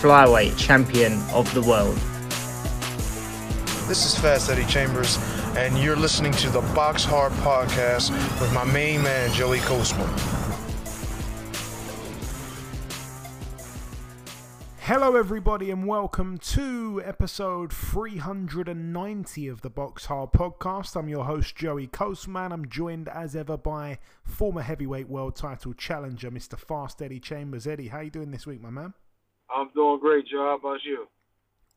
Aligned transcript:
flyweight 0.00 0.58
champion 0.58 1.14
of 1.32 1.52
the 1.54 1.62
world. 1.62 1.96
This 3.88 4.04
is 4.04 4.18
Fast 4.18 4.50
Eddie 4.50 4.66
Chambers, 4.66 5.16
and 5.56 5.78
you're 5.78 5.96
listening 5.96 6.32
to 6.32 6.50
the 6.50 6.60
BoxHard 6.60 7.30
Podcast 7.40 8.10
with 8.38 8.52
my 8.52 8.64
main 8.64 9.02
man, 9.02 9.32
Joey 9.32 9.60
Coastman. 9.60 10.06
Hello, 14.80 15.16
everybody, 15.16 15.70
and 15.70 15.86
welcome 15.86 16.36
to 16.38 17.00
episode 17.02 17.72
390 17.72 19.48
of 19.48 19.62
the 19.62 19.70
BoxHard 19.70 20.30
Podcast. 20.34 20.94
I'm 20.94 21.08
your 21.08 21.24
host, 21.24 21.56
Joey 21.56 21.86
Coastman. 21.86 22.52
I'm 22.52 22.68
joined 22.68 23.08
as 23.08 23.34
ever 23.34 23.56
by 23.56 23.98
former 24.24 24.60
heavyweight 24.60 25.08
world 25.08 25.36
title 25.36 25.72
challenger, 25.72 26.30
Mr. 26.30 26.58
Fast 26.58 27.00
Eddie 27.00 27.18
Chambers. 27.18 27.66
Eddie, 27.66 27.88
how 27.88 28.00
you 28.00 28.10
doing 28.10 28.30
this 28.30 28.46
week, 28.46 28.60
my 28.60 28.68
man? 28.68 28.92
I'm 29.54 29.70
doing 29.74 30.00
great, 30.00 30.26
Joe. 30.26 30.38
How 30.38 30.56
about 30.56 30.84
you? 30.84 31.08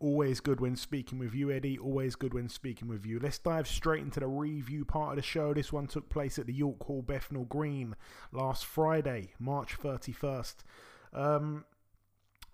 Always 0.01 0.39
good 0.39 0.61
when 0.61 0.77
speaking 0.77 1.19
with 1.19 1.33
you, 1.33 1.51
Eddie. 1.51 1.77
Always 1.77 2.15
good 2.15 2.33
when 2.33 2.47
speaking 2.47 2.87
with 2.87 3.05
you. 3.05 3.19
Let's 3.19 3.37
dive 3.37 3.67
straight 3.67 4.01
into 4.01 4.21
the 4.21 4.27
review 4.27 4.85
part 4.85 5.11
of 5.11 5.15
the 5.17 5.21
show. 5.21 5.53
This 5.53 5.73
one 5.73 5.87
took 5.87 6.09
place 6.09 6.39
at 6.39 6.45
the 6.45 6.53
York 6.53 6.81
Hall 6.85 7.01
Bethnal 7.01 7.43
Green 7.43 7.95
last 8.31 8.65
Friday, 8.65 9.33
March 9.39 9.77
31st. 9.77 10.55
Um, 11.13 11.65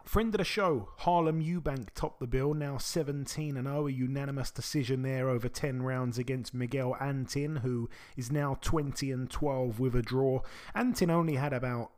Friend 0.05 0.33
of 0.35 0.38
the 0.38 0.45
show, 0.45 0.89
Harlem 0.97 1.41
Eubank 1.41 1.88
topped 1.95 2.19
the 2.19 2.27
bill, 2.27 2.53
now 2.53 2.77
17 2.77 3.57
and 3.57 3.67
0, 3.67 3.88
a 3.88 3.91
unanimous 3.91 4.52
decision 4.52 5.02
there 5.02 5.29
over 5.29 5.50
10 5.50 5.81
rounds 5.81 6.19
against 6.19 6.53
Miguel 6.53 6.95
Antin, 7.02 7.57
who 7.57 7.89
is 8.16 8.31
now 8.31 8.55
20 8.61 9.11
and 9.11 9.31
12 9.31 9.79
with 9.79 9.95
a 9.95 10.03
draw. 10.03 10.41
Antin 10.75 11.09
only 11.09 11.35
had 11.38 11.53
about 11.53 11.91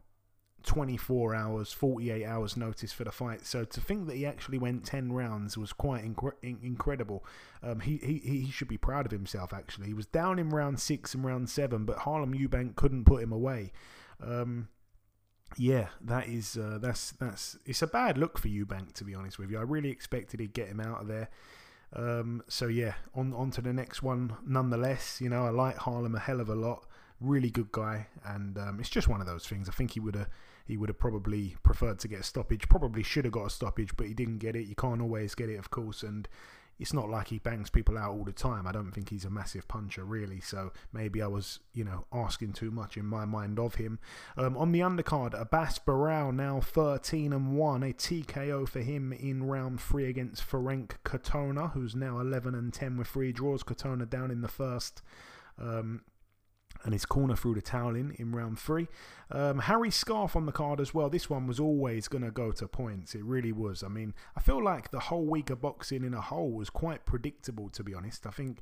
24 0.67 1.33
hours, 1.33 1.71
48 1.71 2.25
hours 2.25 2.57
notice 2.57 2.91
for 2.91 3.05
the 3.05 3.11
fight, 3.11 3.45
so 3.45 3.63
to 3.63 3.81
think 3.81 4.07
that 4.07 4.17
he 4.17 4.25
actually 4.25 4.57
went 4.57 4.85
10 4.85 5.13
rounds 5.13 5.57
was 5.57 5.73
quite 5.73 6.03
incre- 6.03 6.33
incredible. 6.43 7.25
Um, 7.63 7.79
he, 7.79 7.97
he, 7.97 8.19
he 8.19 8.51
should 8.51 8.67
be 8.67 8.77
proud 8.77 9.05
of 9.05 9.11
himself, 9.11 9.53
actually. 9.53 9.87
He 9.87 9.93
was 9.93 10.05
down 10.05 10.37
in 10.37 10.49
round 10.49 10.79
6 10.79 11.13
and 11.13 11.23
round 11.23 11.49
7, 11.49 11.85
but 11.85 11.99
Harlem 11.99 12.33
Eubank 12.33 12.75
couldn't 12.75 13.05
put 13.05 13.23
him 13.23 13.31
away. 13.31 13.71
Um, 14.21 14.67
yeah, 15.55 15.87
that 16.01 16.27
is 16.27 16.57
uh, 16.57 16.77
that's 16.81 17.11
that's 17.11 17.57
it's 17.65 17.81
a 17.81 17.87
bad 17.87 18.17
look 18.17 18.37
for 18.37 18.49
Eubank 18.49 18.91
to 18.95 19.05
be 19.05 19.15
honest 19.15 19.39
with 19.39 19.49
you. 19.49 19.57
I 19.57 19.61
really 19.61 19.89
expected 19.89 20.41
he'd 20.41 20.53
get 20.53 20.67
him 20.67 20.81
out 20.81 21.01
of 21.01 21.07
there. 21.07 21.29
Um, 21.93 22.43
so 22.49 22.67
yeah, 22.67 22.95
on 23.15 23.33
on 23.33 23.51
to 23.51 23.61
the 23.61 23.71
next 23.71 24.03
one. 24.03 24.35
Nonetheless, 24.45 25.21
you 25.21 25.29
know 25.29 25.45
I 25.45 25.49
like 25.51 25.77
Harlem 25.77 26.15
a 26.15 26.19
hell 26.19 26.41
of 26.41 26.49
a 26.49 26.55
lot. 26.55 26.85
Really 27.21 27.49
good 27.49 27.71
guy, 27.71 28.07
and 28.25 28.57
um, 28.57 28.79
it's 28.81 28.89
just 28.89 29.07
one 29.07 29.21
of 29.21 29.27
those 29.27 29.47
things. 29.47 29.69
I 29.69 29.71
think 29.71 29.91
he 29.91 30.01
would 30.01 30.15
have 30.15 30.27
he 30.67 30.77
would 30.77 30.89
have 30.89 30.99
probably 30.99 31.55
preferred 31.63 31.99
to 31.99 32.07
get 32.07 32.19
a 32.19 32.23
stoppage. 32.23 32.67
Probably 32.69 33.03
should 33.03 33.25
have 33.25 33.33
got 33.33 33.47
a 33.47 33.49
stoppage, 33.49 33.95
but 33.95 34.07
he 34.07 34.13
didn't 34.13 34.39
get 34.39 34.55
it. 34.55 34.67
You 34.67 34.75
can't 34.75 35.01
always 35.01 35.33
get 35.33 35.49
it, 35.49 35.55
of 35.55 35.69
course, 35.69 36.03
and 36.03 36.27
it's 36.79 36.93
not 36.93 37.09
like 37.09 37.29
he 37.29 37.39
bangs 37.39 37.69
people 37.69 37.97
out 37.97 38.11
all 38.11 38.23
the 38.23 38.31
time. 38.31 38.67
I 38.67 38.71
don't 38.71 38.91
think 38.91 39.09
he's 39.09 39.25
a 39.25 39.29
massive 39.29 39.67
puncher, 39.67 40.03
really. 40.03 40.39
So 40.41 40.71
maybe 40.93 41.21
I 41.21 41.27
was, 41.27 41.59
you 41.73 41.83
know, 41.83 42.05
asking 42.13 42.53
too 42.53 42.69
much 42.69 42.97
in 42.97 43.05
my 43.05 43.25
mind 43.25 43.57
of 43.57 43.75
him. 43.75 43.99
Um, 44.35 44.55
on 44.57 44.71
the 44.71 44.81
undercard, 44.81 45.39
Abbas 45.39 45.79
Baraou 45.79 46.33
now 46.33 46.61
13 46.61 47.33
and 47.33 47.57
1, 47.57 47.83
a 47.83 47.93
TKO 47.93 48.69
for 48.69 48.81
him 48.81 49.11
in 49.11 49.43
round 49.45 49.81
three 49.81 50.07
against 50.07 50.47
Ferenc 50.47 50.91
Katona, 51.03 51.71
who's 51.71 51.95
now 51.95 52.19
11 52.19 52.53
and 52.53 52.71
10 52.71 52.97
with 52.97 53.07
three 53.07 53.31
draws. 53.31 53.63
Katona 53.63 54.07
down 54.07 54.29
in 54.29 54.41
the 54.41 54.47
first. 54.47 55.01
Um, 55.59 56.01
and 56.83 56.93
his 56.93 57.05
corner 57.05 57.35
through 57.35 57.55
the 57.55 57.61
towel 57.61 57.95
in 57.95 58.11
in 58.11 58.31
round 58.31 58.59
three. 58.59 58.87
Um, 59.31 59.59
Harry 59.59 59.91
Scarff 59.91 60.35
on 60.35 60.45
the 60.45 60.51
card 60.51 60.79
as 60.79 60.93
well. 60.93 61.09
This 61.09 61.29
one 61.29 61.47
was 61.47 61.59
always 61.59 62.07
going 62.07 62.23
to 62.23 62.31
go 62.31 62.51
to 62.51 62.67
points. 62.67 63.15
It 63.15 63.23
really 63.23 63.51
was. 63.51 63.83
I 63.83 63.87
mean, 63.87 64.13
I 64.35 64.41
feel 64.41 64.63
like 64.63 64.91
the 64.91 64.99
whole 64.99 65.25
week 65.25 65.49
of 65.49 65.61
boxing 65.61 66.03
in 66.03 66.13
a 66.13 66.21
whole 66.21 66.51
was 66.51 66.69
quite 66.69 67.05
predictable, 67.05 67.69
to 67.69 67.83
be 67.83 67.93
honest. 67.93 68.25
I 68.25 68.31
think, 68.31 68.59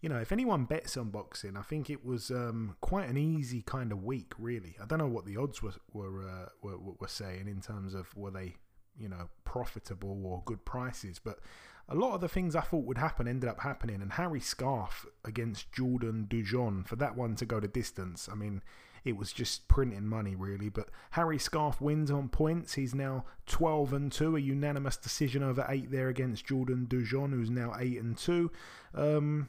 you 0.00 0.08
know, 0.08 0.18
if 0.18 0.32
anyone 0.32 0.64
bets 0.64 0.96
on 0.96 1.10
boxing, 1.10 1.56
I 1.56 1.62
think 1.62 1.88
it 1.90 2.04
was 2.04 2.30
um, 2.30 2.76
quite 2.80 3.08
an 3.08 3.16
easy 3.16 3.62
kind 3.62 3.92
of 3.92 4.02
week, 4.02 4.32
really. 4.38 4.76
I 4.82 4.86
don't 4.86 4.98
know 4.98 5.06
what 5.06 5.26
the 5.26 5.36
odds 5.36 5.62
were 5.62 5.74
were, 5.92 6.28
uh, 6.28 6.48
were, 6.62 6.78
were 6.78 7.08
saying 7.08 7.48
in 7.48 7.60
terms 7.60 7.94
of 7.94 8.16
were 8.16 8.30
they, 8.30 8.56
you 8.98 9.08
know, 9.08 9.28
profitable 9.44 10.26
or 10.26 10.42
good 10.44 10.64
prices, 10.64 11.18
but 11.18 11.38
a 11.88 11.94
lot 11.94 12.14
of 12.14 12.20
the 12.20 12.28
things 12.28 12.54
I 12.54 12.60
thought 12.60 12.84
would 12.84 12.98
happen 12.98 13.26
ended 13.26 13.48
up 13.48 13.60
happening. 13.60 14.02
And 14.02 14.12
Harry 14.12 14.40
Scarff 14.40 15.06
against 15.24 15.72
Jordan 15.72 16.26
Dujon 16.28 16.86
for 16.86 16.96
that 16.96 17.16
one 17.16 17.34
to 17.36 17.46
go 17.46 17.60
the 17.60 17.68
distance. 17.68 18.28
I 18.30 18.34
mean, 18.34 18.62
it 19.04 19.16
was 19.16 19.32
just 19.32 19.68
printing 19.68 20.06
money 20.06 20.34
really. 20.34 20.68
But 20.68 20.90
Harry 21.12 21.38
Scarff 21.38 21.80
wins 21.80 22.10
on 22.10 22.28
points. 22.28 22.74
He's 22.74 22.94
now 22.94 23.24
12 23.46 23.92
and 23.92 24.12
2, 24.12 24.36
a 24.36 24.40
unanimous 24.40 24.96
decision 24.96 25.42
over 25.42 25.64
8 25.68 25.90
there 25.90 26.08
against 26.08 26.44
Jordan 26.44 26.86
Dujon, 26.88 27.30
who's 27.30 27.50
now 27.50 27.74
8 27.78 28.00
and 28.00 28.18
2. 28.18 28.50
Um, 28.94 29.48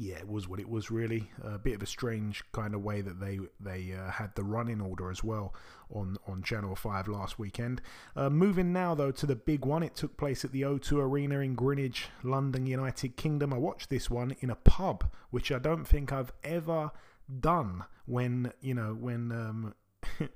yeah, 0.00 0.14
it 0.14 0.28
was 0.28 0.48
what 0.48 0.60
it 0.60 0.68
was 0.68 0.92
really. 0.92 1.28
A 1.42 1.58
bit 1.58 1.74
of 1.74 1.82
a 1.82 1.86
strange 1.86 2.44
kind 2.52 2.72
of 2.72 2.84
way 2.84 3.00
that 3.00 3.18
they 3.18 3.40
they 3.58 3.92
uh, 3.92 4.12
had 4.12 4.32
the 4.36 4.44
running 4.44 4.80
order 4.80 5.10
as 5.10 5.24
well 5.24 5.52
on 5.90 6.16
on 6.28 6.40
Channel 6.40 6.76
Five 6.76 7.08
last 7.08 7.36
weekend. 7.36 7.82
Uh, 8.14 8.30
moving 8.30 8.72
now 8.72 8.94
though 8.94 9.10
to 9.10 9.26
the 9.26 9.34
big 9.34 9.64
one, 9.64 9.82
it 9.82 9.96
took 9.96 10.16
place 10.16 10.44
at 10.44 10.52
the 10.52 10.62
O2 10.62 10.98
Arena 10.98 11.40
in 11.40 11.56
Greenwich, 11.56 12.10
London, 12.22 12.64
United 12.64 13.16
Kingdom. 13.16 13.52
I 13.52 13.58
watched 13.58 13.90
this 13.90 14.08
one 14.08 14.36
in 14.38 14.50
a 14.50 14.54
pub, 14.54 15.10
which 15.30 15.50
I 15.50 15.58
don't 15.58 15.84
think 15.84 16.12
I've 16.12 16.32
ever 16.44 16.92
done 17.40 17.84
when 18.06 18.52
you 18.60 18.74
know 18.74 18.94
when 18.94 19.32
um, 19.32 19.74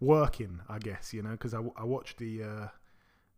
working. 0.00 0.58
I 0.68 0.80
guess 0.80 1.14
you 1.14 1.22
know 1.22 1.30
because 1.30 1.54
I, 1.54 1.60
I 1.76 1.84
watched 1.84 2.18
the. 2.18 2.42
Uh, 2.42 2.66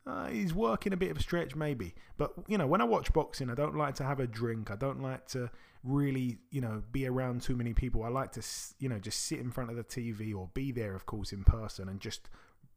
uh, 0.07 0.27
he's 0.27 0.53
working 0.53 0.93
a 0.93 0.97
bit 0.97 1.11
of 1.11 1.17
a 1.17 1.23
stretch, 1.23 1.57
maybe. 1.57 1.95
But, 2.19 2.33
you 2.47 2.59
know, 2.59 2.67
when 2.67 2.81
I 2.81 2.85
watch 2.85 3.13
boxing, 3.13 3.51
I 3.51 3.55
don't 3.55 3.77
like 3.77 3.95
to 3.97 4.05
have 4.05 4.21
a 4.21 4.27
drink. 4.27 4.71
I 4.71 4.77
don't 4.77 5.03
like 5.03 5.27
to 5.29 5.51
really, 5.83 6.39
you 6.51 6.61
know, 6.61 6.83
be 6.93 7.07
around 7.07 7.43
too 7.43 7.57
many 7.57 7.73
people. 7.73 8.03
I 8.03 8.09
like 8.09 8.33
to, 8.33 8.43
you 8.79 8.89
know, 8.89 8.99
just 8.99 9.25
sit 9.25 9.39
in 9.39 9.51
front 9.51 9.71
of 9.71 9.77
the 9.77 9.85
TV 9.85 10.35
or 10.35 10.51
be 10.53 10.73
there, 10.73 10.95
of 10.95 11.07
course, 11.07 11.33
in 11.33 11.45
person 11.45 11.89
and 11.89 12.01
just 12.01 12.29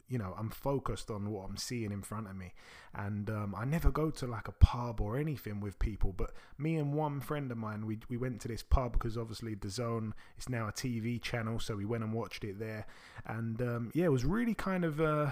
you 0.10 0.18
know 0.18 0.34
i'm 0.38 0.50
focused 0.50 1.12
on 1.12 1.30
what 1.30 1.48
i'm 1.48 1.58
seeing 1.58 1.92
in 1.92 2.02
front 2.02 2.28
of 2.28 2.36
me 2.36 2.54
and 2.96 3.30
um, 3.30 3.54
i 3.58 3.66
never 3.66 3.92
go 3.92 4.10
to 4.10 4.26
like 4.26 4.48
a 4.48 4.54
pub 4.54 5.02
or 5.02 5.18
anything 5.18 5.60
with 5.60 5.78
people 5.80 6.14
but 6.16 6.32
me 6.58 6.78
and 6.78 6.94
one 6.94 7.20
friend 7.20 7.52
of 7.52 7.58
mine 7.58 7.86
we, 7.86 7.98
we 8.10 8.18
went 8.18 8.40
to 8.40 8.48
this 8.48 8.64
pub 8.64 8.94
because 8.94 9.18
obviously 9.18 9.56
The 9.56 9.70
Zone 9.70 10.14
is 10.38 10.50
now 10.50 10.68
a 10.68 10.72
tv 10.72 11.22
channel 11.22 11.60
so 11.60 11.76
we 11.76 11.86
went 11.86 12.04
and 12.04 12.14
watched 12.14 12.44
it 12.44 12.60
there 12.60 12.86
and 13.26 13.62
um, 13.62 13.92
yeah 13.94 14.06
it 14.06 14.12
was 14.12 14.26
really 14.26 14.54
kind 14.54 14.86
of 14.86 15.02
uh, 15.02 15.32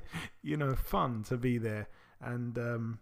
you 0.42 0.56
know 0.56 0.74
fun 0.74 1.22
to 1.24 1.36
be 1.36 1.58
there 1.58 1.88
and 2.20 2.58
um, 2.58 2.98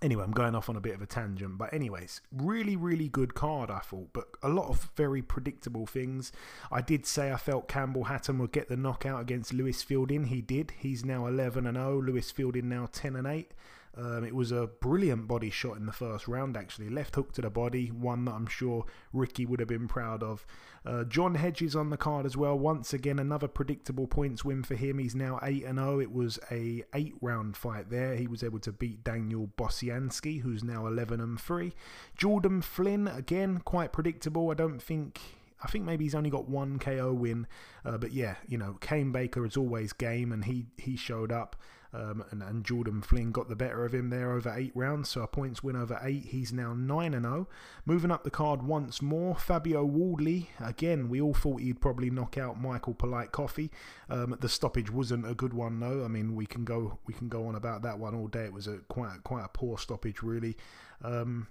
Anyway, 0.00 0.22
I'm 0.22 0.30
going 0.30 0.54
off 0.54 0.68
on 0.68 0.76
a 0.76 0.80
bit 0.80 0.94
of 0.94 1.02
a 1.02 1.06
tangent, 1.06 1.58
but 1.58 1.74
anyways, 1.74 2.20
really, 2.30 2.76
really 2.76 3.08
good 3.08 3.34
card, 3.34 3.68
I 3.68 3.80
thought, 3.80 4.10
but 4.12 4.28
a 4.44 4.48
lot 4.48 4.68
of 4.68 4.90
very 4.94 5.22
predictable 5.22 5.86
things. 5.86 6.30
I 6.70 6.82
did 6.82 7.04
say 7.04 7.32
I 7.32 7.36
felt 7.36 7.66
Campbell 7.66 8.04
Hatton 8.04 8.38
would 8.38 8.52
get 8.52 8.68
the 8.68 8.76
knockout 8.76 9.20
against 9.20 9.52
Lewis 9.52 9.82
Fielding. 9.82 10.26
He 10.26 10.40
did. 10.40 10.72
He's 10.78 11.04
now 11.04 11.26
11 11.26 11.66
and 11.66 11.76
0. 11.76 12.00
Lewis 12.00 12.30
Fielding 12.30 12.68
now 12.68 12.88
10 12.92 13.16
and 13.16 13.26
8. 13.26 13.52
Um, 13.96 14.24
it 14.24 14.34
was 14.34 14.52
a 14.52 14.68
brilliant 14.80 15.26
body 15.26 15.50
shot 15.50 15.76
in 15.76 15.86
the 15.86 15.92
first 15.92 16.28
round, 16.28 16.56
actually. 16.56 16.88
Left 16.88 17.14
hook 17.14 17.32
to 17.32 17.42
the 17.42 17.50
body, 17.50 17.88
one 17.88 18.24
that 18.26 18.34
I'm 18.34 18.46
sure 18.46 18.84
Ricky 19.12 19.46
would 19.46 19.60
have 19.60 19.68
been 19.68 19.88
proud 19.88 20.22
of. 20.22 20.46
Uh, 20.86 21.04
John 21.04 21.34
Hedges 21.34 21.74
on 21.74 21.90
the 21.90 21.96
card 21.96 22.24
as 22.24 22.36
well. 22.36 22.58
Once 22.58 22.92
again, 22.92 23.18
another 23.18 23.48
predictable 23.48 24.06
points 24.06 24.44
win 24.44 24.62
for 24.62 24.74
him. 24.74 24.98
He's 24.98 25.14
now 25.14 25.40
8 25.42 25.64
and 25.64 25.78
0. 25.78 26.00
It 26.00 26.12
was 26.12 26.38
a 26.50 26.84
8 26.94 27.14
round 27.20 27.56
fight 27.56 27.90
there. 27.90 28.14
He 28.14 28.26
was 28.26 28.44
able 28.44 28.60
to 28.60 28.72
beat 28.72 29.02
Daniel 29.02 29.50
Bosianski, 29.58 30.42
who's 30.42 30.62
now 30.62 30.86
11 30.86 31.20
and 31.20 31.40
3. 31.40 31.72
Jordan 32.16 32.62
Flynn, 32.62 33.08
again, 33.08 33.58
quite 33.64 33.92
predictable. 33.92 34.50
I 34.50 34.54
don't 34.54 34.80
think 34.80 35.20
I 35.62 35.66
think 35.66 35.84
maybe 35.84 36.04
he's 36.04 36.14
only 36.14 36.30
got 36.30 36.48
one 36.48 36.78
KO 36.78 37.12
win, 37.12 37.46
uh, 37.84 37.98
but 37.98 38.12
yeah, 38.12 38.36
you 38.46 38.58
know, 38.58 38.76
Kane 38.80 39.10
Baker 39.10 39.44
is 39.44 39.56
always 39.56 39.92
game, 39.92 40.32
and 40.32 40.44
he 40.44 40.66
he 40.76 40.96
showed 40.96 41.32
up. 41.32 41.56
Um, 41.92 42.22
and, 42.30 42.42
and 42.42 42.64
Jordan 42.64 43.00
Flynn 43.00 43.32
got 43.32 43.48
the 43.48 43.56
better 43.56 43.84
of 43.84 43.94
him 43.94 44.10
there 44.10 44.32
over 44.32 44.54
eight 44.54 44.72
rounds, 44.74 45.08
so 45.08 45.22
a 45.22 45.26
points 45.26 45.62
win 45.62 45.76
over 45.76 45.98
eight. 46.02 46.26
He's 46.26 46.52
now 46.52 46.74
9 46.74 47.14
and 47.14 47.24
0. 47.24 47.48
Moving 47.86 48.10
up 48.10 48.24
the 48.24 48.30
card 48.30 48.62
once 48.62 49.00
more, 49.00 49.34
Fabio 49.34 49.84
Wardley. 49.84 50.50
Again, 50.60 51.08
we 51.08 51.20
all 51.20 51.34
thought 51.34 51.60
he'd 51.60 51.80
probably 51.80 52.10
knock 52.10 52.36
out 52.36 52.60
Michael 52.60 52.94
Polite 52.94 53.32
Coffie. 53.32 53.70
Um, 54.10 54.36
the 54.40 54.48
stoppage 54.48 54.90
wasn't 54.90 55.28
a 55.28 55.34
good 55.34 55.54
one, 55.54 55.80
though. 55.80 56.04
I 56.04 56.08
mean, 56.08 56.34
we 56.34 56.46
can 56.46 56.64
go 56.64 56.98
we 57.06 57.14
can 57.14 57.28
go 57.28 57.46
on 57.46 57.54
about 57.54 57.82
that 57.82 57.98
one 57.98 58.14
all 58.14 58.28
day. 58.28 58.44
It 58.44 58.52
was 58.52 58.66
a 58.66 58.78
quite 58.88 59.24
quite 59.24 59.44
a 59.44 59.48
poor 59.48 59.78
stoppage, 59.78 60.22
really. 60.22 60.56
Um, 61.02 61.48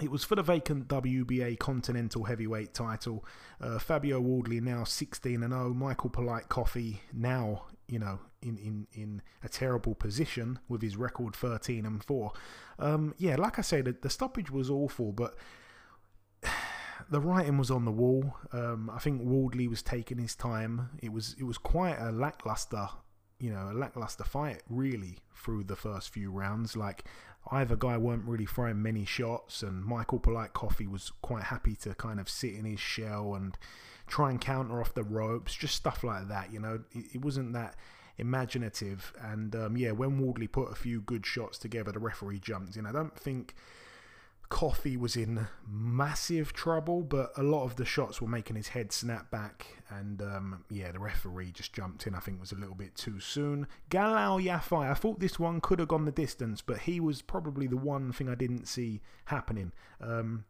it 0.00 0.10
was 0.10 0.24
for 0.24 0.36
the 0.36 0.42
vacant 0.42 0.86
WBA 0.88 1.58
Continental 1.58 2.24
Heavyweight 2.24 2.72
title. 2.72 3.24
Uh, 3.60 3.78
Fabio 3.78 4.20
Wardley 4.20 4.60
now 4.60 4.84
16 4.84 5.42
and 5.42 5.52
0. 5.52 5.74
Michael 5.74 6.10
Polite 6.10 6.48
Coffie 6.48 6.98
now, 7.12 7.64
you 7.88 7.98
know, 7.98 8.20
in, 8.42 8.56
in, 8.58 8.86
in 8.92 9.22
a 9.42 9.48
terrible 9.48 9.94
position 9.94 10.58
with 10.68 10.82
his 10.82 10.96
record 10.96 11.34
13 11.34 11.84
and 11.84 12.02
4. 12.02 12.32
Um, 12.78 13.14
yeah, 13.18 13.36
like 13.36 13.58
I 13.58 13.62
said, 13.62 13.86
the, 13.86 13.96
the 14.00 14.10
stoppage 14.10 14.50
was 14.50 14.70
awful, 14.70 15.12
but 15.12 15.36
the 17.10 17.20
writing 17.20 17.58
was 17.58 17.70
on 17.70 17.84
the 17.84 17.90
wall. 17.90 18.36
Um, 18.52 18.90
I 18.92 18.98
think 18.98 19.22
Wardley 19.22 19.68
was 19.68 19.82
taking 19.82 20.18
his 20.18 20.34
time. 20.34 20.90
It 21.02 21.12
was 21.12 21.34
it 21.38 21.44
was 21.44 21.58
quite 21.58 21.98
a 21.98 22.12
lackluster, 22.12 22.88
you 23.38 23.50
know, 23.50 23.70
a 23.70 23.74
lackluster 23.74 24.24
fight 24.24 24.62
really 24.68 25.18
through 25.34 25.64
the 25.64 25.76
first 25.76 26.10
few 26.12 26.30
rounds. 26.30 26.76
Like 26.76 27.04
either 27.50 27.76
guy 27.76 27.96
weren't 27.96 28.24
really 28.24 28.46
throwing 28.46 28.82
many 28.82 29.04
shots, 29.04 29.62
and 29.62 29.84
Michael 29.84 30.18
Polite 30.18 30.52
Coffie 30.52 30.88
was 30.88 31.12
quite 31.22 31.44
happy 31.44 31.74
to 31.76 31.94
kind 31.94 32.20
of 32.20 32.28
sit 32.28 32.54
in 32.54 32.64
his 32.64 32.80
shell 32.80 33.34
and 33.34 33.56
try 34.06 34.30
and 34.30 34.40
counter 34.40 34.80
off 34.80 34.94
the 34.94 35.04
ropes, 35.04 35.54
just 35.54 35.74
stuff 35.74 36.02
like 36.02 36.28
that. 36.28 36.52
You 36.52 36.60
know, 36.60 36.80
it, 36.92 37.04
it 37.14 37.24
wasn't 37.24 37.52
that 37.52 37.76
imaginative. 38.18 39.12
And 39.20 39.54
um, 39.56 39.76
yeah, 39.76 39.92
when 39.92 40.18
Wardley 40.18 40.48
put 40.48 40.70
a 40.70 40.74
few 40.74 41.00
good 41.00 41.24
shots 41.24 41.58
together, 41.58 41.92
the 41.92 41.98
referee 41.98 42.40
jumped 42.40 42.76
in. 42.76 42.86
I 42.86 42.92
don't 42.92 43.16
think 43.18 43.54
Coffie 44.50 44.96
was 44.96 45.14
in 45.14 45.46
massive 45.66 46.52
trouble, 46.52 47.02
but 47.02 47.32
a 47.36 47.42
lot 47.42 47.64
of 47.64 47.76
the 47.76 47.84
shots 47.84 48.20
were 48.20 48.28
making 48.28 48.56
his 48.56 48.68
head 48.68 48.92
snap 48.92 49.30
back, 49.30 49.66
and 49.90 50.22
um, 50.22 50.64
yeah, 50.70 50.90
the 50.90 50.98
referee 50.98 51.52
just 51.52 51.74
jumped 51.74 52.06
in. 52.06 52.14
I 52.14 52.20
think 52.20 52.40
was 52.40 52.52
a 52.52 52.56
little 52.56 52.74
bit 52.74 52.94
too 52.94 53.20
soon. 53.20 53.66
Galal 53.90 54.42
Yafai, 54.42 54.90
I 54.90 54.94
thought 54.94 55.20
this 55.20 55.38
one 55.38 55.60
could 55.60 55.78
have 55.80 55.88
gone 55.88 56.06
the 56.06 56.12
distance, 56.12 56.62
but 56.62 56.80
he 56.80 56.98
was 56.98 57.20
probably 57.20 57.66
the 57.66 57.76
one 57.76 58.10
thing 58.10 58.28
I 58.28 58.34
didn't 58.34 58.66
see 58.66 59.02
happening. 59.26 59.72
Um, 60.00 60.44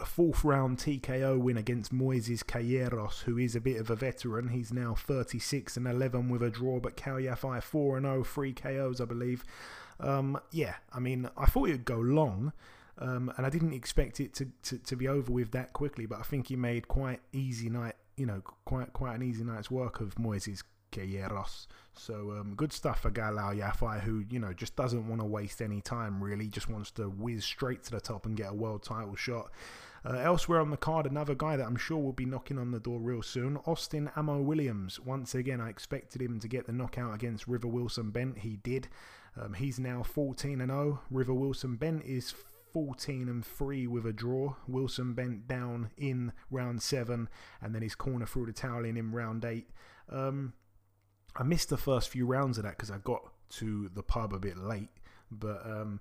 a 0.00 0.06
fourth 0.06 0.44
round 0.44 0.78
TKO 0.78 1.38
win 1.38 1.56
against 1.56 1.94
Moises 1.94 2.44
Calleros, 2.44 3.22
who 3.22 3.38
is 3.38 3.54
a 3.54 3.60
bit 3.60 3.80
of 3.80 3.90
a 3.90 3.96
veteran. 3.96 4.48
He's 4.48 4.72
now 4.72 4.94
36 4.94 5.76
and 5.76 5.86
11 5.86 6.28
with 6.28 6.42
a 6.42 6.50
draw, 6.50 6.80
but 6.80 6.96
Calyafi 6.96 7.62
4 7.62 7.96
and 7.96 8.06
0, 8.06 8.24
three 8.24 8.52
KOs, 8.52 9.00
I 9.00 9.04
believe. 9.04 9.44
Um, 10.00 10.38
yeah, 10.50 10.74
I 10.92 11.00
mean, 11.00 11.28
I 11.36 11.46
thought 11.46 11.68
it 11.68 11.72
would 11.72 11.84
go 11.84 11.98
long. 11.98 12.52
Um, 12.98 13.32
and 13.36 13.44
I 13.44 13.50
didn't 13.50 13.72
expect 13.72 14.20
it 14.20 14.34
to, 14.34 14.46
to, 14.62 14.78
to, 14.78 14.94
be 14.94 15.08
over 15.08 15.32
with 15.32 15.50
that 15.50 15.72
quickly, 15.72 16.06
but 16.06 16.20
I 16.20 16.22
think 16.22 16.46
he 16.46 16.54
made 16.54 16.86
quite 16.86 17.20
easy 17.32 17.68
night, 17.68 17.94
you 18.16 18.24
know, 18.24 18.40
quite 18.64 18.92
quite 18.92 19.16
an 19.16 19.22
easy 19.24 19.42
night's 19.42 19.68
work 19.68 20.00
of 20.00 20.14
Moises 20.14 20.62
So 21.94 22.32
um, 22.38 22.54
good 22.56 22.72
stuff 22.72 23.00
for 23.00 23.10
Galal 23.10 23.58
Yafai, 23.58 24.00
who 24.00 24.24
you 24.30 24.38
know 24.38 24.52
just 24.52 24.76
doesn't 24.76 25.08
want 25.08 25.20
to 25.20 25.26
waste 25.26 25.62
any 25.62 25.80
time. 25.80 26.22
Really, 26.22 26.48
just 26.48 26.68
wants 26.68 26.90
to 26.92 27.08
whiz 27.08 27.44
straight 27.44 27.84
to 27.84 27.90
the 27.92 28.00
top 28.00 28.26
and 28.26 28.36
get 28.36 28.50
a 28.50 28.54
world 28.54 28.82
title 28.82 29.14
shot. 29.14 29.50
Uh, 30.06 30.18
elsewhere 30.18 30.60
on 30.60 30.70
the 30.70 30.76
card, 30.76 31.06
another 31.06 31.34
guy 31.34 31.56
that 31.56 31.66
I'm 31.66 31.76
sure 31.76 31.98
will 31.98 32.12
be 32.12 32.26
knocking 32.26 32.58
on 32.58 32.72
the 32.72 32.80
door 32.80 33.00
real 33.00 33.22
soon, 33.22 33.56
Austin 33.64 34.10
Ammo 34.16 34.38
Williams. 34.42 35.00
Once 35.00 35.34
again, 35.34 35.62
I 35.62 35.70
expected 35.70 36.20
him 36.20 36.40
to 36.40 36.48
get 36.48 36.66
the 36.66 36.72
knockout 36.72 37.14
against 37.14 37.48
River 37.48 37.68
Wilson 37.68 38.10
Bent. 38.10 38.38
He 38.38 38.56
did. 38.56 38.88
Um, 39.40 39.54
he's 39.54 39.78
now 39.78 40.02
14 40.02 40.60
and 40.60 40.70
0. 40.70 41.00
River 41.10 41.32
Wilson 41.32 41.76
Bent 41.76 42.04
is 42.04 42.34
14 42.74 43.28
and 43.28 43.46
3 43.46 43.86
with 43.86 44.04
a 44.04 44.12
draw. 44.12 44.56
Wilson 44.68 45.14
Bent 45.14 45.48
down 45.48 45.90
in 45.96 46.32
round 46.50 46.82
7 46.82 47.28
and 47.62 47.74
then 47.74 47.82
his 47.82 47.94
corner 47.94 48.26
threw 48.26 48.46
the 48.46 48.52
towel 48.52 48.84
in 48.84 48.96
in 48.96 49.12
round 49.12 49.44
8. 49.44 49.70
Um, 50.10 50.52
I 51.36 51.42
missed 51.42 51.68
the 51.68 51.76
first 51.76 52.08
few 52.08 52.26
rounds 52.26 52.58
of 52.58 52.64
that 52.64 52.76
because 52.76 52.90
I 52.90 52.98
got 52.98 53.22
to 53.50 53.90
the 53.94 54.02
pub 54.02 54.32
a 54.32 54.38
bit 54.38 54.56
late. 54.56 54.90
But 55.30 55.62
um, 55.64 56.00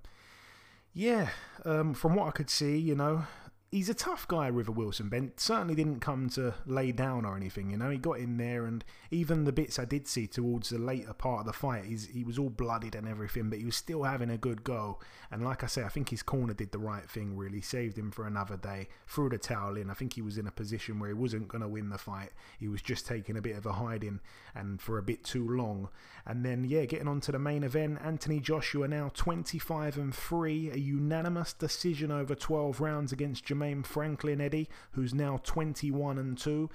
yeah, 0.93 1.29
um, 1.65 1.93
from 1.93 2.15
what 2.15 2.27
I 2.27 2.31
could 2.31 2.49
see, 2.49 2.77
you 2.77 2.95
know, 2.95 3.25
he's 3.73 3.89
a 3.89 3.93
tough 3.95 4.27
guy, 4.27 4.45
River 4.47 4.71
Wilson. 4.71 5.09
Bent 5.09 5.39
certainly 5.39 5.73
didn't 5.73 5.99
come 5.99 6.29
to 6.29 6.53
lay 6.67 6.91
down 6.91 7.25
or 7.25 7.35
anything. 7.35 7.71
You 7.71 7.77
know, 7.77 7.89
he 7.89 7.97
got 7.97 8.19
in 8.19 8.37
there, 8.37 8.67
and 8.67 8.85
even 9.09 9.45
the 9.45 9.51
bits 9.51 9.79
I 9.79 9.85
did 9.85 10.07
see 10.07 10.27
towards 10.27 10.69
the 10.69 10.77
later 10.77 11.11
part 11.13 11.39
of 11.39 11.45
the 11.47 11.53
fight, 11.53 11.85
he 11.85 12.23
was 12.23 12.37
all 12.37 12.51
blooded 12.51 12.93
and 12.93 13.07
everything, 13.07 13.49
but 13.49 13.57
he 13.57 13.65
was 13.65 13.75
still 13.75 14.03
having 14.03 14.29
a 14.29 14.37
good 14.37 14.63
go. 14.63 14.99
And 15.31 15.43
like 15.43 15.63
I 15.63 15.67
say, 15.67 15.83
I 15.83 15.89
think 15.89 16.09
his 16.09 16.21
corner 16.21 16.53
did 16.53 16.71
the 16.71 16.77
right 16.77 17.09
thing. 17.09 17.35
Really 17.35 17.61
saved 17.61 17.97
him 17.97 18.11
for 18.11 18.27
another 18.27 18.57
day. 18.57 18.89
Threw 19.07 19.29
the 19.29 19.39
towel 19.39 19.75
in. 19.75 19.89
I 19.89 19.95
think 19.95 20.13
he 20.13 20.21
was 20.21 20.37
in 20.37 20.45
a 20.45 20.51
position 20.51 20.99
where 20.99 21.09
he 21.09 21.15
wasn't 21.15 21.47
going 21.47 21.63
to 21.63 21.67
win 21.67 21.89
the 21.89 21.97
fight. 21.97 22.29
He 22.59 22.67
was 22.67 22.83
just 22.83 23.07
taking 23.07 23.37
a 23.37 23.41
bit 23.41 23.57
of 23.57 23.65
a 23.65 23.73
hiding 23.73 24.19
and 24.53 24.79
for 24.79 24.99
a 24.99 25.03
bit 25.03 25.23
too 25.23 25.49
long. 25.49 25.89
And 26.27 26.45
then 26.45 26.63
yeah, 26.63 26.85
getting 26.85 27.07
on 27.07 27.21
to 27.21 27.31
the 27.31 27.39
main 27.39 27.63
event, 27.63 27.99
Anthony 28.03 28.39
Joshua 28.39 28.87
now 28.87 29.09
25 29.15 29.97
and 29.97 30.13
three, 30.13 30.69
a 30.69 30.77
unanimous 30.77 31.53
decision 31.53 32.11
over 32.11 32.35
12 32.35 32.79
rounds 32.79 33.11
against 33.11 33.45
Jermaine 33.45 33.62
Jermaine 33.63 33.85
Franklin 33.85 34.41
Eddie, 34.41 34.69
who's 34.91 35.13
now 35.13 35.39
21 35.43 36.17
and 36.17 36.37
2, 36.37 36.69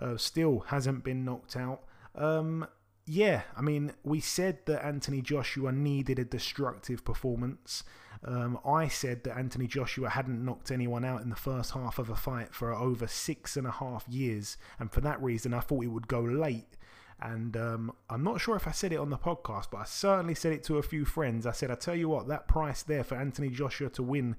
uh, 0.00 0.16
still 0.16 0.60
hasn't 0.68 1.04
been 1.04 1.24
knocked 1.24 1.56
out. 1.56 1.82
Um, 2.14 2.66
yeah, 3.06 3.42
I 3.56 3.60
mean, 3.60 3.92
we 4.02 4.20
said 4.20 4.58
that 4.66 4.84
Anthony 4.84 5.20
Joshua 5.20 5.72
needed 5.72 6.18
a 6.18 6.24
destructive 6.24 7.04
performance. 7.04 7.84
Um, 8.24 8.58
I 8.64 8.88
said 8.88 9.24
that 9.24 9.36
Anthony 9.36 9.66
Joshua 9.66 10.08
hadn't 10.08 10.42
knocked 10.42 10.70
anyone 10.70 11.04
out 11.04 11.20
in 11.20 11.28
the 11.28 11.36
first 11.36 11.72
half 11.72 11.98
of 11.98 12.08
a 12.08 12.16
fight 12.16 12.54
for 12.54 12.72
over 12.72 13.06
six 13.06 13.56
and 13.56 13.66
a 13.66 13.70
half 13.70 14.08
years, 14.08 14.56
and 14.78 14.90
for 14.90 15.02
that 15.02 15.22
reason, 15.22 15.52
I 15.52 15.60
thought 15.60 15.84
it 15.84 15.88
would 15.88 16.08
go 16.08 16.20
late 16.20 16.76
and 17.20 17.56
um, 17.56 17.92
I'm 18.10 18.22
not 18.22 18.40
sure 18.40 18.56
if 18.56 18.66
I 18.66 18.72
said 18.72 18.92
it 18.92 18.98
on 18.98 19.10
the 19.10 19.16
podcast, 19.16 19.66
but 19.70 19.78
I 19.78 19.84
certainly 19.84 20.34
said 20.34 20.52
it 20.52 20.64
to 20.64 20.78
a 20.78 20.82
few 20.82 21.04
friends. 21.04 21.46
I 21.46 21.52
said, 21.52 21.70
I 21.70 21.74
tell 21.74 21.94
you 21.94 22.08
what, 22.08 22.28
that 22.28 22.48
price 22.48 22.82
there 22.82 23.04
for 23.04 23.14
Anthony 23.14 23.50
Joshua 23.50 23.88
to 23.90 24.02
win 24.02 24.36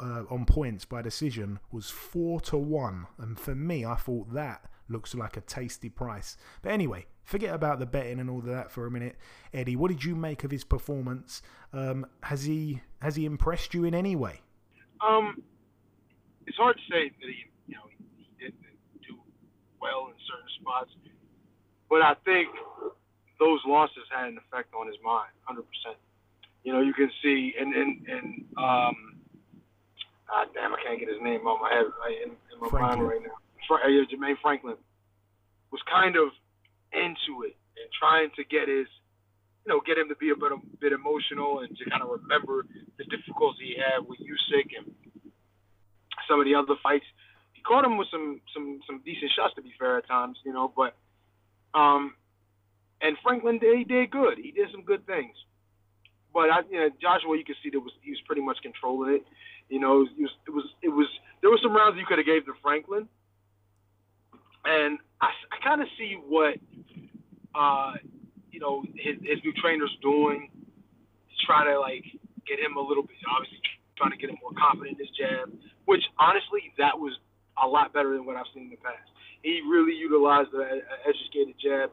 uh, 0.00 0.24
on 0.28 0.44
points 0.44 0.84
by 0.84 1.02
decision 1.02 1.60
was 1.70 1.90
four 1.90 2.40
to 2.42 2.58
one. 2.58 3.06
And 3.18 3.38
for 3.38 3.54
me, 3.54 3.84
I 3.84 3.94
thought 3.94 4.32
that 4.34 4.68
looks 4.88 5.14
like 5.14 5.36
a 5.36 5.40
tasty 5.40 5.88
price. 5.88 6.36
But 6.62 6.72
anyway, 6.72 7.06
forget 7.24 7.54
about 7.54 7.78
the 7.78 7.86
betting 7.86 8.20
and 8.20 8.28
all 8.28 8.38
of 8.38 8.44
that 8.46 8.70
for 8.70 8.86
a 8.86 8.90
minute. 8.90 9.16
Eddie, 9.54 9.76
what 9.76 9.90
did 9.90 10.04
you 10.04 10.14
make 10.14 10.44
of 10.44 10.50
his 10.50 10.64
performance? 10.64 11.42
Um, 11.72 12.06
has 12.22 12.44
he 12.44 12.80
has 13.00 13.16
he 13.16 13.24
impressed 13.24 13.74
you 13.74 13.84
in 13.84 13.94
any 13.94 14.16
way? 14.16 14.42
Um, 15.06 15.42
it's 16.46 16.56
hard 16.56 16.76
to 16.76 16.82
say 16.92 17.08
that 17.08 17.28
he, 17.28 17.44
you 17.66 17.74
know, 17.74 17.82
he 18.16 18.28
didn't 18.38 18.60
do 19.06 19.16
well 19.80 20.08
in 20.08 20.14
certain 20.26 20.48
spots 20.60 20.90
but 21.88 22.02
I 22.02 22.14
think 22.24 22.48
those 23.38 23.60
losses 23.66 24.04
had 24.10 24.28
an 24.28 24.38
effect 24.38 24.72
on 24.74 24.86
his 24.86 24.96
mind, 25.04 25.30
100%. 25.48 25.60
You 26.64 26.72
know, 26.72 26.80
you 26.80 26.94
can 26.94 27.10
see, 27.22 27.54
and 27.58 27.74
and 27.74 28.08
and 28.08 28.26
um, 28.58 28.96
ah, 30.26 30.44
damn, 30.52 30.74
I 30.74 30.78
can't 30.82 30.98
get 30.98 31.08
his 31.08 31.22
name 31.22 31.46
on 31.46 31.62
my 31.62 31.70
head 31.70 31.86
in, 32.24 32.30
in 32.32 32.56
my 32.60 32.68
Franklin. 32.68 32.98
mind 32.98 33.08
right 33.08 33.22
now. 33.22 33.36
Fra- 33.68 33.86
yeah, 33.90 34.02
Jermaine 34.10 34.34
Franklin 34.42 34.74
was 35.70 35.80
kind 35.90 36.16
of 36.16 36.34
into 36.92 37.46
it 37.46 37.54
and 37.78 37.86
trying 37.94 38.30
to 38.34 38.42
get 38.44 38.66
his, 38.66 38.86
you 39.62 39.68
know, 39.70 39.80
get 39.86 39.98
him 39.98 40.08
to 40.08 40.16
be 40.16 40.30
a 40.30 40.36
bit, 40.38 40.50
a 40.50 40.58
bit 40.80 40.92
emotional 40.92 41.60
and 41.60 41.70
to 41.76 41.82
kind 41.90 42.02
of 42.02 42.10
remember 42.10 42.66
the 42.98 43.04
difficulty 43.04 43.74
he 43.74 43.76
had 43.78 44.02
with 44.06 44.18
Usyk 44.18 44.74
and 44.74 44.90
some 46.28 46.40
of 46.40 46.46
the 46.46 46.54
other 46.54 46.74
fights. 46.82 47.06
He 47.54 47.62
caught 47.62 47.84
him 47.84 47.96
with 47.96 48.08
some 48.10 48.40
some 48.54 48.80
some 48.86 49.02
decent 49.04 49.30
shots, 49.38 49.54
to 49.54 49.62
be 49.62 49.72
fair, 49.78 49.98
at 49.98 50.06
times, 50.08 50.38
you 50.44 50.52
know, 50.52 50.72
but 50.74 50.94
um, 51.76 52.14
and 53.02 53.16
Franklin 53.22 53.58
did, 53.58 53.86
did 53.88 54.10
good. 54.10 54.38
He 54.38 54.50
did 54.50 54.68
some 54.72 54.82
good 54.82 55.06
things. 55.06 55.36
But 56.32 56.50
I, 56.50 56.60
you 56.70 56.80
know, 56.80 56.88
Joshua, 57.00 57.36
you 57.36 57.44
could 57.44 57.56
see 57.62 57.70
that 57.70 57.80
was 57.80 57.92
he 58.02 58.10
was 58.10 58.20
pretty 58.26 58.42
much 58.42 58.58
controlling 58.62 59.16
it. 59.16 59.24
You 59.68 59.80
know, 59.80 60.02
it 60.02 60.20
was 60.20 60.32
it 60.46 60.50
was 60.50 60.64
it 60.82 60.88
was 60.88 61.06
there 61.42 61.50
were 61.50 61.60
some 61.62 61.76
rounds 61.76 61.96
you 61.98 62.06
could 62.06 62.18
have 62.18 62.26
gave 62.26 62.46
to 62.46 62.52
Franklin, 62.62 63.08
and 64.64 64.98
I, 65.20 65.28
I 65.52 65.56
kind 65.62 65.80
of 65.82 65.88
see 65.98 66.16
what 66.16 66.56
uh, 67.54 67.94
you 68.50 68.60
know 68.60 68.82
his, 68.96 69.16
his 69.22 69.38
new 69.44 69.52
trainer's 69.60 69.92
doing. 70.00 70.48
He's 71.28 71.40
trying 71.46 71.72
to 71.72 71.80
like 71.80 72.04
get 72.48 72.60
him 72.60 72.76
a 72.76 72.80
little 72.80 73.02
bit, 73.02 73.16
obviously 73.28 73.60
trying 73.96 74.12
to 74.12 74.16
get 74.16 74.28
him 74.28 74.36
more 74.40 74.52
confident 74.56 75.00
in 75.00 75.06
his 75.06 75.12
jab. 75.16 75.52
Which 75.84 76.04
honestly, 76.18 76.72
that 76.78 76.98
was 76.98 77.16
a 77.62 77.66
lot 77.66 77.92
better 77.92 78.12
than 78.12 78.24
what 78.24 78.36
I've 78.36 78.48
seen 78.52 78.64
in 78.64 78.70
the 78.70 78.76
past 78.76 79.08
he 79.42 79.60
really 79.68 79.94
utilized 79.94 80.50
the 80.52 80.82
educated 81.06 81.54
jab, 81.62 81.90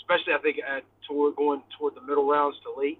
especially 0.00 0.34
I 0.34 0.38
think 0.38 0.58
at 0.58 0.84
toward 1.06 1.36
going 1.36 1.62
toward 1.78 1.94
the 1.94 2.00
middle 2.00 2.28
rounds 2.28 2.56
to 2.64 2.80
late. 2.80 2.98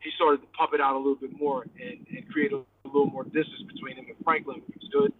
He 0.00 0.10
started 0.16 0.42
to 0.42 0.48
pump 0.58 0.74
it 0.74 0.80
out 0.80 0.96
a 0.96 0.98
little 0.98 1.14
bit 1.14 1.30
more 1.38 1.62
and, 1.62 2.06
and 2.10 2.28
create 2.32 2.52
a, 2.52 2.56
a 2.56 2.88
little 2.88 3.06
more 3.06 3.22
distance 3.22 3.62
between 3.72 3.96
him 3.96 4.06
and 4.08 4.16
Franklin, 4.24 4.60
which 4.66 4.78
was 4.82 4.90
good. 4.90 5.12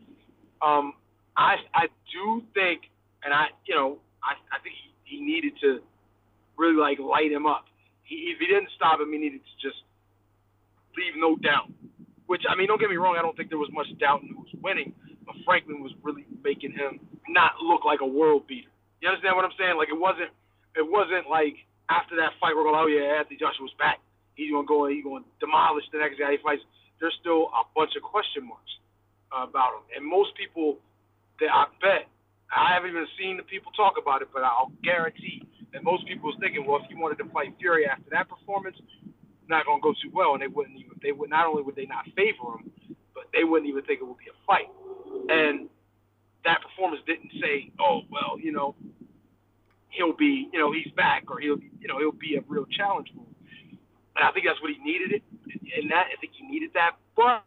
Um, 0.60 0.94
I 1.36 1.56
I 1.74 1.86
do 2.10 2.42
think, 2.54 2.90
and 3.24 3.32
I 3.32 3.46
you 3.66 3.74
know 3.74 3.98
I 4.22 4.34
I 4.50 4.58
think 4.62 4.74
he, 4.74 5.16
he 5.16 5.24
needed 5.24 5.52
to 5.62 5.80
really 6.58 6.76
like 6.76 6.98
light 6.98 7.30
him 7.30 7.46
up. 7.46 7.66
He, 8.02 8.34
if 8.34 8.38
he 8.38 8.46
didn't 8.46 8.70
stop 8.74 9.00
him, 9.00 9.12
he 9.12 9.18
needed 9.18 9.40
to 9.40 9.54
just 9.62 9.82
leave 10.96 11.14
no 11.16 11.36
doubt. 11.36 11.70
Which 12.26 12.42
I 12.48 12.56
mean, 12.56 12.66
don't 12.66 12.80
get 12.80 12.90
me 12.90 12.96
wrong, 12.96 13.16
I 13.18 13.22
don't 13.22 13.36
think 13.36 13.50
there 13.50 13.58
was 13.58 13.70
much 13.72 13.86
doubt 13.98 14.22
in 14.22 14.28
who 14.28 14.40
was 14.40 14.54
winning, 14.62 14.94
but 15.26 15.34
Franklin 15.44 15.82
was 15.82 15.92
really 16.02 16.26
making 16.42 16.72
him 16.72 17.00
not 17.28 17.60
look 17.62 17.84
like 17.84 18.00
a 18.00 18.08
world 18.08 18.46
beater. 18.46 18.70
You 19.00 19.08
understand 19.08 19.36
what 19.36 19.44
I'm 19.44 19.56
saying? 19.58 19.76
Like 19.76 19.90
it 19.90 19.98
wasn't, 19.98 20.30
it 20.76 20.86
wasn't 20.86 21.28
like 21.28 21.58
after 21.90 22.16
that 22.16 22.38
fight 22.40 22.54
we're 22.54 22.64
going, 22.64 22.78
oh 22.78 22.86
yeah, 22.86 23.18
Anthony 23.18 23.36
Joshua's 23.36 23.74
back. 23.78 23.98
He's 24.34 24.50
gonna 24.50 24.66
go 24.66 24.86
he's 24.88 25.04
gonna 25.04 25.26
demolish 25.40 25.84
the 25.92 25.98
next 25.98 26.18
guy 26.18 26.32
he 26.32 26.38
fights. 26.42 26.62
There's 27.00 27.14
still 27.20 27.50
a 27.52 27.66
bunch 27.74 27.92
of 27.98 28.02
question 28.02 28.46
marks 28.46 28.72
about 29.32 29.80
him, 29.80 29.84
and 29.96 30.02
most 30.06 30.36
people 30.36 30.78
that 31.40 31.50
I 31.50 31.66
bet 31.80 32.08
I 32.52 32.74
haven't 32.74 32.90
even 32.90 33.08
seen 33.16 33.36
the 33.36 33.42
people 33.42 33.72
talk 33.72 33.96
about 33.96 34.20
it, 34.20 34.28
but 34.32 34.44
I'll 34.44 34.72
guarantee 34.84 35.48
that 35.72 35.82
most 35.82 36.06
people 36.06 36.28
was 36.28 36.36
thinking, 36.38 36.66
well, 36.68 36.84
if 36.84 36.88
he 36.88 36.94
wanted 36.94 37.16
to 37.24 37.28
fight 37.32 37.56
Fury 37.58 37.88
after 37.88 38.12
that 38.12 38.28
performance, 38.28 38.76
not 39.48 39.64
gonna 39.66 39.80
go 39.80 39.92
too 40.02 40.12
well, 40.12 40.34
and 40.34 40.42
they 40.42 40.48
wouldn't 40.48 40.78
even 40.78 40.96
they 41.02 41.12
would 41.12 41.30
not 41.30 41.46
only 41.46 41.62
would 41.62 41.76
they 41.76 41.86
not 41.86 42.04
favor 42.16 42.60
him, 42.60 42.70
but 43.14 43.24
they 43.32 43.44
wouldn't 43.44 43.68
even 43.68 43.82
think 43.84 44.00
it 44.00 44.06
would 44.06 44.20
be 44.20 44.30
a 44.30 44.38
fight. 44.46 44.68
And 45.28 45.68
that 46.44 46.61
performance 46.62 47.02
didn't 47.06 47.30
say, 47.40 47.70
oh 47.80 48.02
well, 48.11 48.38
you 48.38 48.52
know, 48.52 48.75
he'll 49.90 50.16
be, 50.16 50.49
you 50.52 50.58
know, 50.58 50.72
he's 50.72 50.92
back, 50.96 51.25
or 51.30 51.38
he'll, 51.40 51.58
you 51.80 51.88
know, 51.88 51.99
he'll 51.99 52.12
be 52.12 52.37
a 52.37 52.42
real 52.49 52.66
challenge 52.76 53.08
for 53.14 53.20
him. 53.20 53.78
And 54.16 54.28
I 54.28 54.32
think 54.32 54.46
that's 54.46 54.61
what 54.61 54.70
he 54.70 54.78
needed 54.82 55.12
it, 55.12 55.22
and 55.76 55.90
that 55.90 56.06
I 56.12 56.16
think 56.20 56.32
he 56.37 56.46
needed 56.46 56.70
that. 56.75 56.96
But 57.16 57.44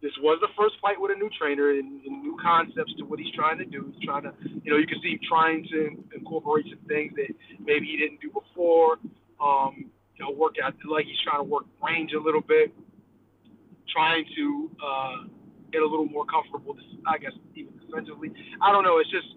this 0.00 0.12
was 0.22 0.38
the 0.40 0.48
first 0.56 0.76
fight 0.80 1.00
with 1.00 1.10
a 1.10 1.18
new 1.18 1.28
trainer 1.38 1.70
and, 1.70 2.00
and 2.04 2.22
new 2.22 2.38
concepts 2.40 2.94
to 2.98 3.04
what 3.04 3.18
he's 3.18 3.34
trying 3.34 3.58
to 3.58 3.64
do. 3.64 3.92
He's 3.96 4.06
trying 4.06 4.22
to, 4.22 4.32
you 4.62 4.70
know, 4.70 4.78
you 4.78 4.86
can 4.86 5.00
see 5.02 5.10
him 5.10 5.20
trying 5.28 5.66
to 5.72 5.90
incorporate 6.14 6.66
some 6.70 6.78
things 6.86 7.12
that 7.16 7.34
maybe 7.58 7.86
he 7.86 7.96
didn't 7.96 8.20
do 8.20 8.30
before. 8.30 8.98
Um, 9.42 9.90
you 10.14 10.24
know, 10.24 10.30
work 10.30 10.54
out 10.62 10.74
like 10.88 11.06
he's 11.06 11.18
trying 11.22 11.38
to 11.38 11.44
work 11.44 11.64
range 11.82 12.12
a 12.12 12.20
little 12.20 12.40
bit, 12.40 12.72
trying 13.88 14.24
to 14.36 14.70
uh, 14.84 15.16
get 15.72 15.82
a 15.82 15.86
little 15.86 16.08
more 16.08 16.24
comfortable. 16.24 16.76
I 17.06 17.18
guess 17.18 17.32
even 17.54 17.72
defensively. 17.78 18.32
I 18.62 18.72
don't 18.72 18.84
know. 18.84 18.98
It's 18.98 19.10
just 19.10 19.28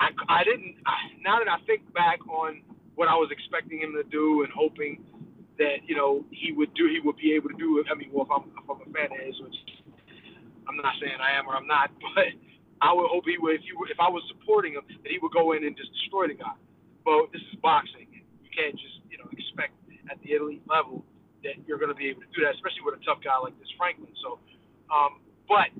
I, 0.00 0.10
I 0.28 0.44
didn't. 0.44 0.76
I, 0.86 0.94
now 1.22 1.38
that 1.38 1.48
I 1.50 1.58
think 1.66 1.82
back 1.92 2.22
on 2.28 2.62
what 2.94 3.08
I 3.08 3.14
was 3.14 3.30
expecting 3.30 3.80
him 3.80 3.94
to 3.94 4.06
do 4.10 4.42
and 4.42 4.50
hoping 4.54 5.02
that 5.58 5.82
you 5.86 5.96
know 5.96 6.24
he 6.30 6.52
would 6.52 6.72
do, 6.74 6.86
he 6.86 7.00
would 7.02 7.16
be 7.16 7.34
able 7.34 7.50
to 7.50 7.58
do 7.58 7.78
it. 7.78 7.86
I 7.90 7.94
mean, 7.94 8.10
well, 8.12 8.26
if 8.26 8.30
I'm, 8.30 8.46
if 8.54 8.66
I'm 8.66 8.82
a 8.82 8.88
fan 8.94 9.10
of 9.10 9.18
his, 9.18 9.34
which 9.42 9.58
I'm 10.70 10.76
not 10.78 10.94
saying 11.02 11.18
I 11.18 11.38
am 11.38 11.48
or 11.50 11.54
I'm 11.56 11.66
not, 11.66 11.90
but 12.14 12.30
I 12.80 12.94
would 12.94 13.10
hope 13.10 13.26
he 13.26 13.38
would. 13.38 13.58
If 13.58 13.66
you, 13.66 13.74
if 13.90 13.98
I 13.98 14.08
was 14.08 14.22
supporting 14.30 14.78
him, 14.78 14.86
that 14.86 15.10
he 15.10 15.18
would 15.18 15.34
go 15.34 15.52
in 15.52 15.66
and 15.66 15.74
just 15.74 15.90
destroy 15.98 16.30
the 16.30 16.38
guy. 16.38 16.54
But 17.02 17.34
this 17.34 17.42
is 17.50 17.58
boxing. 17.58 18.06
You 18.12 18.50
can't 18.54 18.78
just 18.78 19.02
you 19.10 19.18
know 19.18 19.26
expect 19.34 19.74
at 20.10 20.16
the 20.22 20.38
elite 20.38 20.62
level 20.70 21.04
that 21.44 21.54
you're 21.66 21.78
going 21.78 21.92
to 21.92 21.98
be 21.98 22.10
able 22.10 22.22
to 22.22 22.30
do 22.34 22.42
that, 22.42 22.54
especially 22.58 22.82
with 22.82 22.98
a 22.98 23.02
tough 23.04 23.22
guy 23.22 23.38
like 23.38 23.54
this 23.58 23.70
Franklin. 23.78 24.10
So, 24.22 24.42
um, 24.92 25.20
but 25.48 25.72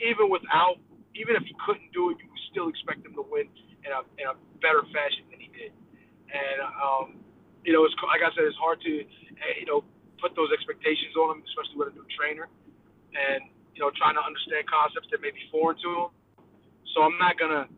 even 0.00 0.30
without, 0.30 0.78
even 1.14 1.36
if 1.36 1.44
he 1.44 1.54
couldn't 1.64 1.90
do 1.92 2.10
it, 2.10 2.18
you 2.20 2.28
would 2.28 2.44
still 2.50 2.68
expect 2.68 3.06
him 3.06 3.14
to 3.14 3.24
win 3.24 3.48
in 3.86 3.90
a, 3.94 4.00
in 4.18 4.26
a 4.26 4.34
better 4.58 4.82
fashion 4.90 5.24
than 5.30 5.38
he 5.40 5.48
did. 5.54 5.72
And 6.30 6.58
um, 6.74 7.06
you 7.64 7.72
know, 7.72 7.86
it's 7.86 7.94
like 8.02 8.22
I 8.22 8.30
said, 8.34 8.44
it's 8.46 8.58
hard 8.58 8.82
to 8.82 8.92
eh, 9.02 9.62
you 9.62 9.66
know 9.66 9.82
put 10.20 10.34
those 10.34 10.50
expectations 10.52 11.14
on 11.16 11.38
him, 11.38 11.40
especially 11.46 11.76
with 11.78 11.92
a 11.92 11.94
new 11.96 12.06
trainer, 12.14 12.48
and 13.14 13.46
you 13.76 13.84
know, 13.84 13.92
trying 13.92 14.16
to 14.16 14.24
understand 14.24 14.64
concepts 14.64 15.06
that 15.12 15.20
may 15.20 15.30
be 15.30 15.44
foreign 15.52 15.76
to 15.84 16.08
him. 16.08 16.10
So 16.96 17.04
I'm 17.04 17.16
not 17.20 17.36
gonna 17.36 17.68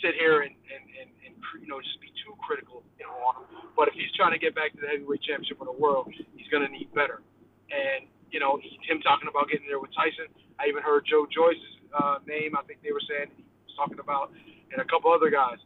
sit 0.00 0.16
here 0.16 0.42
and 0.42 0.56
and, 0.56 0.82
and, 0.96 1.08
and 1.28 1.32
you 1.60 1.68
know 1.68 1.78
just 1.84 2.00
be 2.00 2.08
too 2.24 2.32
critical 2.40 2.82
you 2.96 3.04
know 3.04 3.14
on 3.28 3.44
him. 3.44 3.70
But 3.76 3.92
if 3.92 3.94
he's 3.94 4.10
trying 4.16 4.32
to 4.32 4.40
get 4.40 4.56
back 4.56 4.72
to 4.74 4.80
the 4.80 4.88
heavyweight 4.88 5.22
championship 5.22 5.60
of 5.60 5.68
the 5.68 5.76
world, 5.76 6.08
he's 6.10 6.48
gonna 6.48 6.72
need 6.72 6.88
better. 6.96 7.20
And 7.68 8.08
you 8.32 8.40
know, 8.40 8.56
him 8.88 8.98
talking 9.04 9.28
about 9.28 9.52
getting 9.52 9.68
there 9.68 9.78
with 9.78 9.92
Tyson. 9.92 10.32
I 10.56 10.66
even 10.66 10.82
heard 10.82 11.04
Joe 11.04 11.28
Joyce's 11.28 11.76
uh, 11.92 12.18
name. 12.24 12.56
I 12.56 12.64
think 12.64 12.80
they 12.80 12.90
were 12.90 13.04
saying 13.04 13.28
he 13.36 13.44
was 13.68 13.76
talking 13.76 14.00
about, 14.00 14.32
and 14.72 14.80
a 14.80 14.88
couple 14.88 15.12
other 15.12 15.28
guys. 15.28 15.60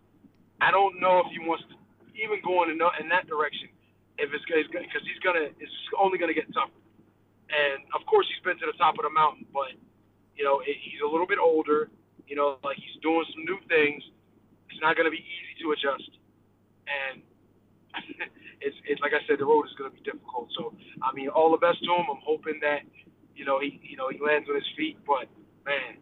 I 0.60 0.74
don't 0.74 0.98
know 0.98 1.22
if 1.22 1.30
he 1.30 1.38
wants 1.38 1.62
to 1.70 1.76
even 2.18 2.40
going 2.42 2.72
in, 2.72 2.80
in 3.00 3.06
that 3.12 3.28
direction, 3.28 3.68
if 4.18 4.32
it's 4.32 4.44
because 4.48 5.04
he's 5.04 5.20
gonna 5.22 5.52
it's 5.60 5.76
only 6.00 6.18
gonna 6.18 6.34
get 6.34 6.48
tougher. 6.52 6.74
And 7.46 7.86
of 7.94 8.02
course, 8.10 8.26
he's 8.26 8.42
been 8.42 8.58
to 8.58 8.66
the 8.66 8.76
top 8.80 8.98
of 8.98 9.06
the 9.06 9.12
mountain, 9.12 9.46
but 9.54 9.76
you 10.34 10.42
know 10.42 10.58
he's 10.64 11.00
a 11.04 11.08
little 11.08 11.28
bit 11.28 11.38
older. 11.38 11.88
You 12.26 12.34
know, 12.34 12.58
like 12.64 12.80
he's 12.80 12.98
doing 13.04 13.24
some 13.30 13.46
new 13.46 13.60
things. 13.70 14.02
It's 14.72 14.82
not 14.82 14.96
gonna 14.98 15.12
be 15.14 15.22
easy 15.22 15.54
to 15.62 15.66
adjust, 15.76 16.10
and 16.90 17.22
it's 18.60 18.76
it's 18.86 19.00
like 19.00 19.12
I 19.12 19.22
said, 19.26 19.38
the 19.38 19.46
road 19.46 19.64
is 19.64 19.74
gonna 19.78 19.90
be 19.90 20.02
difficult. 20.04 20.48
So 20.56 20.74
I 21.02 21.12
mean, 21.14 21.28
all 21.28 21.50
the 21.50 21.58
best 21.58 21.82
to 21.84 21.90
him. 21.90 22.06
I'm 22.10 22.22
hoping 22.24 22.58
that 22.62 22.82
you 23.34 23.44
know 23.44 23.60
he 23.60 23.80
you 23.82 23.96
know 23.96 24.08
he 24.08 24.18
lands 24.18 24.48
on 24.48 24.54
his 24.56 24.68
feet, 24.76 24.98
but 25.06 25.28
man, 25.64 25.98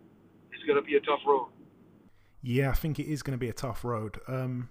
it's 0.52 0.64
gonna 0.64 0.82
be 0.82 0.96
a 0.96 1.00
tough 1.00 1.20
road. 1.26 1.48
Yeah, 2.44 2.70
I 2.70 2.74
think 2.74 2.98
it 2.98 3.10
is 3.10 3.22
going 3.22 3.32
to 3.32 3.38
be 3.38 3.48
a 3.48 3.54
tough 3.54 3.84
road. 3.84 4.20
Um, 4.28 4.68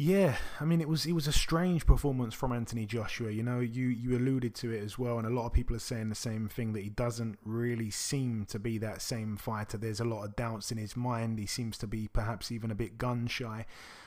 yeah, 0.00 0.36
I 0.60 0.64
mean 0.64 0.80
it 0.80 0.88
was 0.88 1.06
it 1.06 1.12
was 1.12 1.26
a 1.26 1.32
strange 1.32 1.84
performance 1.84 2.32
from 2.32 2.52
Anthony 2.52 2.86
Joshua. 2.86 3.32
You 3.32 3.42
know, 3.42 3.58
you 3.58 3.88
you 3.88 4.16
alluded 4.16 4.54
to 4.54 4.70
it 4.70 4.80
as 4.80 4.96
well, 4.96 5.18
and 5.18 5.26
a 5.26 5.30
lot 5.30 5.46
of 5.46 5.52
people 5.52 5.74
are 5.74 5.80
saying 5.80 6.08
the 6.08 6.14
same 6.14 6.48
thing 6.48 6.72
that 6.74 6.84
he 6.84 6.88
doesn't 6.88 7.36
really 7.44 7.90
seem 7.90 8.46
to 8.50 8.60
be 8.60 8.78
that 8.78 9.02
same 9.02 9.36
fighter. 9.36 9.76
There's 9.76 9.98
a 9.98 10.04
lot 10.04 10.22
of 10.22 10.36
doubts 10.36 10.70
in 10.70 10.78
his 10.78 10.96
mind. 10.96 11.40
He 11.40 11.46
seems 11.46 11.76
to 11.78 11.88
be 11.88 12.06
perhaps 12.06 12.52
even 12.52 12.70
a 12.70 12.76
bit 12.76 12.96
gun 12.96 13.26
shy. 13.26 13.66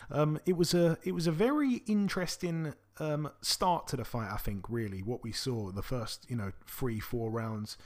Um, 0.09 0.39
it 0.45 0.55
was 0.55 0.73
a 0.73 0.97
it 1.03 1.11
was 1.11 1.27
a 1.27 1.31
very 1.31 1.83
interesting 1.87 2.73
um, 2.99 3.29
start 3.41 3.87
to 3.87 3.97
the 3.97 4.05
fight. 4.05 4.31
I 4.31 4.37
think 4.37 4.67
really 4.69 5.03
what 5.03 5.23
we 5.23 5.33
saw 5.33 5.73
the 5.73 5.83
first 5.83 6.25
you 6.29 6.37
know 6.37 6.53
three 6.65 7.01
four 7.01 7.29
rounds. 7.29 7.77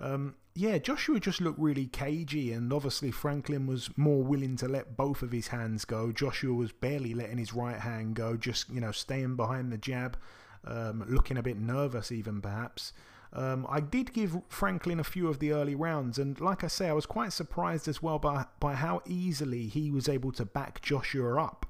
Um, 0.00 0.34
yeah, 0.54 0.78
Joshua 0.78 1.18
just 1.18 1.40
looked 1.40 1.58
really 1.58 1.86
cagey, 1.86 2.52
and 2.52 2.72
obviously 2.72 3.10
Franklin 3.10 3.66
was 3.66 3.90
more 3.96 4.22
willing 4.22 4.56
to 4.56 4.68
let 4.68 4.96
both 4.96 5.22
of 5.22 5.32
his 5.32 5.48
hands 5.48 5.84
go. 5.84 6.12
Joshua 6.12 6.54
was 6.54 6.72
barely 6.72 7.14
letting 7.14 7.38
his 7.38 7.54
right 7.54 7.80
hand 7.80 8.14
go, 8.14 8.36
just 8.36 8.70
you 8.70 8.80
know 8.80 8.92
staying 8.92 9.36
behind 9.36 9.72
the 9.72 9.78
jab, 9.78 10.16
um, 10.64 11.04
looking 11.08 11.36
a 11.36 11.42
bit 11.42 11.58
nervous 11.58 12.12
even 12.12 12.40
perhaps. 12.40 12.92
Um, 13.32 13.66
I 13.68 13.80
did 13.80 14.12
give 14.12 14.40
Franklin 14.48 15.00
a 15.00 15.04
few 15.04 15.26
of 15.28 15.40
the 15.40 15.50
early 15.50 15.74
rounds, 15.74 16.18
and 16.18 16.40
like 16.40 16.62
I 16.62 16.68
say, 16.68 16.88
I 16.88 16.92
was 16.92 17.06
quite 17.06 17.32
surprised 17.32 17.88
as 17.88 18.00
well 18.00 18.20
by 18.20 18.46
by 18.60 18.74
how 18.74 19.02
easily 19.06 19.66
he 19.66 19.90
was 19.90 20.08
able 20.08 20.30
to 20.32 20.44
back 20.44 20.82
Joshua 20.82 21.42
up. 21.42 21.66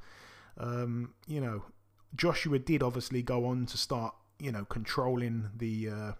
Um, 0.58 1.14
you 1.26 1.40
know, 1.40 1.64
Joshua 2.14 2.58
did 2.58 2.82
obviously 2.82 3.22
go 3.22 3.46
on 3.46 3.64
to 3.66 3.78
start, 3.78 4.14
you 4.38 4.52
know, 4.52 4.66
controlling 4.66 5.48
the 5.56 5.88
uh, 5.88 6.12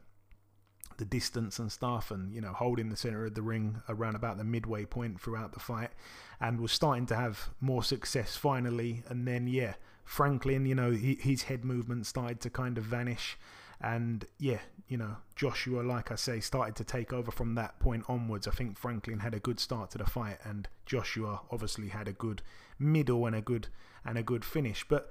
the 0.98 1.04
distance 1.04 1.58
and 1.58 1.70
stuff 1.70 2.10
and 2.10 2.32
you 2.32 2.40
know 2.40 2.52
holding 2.52 2.88
the 2.88 2.96
center 2.96 3.26
of 3.26 3.34
the 3.34 3.42
ring 3.42 3.82
around 3.88 4.16
about 4.16 4.36
the 4.38 4.44
midway 4.44 4.84
point 4.84 5.20
throughout 5.20 5.52
the 5.52 5.60
fight 5.60 5.90
and 6.40 6.60
was 6.60 6.72
starting 6.72 7.06
to 7.06 7.16
have 7.16 7.50
more 7.60 7.82
success 7.82 8.36
finally. 8.36 9.02
And 9.08 9.26
then 9.26 9.46
yeah 9.46 9.74
Franklin 10.04 10.66
you 10.66 10.74
know 10.74 10.90
his 10.92 11.44
head 11.44 11.64
movement 11.64 12.06
started 12.06 12.40
to 12.40 12.50
kind 12.50 12.76
of 12.78 12.84
vanish 12.84 13.38
and 13.80 14.26
yeah 14.38 14.58
you 14.88 14.96
know 14.96 15.16
Joshua 15.34 15.82
like 15.82 16.12
I 16.12 16.16
say 16.16 16.40
started 16.40 16.76
to 16.76 16.84
take 16.84 17.12
over 17.12 17.30
from 17.30 17.54
that 17.54 17.78
point 17.78 18.04
onwards. 18.08 18.46
I 18.46 18.52
think 18.52 18.78
Franklin 18.78 19.20
had 19.20 19.34
a 19.34 19.40
good 19.40 19.58
start 19.58 19.90
to 19.92 19.98
the 19.98 20.06
fight 20.06 20.38
and 20.44 20.68
Joshua 20.86 21.40
obviously 21.50 21.88
had 21.88 22.08
a 22.08 22.12
good 22.12 22.42
middle 22.78 23.26
and 23.26 23.34
a 23.34 23.40
good 23.40 23.68
and 24.04 24.18
a 24.18 24.22
good 24.22 24.44
finish. 24.44 24.84
But 24.88 25.10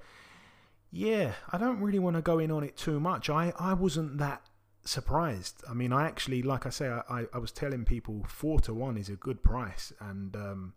yeah 0.90 1.32
I 1.50 1.58
don't 1.58 1.80
really 1.80 1.98
want 1.98 2.16
to 2.16 2.22
go 2.22 2.38
in 2.38 2.50
on 2.50 2.62
it 2.62 2.76
too 2.76 3.00
much. 3.00 3.28
I 3.28 3.52
I 3.58 3.74
wasn't 3.74 4.18
that 4.18 4.42
surprised. 4.84 5.62
I 5.68 5.74
mean, 5.74 5.92
I 5.92 6.06
actually, 6.06 6.42
like 6.42 6.66
I 6.66 6.70
say, 6.70 6.88
I, 6.88 7.24
I 7.32 7.38
was 7.38 7.52
telling 7.52 7.84
people 7.84 8.24
four 8.28 8.60
to 8.60 8.74
one 8.74 8.96
is 8.96 9.08
a 9.08 9.16
good 9.16 9.42
price, 9.42 9.92
and 10.00 10.34
um, 10.36 10.74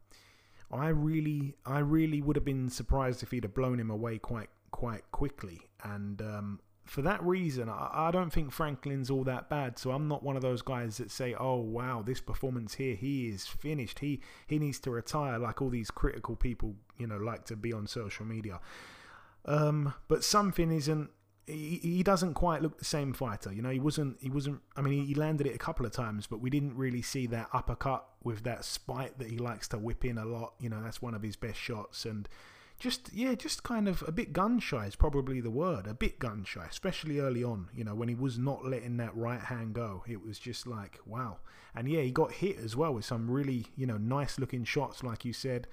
I 0.71 0.89
really, 0.89 1.55
I 1.65 1.79
really 1.79 2.21
would 2.21 2.35
have 2.35 2.45
been 2.45 2.69
surprised 2.69 3.23
if 3.23 3.31
he'd 3.31 3.43
have 3.43 3.53
blown 3.53 3.79
him 3.79 3.89
away 3.89 4.17
quite, 4.17 4.49
quite 4.71 5.09
quickly. 5.11 5.67
And 5.83 6.21
um, 6.21 6.59
for 6.85 7.01
that 7.03 7.21
reason, 7.23 7.69
I, 7.69 7.89
I 8.07 8.11
don't 8.11 8.31
think 8.31 8.51
Franklin's 8.51 9.09
all 9.09 9.23
that 9.25 9.49
bad. 9.49 9.77
So 9.77 9.91
I'm 9.91 10.07
not 10.07 10.23
one 10.23 10.35
of 10.35 10.41
those 10.41 10.61
guys 10.61 10.97
that 10.97 11.11
say, 11.11 11.35
"Oh 11.37 11.57
wow, 11.57 12.01
this 12.01 12.21
performance 12.21 12.75
here, 12.75 12.95
he 12.95 13.27
is 13.27 13.45
finished. 13.45 13.99
He 13.99 14.21
he 14.47 14.59
needs 14.59 14.79
to 14.81 14.91
retire," 14.91 15.37
like 15.37 15.61
all 15.61 15.69
these 15.69 15.91
critical 15.91 16.35
people, 16.35 16.75
you 16.97 17.07
know, 17.07 17.17
like 17.17 17.45
to 17.45 17.55
be 17.55 17.73
on 17.73 17.87
social 17.87 18.25
media. 18.25 18.59
Um, 19.45 19.93
but 20.07 20.23
something 20.23 20.71
isn't 20.71 21.09
he, 21.47 21.79
he 21.81 22.03
doesn't 22.03 22.33
quite 22.33 22.61
look 22.61 22.77
the 22.77 22.85
same 22.85 23.13
fighter. 23.13 23.53
You 23.53 23.61
know, 23.61 23.69
he 23.69 23.79
wasn't. 23.79 24.17
He 24.21 24.29
wasn't. 24.29 24.59
I 24.75 24.81
mean, 24.81 25.05
he 25.05 25.15
landed 25.15 25.47
it 25.47 25.55
a 25.55 25.57
couple 25.57 25.85
of 25.85 25.93
times, 25.93 26.27
but 26.27 26.41
we 26.41 26.49
didn't 26.49 26.75
really 26.75 27.01
see 27.01 27.25
that 27.27 27.47
uppercut 27.53 28.05
with 28.23 28.43
that 28.43 28.65
spite 28.65 29.17
that 29.19 29.29
he 29.29 29.37
likes 29.37 29.67
to 29.69 29.77
whip 29.77 30.03
in 30.03 30.17
a 30.17 30.25
lot. 30.25 30.53
You 30.59 30.69
know, 30.69 30.83
that's 30.83 31.01
one 31.01 31.15
of 31.15 31.23
his 31.23 31.37
best 31.37 31.57
shots. 31.57 32.05
And 32.05 32.27
just 32.77 33.13
yeah, 33.13 33.33
just 33.33 33.63
kind 33.63 33.87
of 33.87 34.03
a 34.05 34.11
bit 34.11 34.33
gun 34.33 34.59
shy 34.59 34.85
is 34.85 34.97
probably 34.97 35.39
the 35.39 35.49
word. 35.49 35.87
A 35.87 35.93
bit 35.93 36.19
gun 36.19 36.43
shy, 36.43 36.65
especially 36.69 37.19
early 37.19 37.45
on. 37.45 37.69
You 37.73 37.85
know, 37.85 37.95
when 37.95 38.09
he 38.09 38.15
was 38.15 38.37
not 38.37 38.65
letting 38.65 38.97
that 38.97 39.15
right 39.15 39.41
hand 39.41 39.73
go, 39.73 40.03
it 40.05 40.21
was 40.21 40.37
just 40.39 40.67
like 40.67 40.99
wow. 41.05 41.37
And 41.73 41.87
yeah, 41.87 42.01
he 42.01 42.11
got 42.11 42.33
hit 42.33 42.57
as 42.57 42.75
well 42.75 42.93
with 42.93 43.05
some 43.05 43.31
really 43.31 43.67
you 43.77 43.87
know 43.87 43.97
nice 43.97 44.37
looking 44.37 44.65
shots, 44.65 45.01
like 45.01 45.23
you 45.23 45.31
said, 45.31 45.67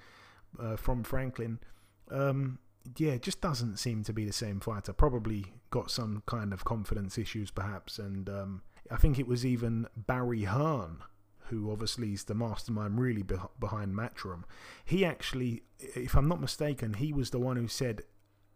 uh, 0.57 0.77
from 0.77 1.03
Franklin. 1.03 1.59
Um, 2.09 2.59
yeah, 2.97 3.17
just 3.17 3.41
doesn't 3.41 3.77
seem 3.77 4.03
to 4.03 4.13
be 4.13 4.25
the 4.25 4.33
same 4.33 4.59
fighter. 4.59 4.93
Probably 4.93 5.45
got 5.69 5.91
some 5.91 6.23
kind 6.25 6.53
of 6.53 6.65
confidence 6.65 7.17
issues, 7.17 7.51
perhaps. 7.51 7.99
And 7.99 8.29
um, 8.29 8.61
I 8.91 8.97
think 8.97 9.19
it 9.19 9.27
was 9.27 9.45
even 9.45 9.87
Barry 9.95 10.43
Hearn, 10.43 10.99
who 11.49 11.71
obviously 11.71 12.13
is 12.13 12.25
the 12.25 12.35
mastermind 12.35 12.99
really 12.99 13.23
be- 13.23 13.35
behind 13.59 13.93
Matchroom. 13.95 14.43
He 14.83 15.05
actually, 15.05 15.63
if 15.79 16.15
I'm 16.15 16.27
not 16.27 16.41
mistaken, 16.41 16.93
he 16.93 17.13
was 17.13 17.29
the 17.29 17.39
one 17.39 17.57
who 17.57 17.67
said, 17.67 18.01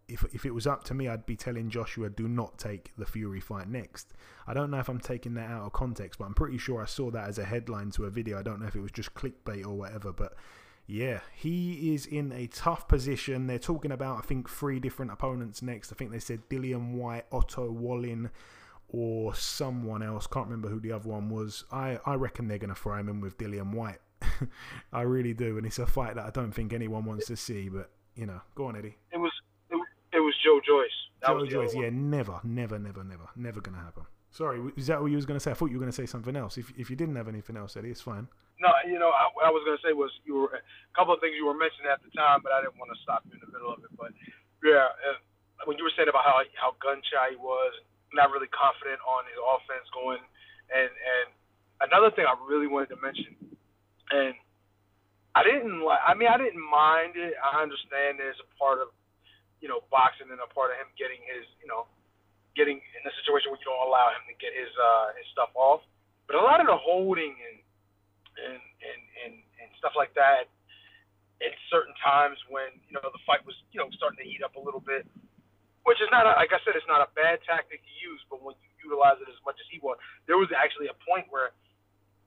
if, 0.08 0.24
if 0.34 0.46
it 0.46 0.56
was 0.56 0.66
up 0.66 0.84
to 0.86 0.94
me, 0.94 1.08
I'd 1.08 1.28
be 1.28 1.36
telling 1.36 1.70
Joshua, 1.70 2.10
do 2.10 2.28
not 2.28 2.58
take 2.58 2.94
the 2.98 3.06
Fury 3.06 3.40
fight 3.40 3.70
next. 3.70 4.14
I 4.48 4.56
don't 4.56 4.72
know 4.72 4.80
if 4.80 4.90
I'm 4.90 5.00
taking 5.00 5.36
that 5.36 5.52
out 5.52 5.66
of 5.66 5.74
context, 5.74 6.18
but 6.18 6.26
I'm 6.26 6.34
pretty 6.34 6.58
sure 6.58 6.82
I 6.82 6.86
saw 6.86 7.12
that 7.12 7.30
as 7.30 7.38
a 7.38 7.46
headline 7.46 7.92
to 7.92 8.06
a 8.06 8.10
video. 8.10 8.40
I 8.40 8.44
don't 8.44 8.60
know 8.60 8.68
if 8.68 8.76
it 8.76 8.82
was 8.82 8.92
just 8.92 9.14
clickbait 9.14 9.66
or 9.66 9.76
whatever, 9.78 10.12
but 10.12 10.34
yeah, 10.90 11.20
he 11.36 11.94
is 11.94 12.08
in 12.08 12.32
a 12.32 12.48
tough 12.48 12.88
position. 12.88 13.46
They're 13.46 13.60
talking 13.60 13.92
about, 13.92 14.18
I 14.18 14.22
think, 14.22 14.50
three 14.50 14.80
different 14.80 15.12
opponents 15.12 15.62
next. 15.62 15.92
I 15.92 15.96
think 15.96 16.10
they 16.12 16.18
said 16.18 16.50
Dillian 16.50 16.94
Whyte, 16.94 17.26
Otto 17.32 17.70
Wallin, 17.70 18.32
or 18.88 19.36
someone 19.36 20.02
else. 20.02 20.26
Can't 20.26 20.48
remember 20.48 20.68
who 20.68 20.80
the 20.80 20.92
other 20.92 21.08
one 21.08 21.30
was. 21.30 21.64
I, 21.72 22.00
I 22.08 22.16
reckon 22.16 22.48
they're 22.48 22.58
going 22.58 22.74
to 22.74 22.76
throw 22.76 22.96
him 22.96 23.08
in 23.08 23.22
with 23.22 23.38
Dillian 23.38 23.72
Whyte. 23.72 24.00
I 24.92 25.02
really 25.02 25.36
do. 25.36 25.60
And 25.60 25.68
it's 25.68 25.78
a 25.78 25.86
fight 25.86 26.16
that 26.16 26.26
I 26.26 26.32
don't 26.32 26.52
think 26.52 26.74
anyone 26.74 27.06
wants 27.06 27.28
to 27.28 27.36
see. 27.36 27.70
But, 27.70 27.92
you 28.16 28.26
know, 28.26 28.42
go 28.56 28.66
on, 28.66 28.76
Eddie. 28.76 28.98
It 29.14 29.20
was 29.20 29.32
it, 29.70 29.76
it 30.12 30.20
was 30.22 30.34
Joe 30.44 30.60
Joyce. 30.66 30.90
That 31.22 31.28
Joe 31.28 31.36
was 31.36 31.50
Joyce, 31.52 31.76
yeah, 31.76 31.90
never, 31.92 32.40
never, 32.44 32.80
never, 32.80 33.04
never, 33.04 33.30
never 33.36 33.62
going 33.62 33.78
to 33.78 33.84
happen. 33.84 34.06
Sorry, 34.32 34.60
is 34.76 34.88
that 34.88 35.00
what 35.00 35.12
you 35.12 35.18
was 35.18 35.28
going 35.28 35.40
to 35.40 35.44
say? 35.44 35.52
I 35.52 35.54
thought 35.54 35.70
you 35.70 35.78
were 35.78 35.82
going 35.82 35.92
to 35.92 35.96
say 35.96 36.08
something 36.08 36.36
else. 36.36 36.58
If, 36.58 36.74
if 36.76 36.90
you 36.90 36.96
didn't 36.96 37.16
have 37.16 37.28
anything 37.28 37.58
else, 37.58 37.78
Eddie, 37.78 37.92
it's 37.92 38.02
fine. 38.02 38.28
No, 38.60 38.76
you 38.84 39.00
know, 39.00 39.12
I, 39.16 39.32
I 39.48 39.50
was 39.56 39.64
gonna 39.64 39.80
say 39.80 39.96
was 39.96 40.12
you 40.28 40.36
were 40.36 40.60
a 40.60 40.94
couple 40.96 41.16
of 41.16 41.24
things 41.24 41.40
you 41.40 41.48
were 41.48 41.56
mentioning 41.56 41.88
at 41.88 42.04
the 42.04 42.12
time, 42.12 42.44
but 42.44 42.52
I 42.52 42.60
didn't 42.60 42.76
want 42.76 42.92
to 42.92 43.00
stop 43.04 43.24
you 43.28 43.40
in 43.40 43.42
the 43.44 43.52
middle 43.52 43.72
of 43.72 43.80
it. 43.88 43.92
But 43.96 44.12
yeah, 44.60 44.92
when 45.64 45.80
you 45.80 45.88
were 45.88 45.96
saying 45.96 46.12
about 46.12 46.28
how 46.28 46.44
how 46.60 46.76
gun 46.84 47.00
shy 47.08 47.36
he 47.36 47.40
was, 47.40 47.72
not 48.12 48.32
really 48.36 48.52
confident 48.52 49.00
on 49.08 49.24
his 49.32 49.40
offense 49.40 49.88
going, 49.96 50.20
and 50.76 50.92
and 50.92 51.28
another 51.88 52.12
thing 52.12 52.28
I 52.28 52.36
really 52.48 52.68
wanted 52.68 52.92
to 52.96 53.00
mention, 53.00 53.36
and 54.12 54.36
I 55.36 55.48
didn't 55.48 55.80
like. 55.80 56.04
I 56.04 56.16
mean, 56.16 56.28
I 56.28 56.36
didn't 56.36 56.60
mind 56.60 57.16
it. 57.16 57.40
I 57.40 57.64
understand 57.64 58.20
there's 58.20 58.40
a 58.44 58.50
part 58.60 58.84
of 58.84 58.92
you 59.64 59.72
know 59.72 59.88
boxing 59.88 60.32
and 60.32 60.42
a 60.42 60.50
part 60.52 60.72
of 60.74 60.80
him 60.80 60.92
getting 61.00 61.22
his 61.28 61.46
you 61.64 61.68
know 61.70 61.88
getting 62.58 62.80
in 62.80 63.02
a 63.06 63.14
situation 63.24 63.54
where 63.54 63.62
you 63.62 63.68
don't 63.68 63.88
allow 63.88 64.12
him 64.16 64.26
to 64.28 64.36
get 64.36 64.52
his 64.56 64.72
uh 64.76 65.16
his 65.16 65.28
stuff 65.32 65.54
off. 65.56 65.86
But 66.26 66.40
a 66.40 66.44
lot 66.44 66.60
of 66.60 66.68
the 66.68 66.78
holding 66.78 67.36
and 67.36 67.59
and 68.38 68.62
and 68.62 69.02
and, 69.26 69.34
and 69.40 69.70
stuff 69.80 69.94
like 69.98 70.14
that 70.14 70.52
at 71.40 71.56
certain 71.72 71.96
times 72.04 72.36
when 72.52 72.68
you 72.88 72.94
know 72.96 73.04
the 73.04 73.24
fight 73.24 73.44
was 73.48 73.56
you 73.72 73.80
know 73.80 73.88
starting 73.96 74.20
to 74.20 74.28
heat 74.28 74.44
up 74.44 74.56
a 74.60 74.62
little 74.62 74.84
bit, 74.84 75.08
which 75.88 76.00
is 76.04 76.12
not 76.12 76.28
a, 76.28 76.36
like 76.36 76.52
I 76.52 76.60
said, 76.68 76.76
it's 76.76 76.88
not 76.88 77.00
a 77.00 77.10
bad 77.16 77.40
tactic 77.48 77.80
to 77.80 77.94
use, 78.00 78.20
but 78.28 78.44
when 78.44 78.56
you 78.60 78.92
utilize 78.92 79.20
it 79.24 79.32
as 79.32 79.40
much 79.48 79.56
as 79.60 79.68
he 79.72 79.80
was, 79.80 79.96
there 80.28 80.38
was 80.40 80.52
actually 80.52 80.92
a 80.92 80.98
point 81.08 81.32
where 81.32 81.56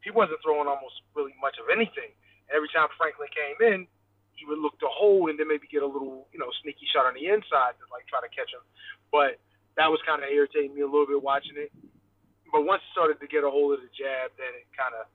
he 0.01 0.11
wasn't 0.11 0.41
throwing 0.41 0.67
almost 0.67 1.05
really 1.13 1.37
much 1.39 1.61
of 1.61 1.69
anything. 1.69 2.11
Every 2.51 2.69
time 2.73 2.91
Franklin 2.99 3.31
came 3.33 3.59
in, 3.63 3.79
he 4.35 4.49
would 4.49 4.59
look 4.59 4.75
to 4.81 4.91
hold 4.91 5.31
and 5.31 5.37
then 5.39 5.47
maybe 5.47 5.69
get 5.69 5.85
a 5.85 5.89
little 5.89 6.27
you 6.33 6.41
know 6.41 6.49
sneaky 6.65 6.89
shot 6.89 7.05
on 7.05 7.15
the 7.15 7.29
inside 7.29 7.77
to 7.79 7.85
like 7.93 8.09
try 8.09 8.25
to 8.25 8.33
catch 8.33 8.49
him, 8.49 8.65
but 9.13 9.37
that 9.77 9.89
was 9.89 10.01
kind 10.09 10.25
of 10.25 10.29
irritating 10.29 10.73
me 10.73 10.85
a 10.85 10.89
little 10.89 11.09
bit 11.09 11.21
watching 11.21 11.57
it. 11.57 11.73
But 12.53 12.69
once 12.69 12.85
he 12.85 12.93
started 12.93 13.17
to 13.25 13.29
get 13.29 13.45
a 13.45 13.49
hold 13.49 13.73
of 13.73 13.81
the 13.81 13.89
jab, 13.97 14.29
then 14.37 14.53
it 14.53 14.69
kind 14.77 14.93
of 14.93 15.09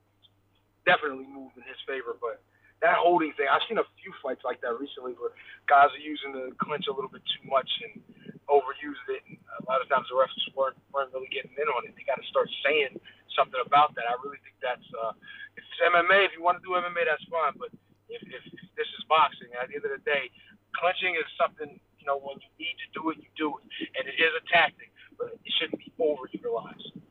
definitely 0.87 1.27
moved 1.27 1.59
in 1.59 1.67
his 1.67 1.77
favor. 1.83 2.15
But 2.15 2.39
that 2.79 2.95
holding 2.95 3.35
thing, 3.35 3.51
I've 3.51 3.65
seen 3.67 3.75
a 3.75 3.87
few 3.99 4.15
fights 4.23 4.47
like 4.47 4.63
that 4.63 4.79
recently 4.79 5.19
where 5.19 5.35
guys 5.67 5.91
are 5.91 5.99
using 5.99 6.31
the 6.31 6.55
clinch 6.63 6.87
a 6.87 6.95
little 6.95 7.11
bit 7.11 7.27
too 7.27 7.43
much 7.43 7.67
and 7.83 7.99
overused 8.47 9.07
it. 9.11 9.21
And 9.27 9.35
a 9.59 9.67
lot 9.67 9.83
of 9.83 9.91
times 9.91 10.07
the 10.07 10.15
refs 10.15 10.39
weren't, 10.55 10.79
weren't 10.95 11.11
really 11.11 11.27
getting 11.27 11.51
in 11.59 11.67
on 11.75 11.83
it. 11.83 11.91
They 11.99 12.07
got 12.07 12.23
to 12.23 12.27
start 12.31 12.47
saying 12.63 12.95
something 13.35 13.59
about 13.59 13.91
that. 13.99 14.07
I 14.07 14.15
really 14.23 14.39
think 14.47 14.55
that's, 14.63 14.87
uh, 14.95 15.11
if 15.59 15.67
it's 15.67 15.81
MMA, 15.83 16.31
if 16.31 16.33
you 16.37 16.41
want 16.41 16.61
to 16.61 16.63
do 16.63 16.79
MMA, 16.79 17.03
that's 17.03 17.27
fine. 17.27 17.59
But 17.59 17.75
if, 18.07 18.23
if, 18.23 18.43
if 18.47 18.67
this 18.79 18.89
is 18.95 19.03
boxing, 19.11 19.51
at 19.59 19.67
the 19.67 19.81
end 19.81 19.85
of 19.85 19.91
the 19.91 20.03
day, 20.07 20.31
clinching 20.77 21.19
is 21.19 21.27
something, 21.35 21.75
you 21.99 22.05
know, 22.07 22.21
when 22.21 22.39
you 22.39 22.51
need 22.55 22.77
to 22.79 22.89
do 22.95 23.09
it, 23.11 23.19
you 23.19 23.29
do 23.35 23.57
it. 23.59 23.65
And 23.99 24.07
it 24.07 24.15
is 24.15 24.31
a 24.37 24.43
tactic, 24.47 24.93
but 25.17 25.35
it 25.35 25.51
shouldn't 25.59 25.81
be 25.81 25.91
overutilized. 25.99 27.03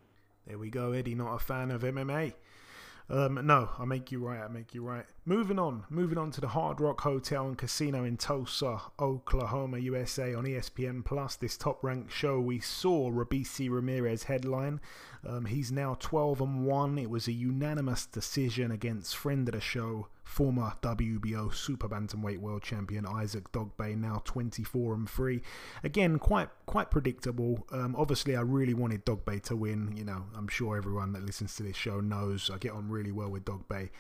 There 0.47 0.59
we 0.59 0.71
go, 0.71 0.93
Eddie. 0.93 1.15
Not 1.19 1.35
a 1.35 1.39
fan 1.43 1.71
of 1.71 1.83
MMA. 1.83 2.33
Um, 3.09 3.47
no, 3.47 3.69
I 3.79 3.85
make 3.85 4.11
you 4.11 4.19
right. 4.19 4.41
I 4.41 4.49
make 4.49 4.75
you 4.75 4.83
right. 4.83 5.05
Moving 5.25 5.59
on, 5.59 5.85
moving 5.89 6.19
on 6.19 6.33
to 6.33 6.41
the 6.41 6.49
Hard 6.49 6.81
Rock 6.81 7.01
Hotel 7.03 7.47
and 7.47 7.57
Casino 7.57 8.05
in 8.05 8.17
Tulsa, 8.17 8.81
Oklahoma, 8.99 9.79
USA, 9.79 10.35
on 10.35 10.45
ESPN 10.45 11.05
Plus. 11.05 11.37
This 11.37 11.57
top-ranked 11.57 12.13
show, 12.13 12.41
we 12.41 12.59
saw 12.59 13.11
Robeisy 13.11 13.71
Ramirez 13.71 14.25
headline. 14.25 14.81
Um, 15.29 15.45
he's 15.47 15.73
now 15.73 15.97
12 15.99 16.41
and 16.41 16.65
one. 16.65 16.99
It 16.99 17.11
was 17.11 17.27
a 17.27 17.33
unanimous 17.33 18.07
decision 18.07 18.71
against 18.71 19.17
friend 19.17 19.49
of 19.49 19.55
the 19.55 19.61
show, 19.61 20.09
former 20.23 20.75
WBO 20.83 21.53
Super 21.53 21.89
Bantamweight 21.89 22.39
World 22.39 22.63
Champion 22.63 23.07
Isaac 23.07 23.51
Dogboe, 23.53 23.97
now 23.97 24.23
24 24.25 24.95
and 24.95 25.11
three. 25.11 25.43
Again, 25.83 26.19
quite 26.19 26.49
quite 26.67 26.91
predictable. 26.91 27.67
Um, 27.73 27.97
obviously, 27.99 28.37
I 28.37 28.43
really 28.43 28.75
wanted 28.75 29.05
Dogboe 29.05 29.43
to 29.45 29.57
win. 29.57 29.95
You 29.97 30.05
know, 30.05 30.25
I'm 30.37 30.49
sure 30.49 30.77
everyone 30.77 31.13
that 31.13 31.25
listens 31.25 31.57
to 31.57 31.63
this 31.63 31.77
show 31.77 32.01
knows 32.01 32.51
I 32.53 32.59
get 32.59 32.73
on 32.73 32.89
really 32.89 33.13
well 33.13 33.31
with 33.31 33.45
Dogboe. 33.45 33.91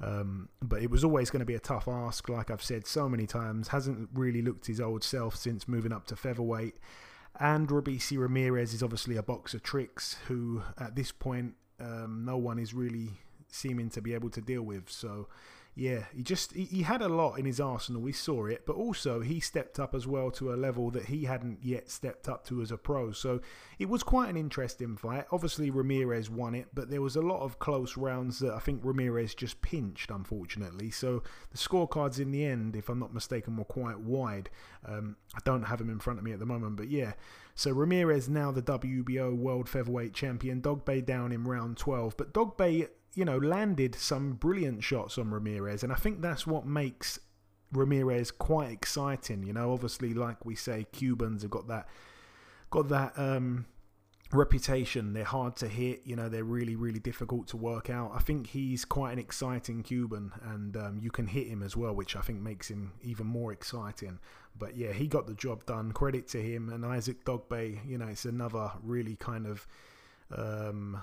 Um, 0.00 0.48
but 0.60 0.82
it 0.82 0.90
was 0.90 1.04
always 1.04 1.30
going 1.30 1.40
to 1.40 1.46
be 1.46 1.54
a 1.54 1.60
tough 1.60 1.88
ask, 1.88 2.28
like 2.28 2.50
I've 2.50 2.62
said 2.62 2.86
so 2.86 3.08
many 3.08 3.26
times. 3.26 3.68
Hasn't 3.68 4.10
really 4.12 4.42
looked 4.42 4.66
his 4.66 4.80
old 4.80 5.04
self 5.04 5.36
since 5.36 5.68
moving 5.68 5.92
up 5.92 6.06
to 6.08 6.16
featherweight. 6.16 6.74
And 7.38 7.68
Robeisy 7.68 8.18
Ramirez 8.18 8.74
is 8.74 8.82
obviously 8.82 9.16
a 9.16 9.22
boxer 9.22 9.58
tricks 9.58 10.16
who, 10.28 10.62
at 10.78 10.94
this 10.94 11.10
point, 11.10 11.54
um, 11.80 12.24
no 12.24 12.36
one 12.36 12.58
is 12.58 12.72
really 12.72 13.10
seeming 13.48 13.90
to 13.90 14.00
be 14.00 14.14
able 14.14 14.30
to 14.30 14.40
deal 14.40 14.62
with. 14.62 14.88
So, 14.88 15.28
yeah, 15.76 16.04
he 16.14 16.22
just 16.22 16.52
he, 16.52 16.64
he 16.64 16.82
had 16.82 17.02
a 17.02 17.08
lot 17.08 17.34
in 17.34 17.46
his 17.46 17.58
arsenal. 17.58 18.00
We 18.00 18.12
saw 18.12 18.46
it, 18.46 18.64
but 18.64 18.76
also 18.76 19.20
he 19.20 19.40
stepped 19.40 19.80
up 19.80 19.92
as 19.92 20.06
well 20.06 20.30
to 20.32 20.52
a 20.52 20.56
level 20.56 20.90
that 20.92 21.06
he 21.06 21.24
hadn't 21.24 21.58
yet 21.62 21.90
stepped 21.90 22.28
up 22.28 22.46
to 22.46 22.62
as 22.62 22.70
a 22.70 22.76
pro. 22.76 23.10
So 23.10 23.40
it 23.80 23.88
was 23.88 24.04
quite 24.04 24.30
an 24.30 24.36
interesting 24.36 24.96
fight. 24.96 25.24
Obviously, 25.32 25.70
Ramirez 25.70 26.30
won 26.30 26.54
it, 26.54 26.68
but 26.72 26.90
there 26.90 27.02
was 27.02 27.16
a 27.16 27.22
lot 27.22 27.40
of 27.40 27.58
close 27.58 27.96
rounds 27.96 28.38
that 28.38 28.54
I 28.54 28.60
think 28.60 28.82
Ramirez 28.84 29.34
just 29.34 29.62
pinched, 29.62 30.10
unfortunately. 30.10 30.92
So 30.92 31.24
the 31.50 31.58
scorecards 31.58 32.20
in 32.20 32.30
the 32.30 32.44
end, 32.44 32.76
if 32.76 32.88
I'm 32.88 33.00
not 33.00 33.12
mistaken, 33.12 33.56
were 33.56 33.64
quite 33.64 33.98
wide. 33.98 34.50
Um, 34.86 35.16
I 35.34 35.40
don't 35.44 35.64
have 35.64 35.78
them 35.78 35.90
in 35.90 35.98
front 35.98 36.20
of 36.20 36.24
me 36.24 36.32
at 36.32 36.38
the 36.38 36.46
moment, 36.46 36.76
but 36.76 36.88
yeah. 36.88 37.14
So 37.56 37.72
Ramirez 37.72 38.28
now 38.28 38.52
the 38.52 38.62
WBO 38.62 39.36
World 39.36 39.68
Featherweight 39.68 40.14
Champion. 40.14 40.60
Dog 40.60 40.84
Dogboe 40.84 41.04
down 41.04 41.32
in 41.32 41.44
round 41.44 41.76
12, 41.76 42.16
but 42.16 42.32
Dog 42.32 42.56
Dogboe 42.56 42.88
you 43.14 43.24
know, 43.24 43.38
landed 43.38 43.94
some 43.94 44.32
brilliant 44.32 44.82
shots 44.82 45.18
on 45.18 45.30
Ramirez, 45.30 45.82
and 45.82 45.92
I 45.92 45.96
think 45.96 46.20
that's 46.20 46.46
what 46.46 46.66
makes 46.66 47.18
Ramirez 47.72 48.30
quite 48.30 48.70
exciting. 48.70 49.42
You 49.42 49.52
know, 49.52 49.72
obviously, 49.72 50.14
like 50.14 50.44
we 50.44 50.54
say, 50.54 50.86
Cubans 50.92 51.42
have 51.42 51.50
got 51.50 51.68
that 51.68 51.88
got 52.70 52.88
that 52.88 53.12
um, 53.16 53.66
reputation. 54.32 55.12
They're 55.12 55.24
hard 55.24 55.56
to 55.56 55.68
hit. 55.68 56.02
You 56.04 56.16
know, 56.16 56.28
they're 56.28 56.44
really, 56.44 56.76
really 56.76 56.98
difficult 56.98 57.48
to 57.48 57.56
work 57.56 57.88
out. 57.88 58.12
I 58.14 58.18
think 58.18 58.48
he's 58.48 58.84
quite 58.84 59.12
an 59.12 59.18
exciting 59.18 59.82
Cuban, 59.82 60.32
and 60.42 60.76
um, 60.76 60.98
you 61.00 61.10
can 61.10 61.26
hit 61.26 61.46
him 61.46 61.62
as 61.62 61.76
well, 61.76 61.94
which 61.94 62.16
I 62.16 62.20
think 62.20 62.40
makes 62.40 62.68
him 62.68 62.92
even 63.02 63.26
more 63.26 63.52
exciting. 63.52 64.18
But 64.56 64.76
yeah, 64.76 64.92
he 64.92 65.08
got 65.08 65.26
the 65.26 65.34
job 65.34 65.66
done. 65.66 65.92
Credit 65.92 66.28
to 66.28 66.42
him. 66.42 66.68
And 66.68 66.84
Isaac 66.84 67.24
Dogboe, 67.24 67.78
you 67.86 67.98
know, 67.98 68.06
it's 68.06 68.24
another 68.24 68.70
really 68.82 69.16
kind 69.16 69.46
of 69.46 69.66
um, 70.36 71.02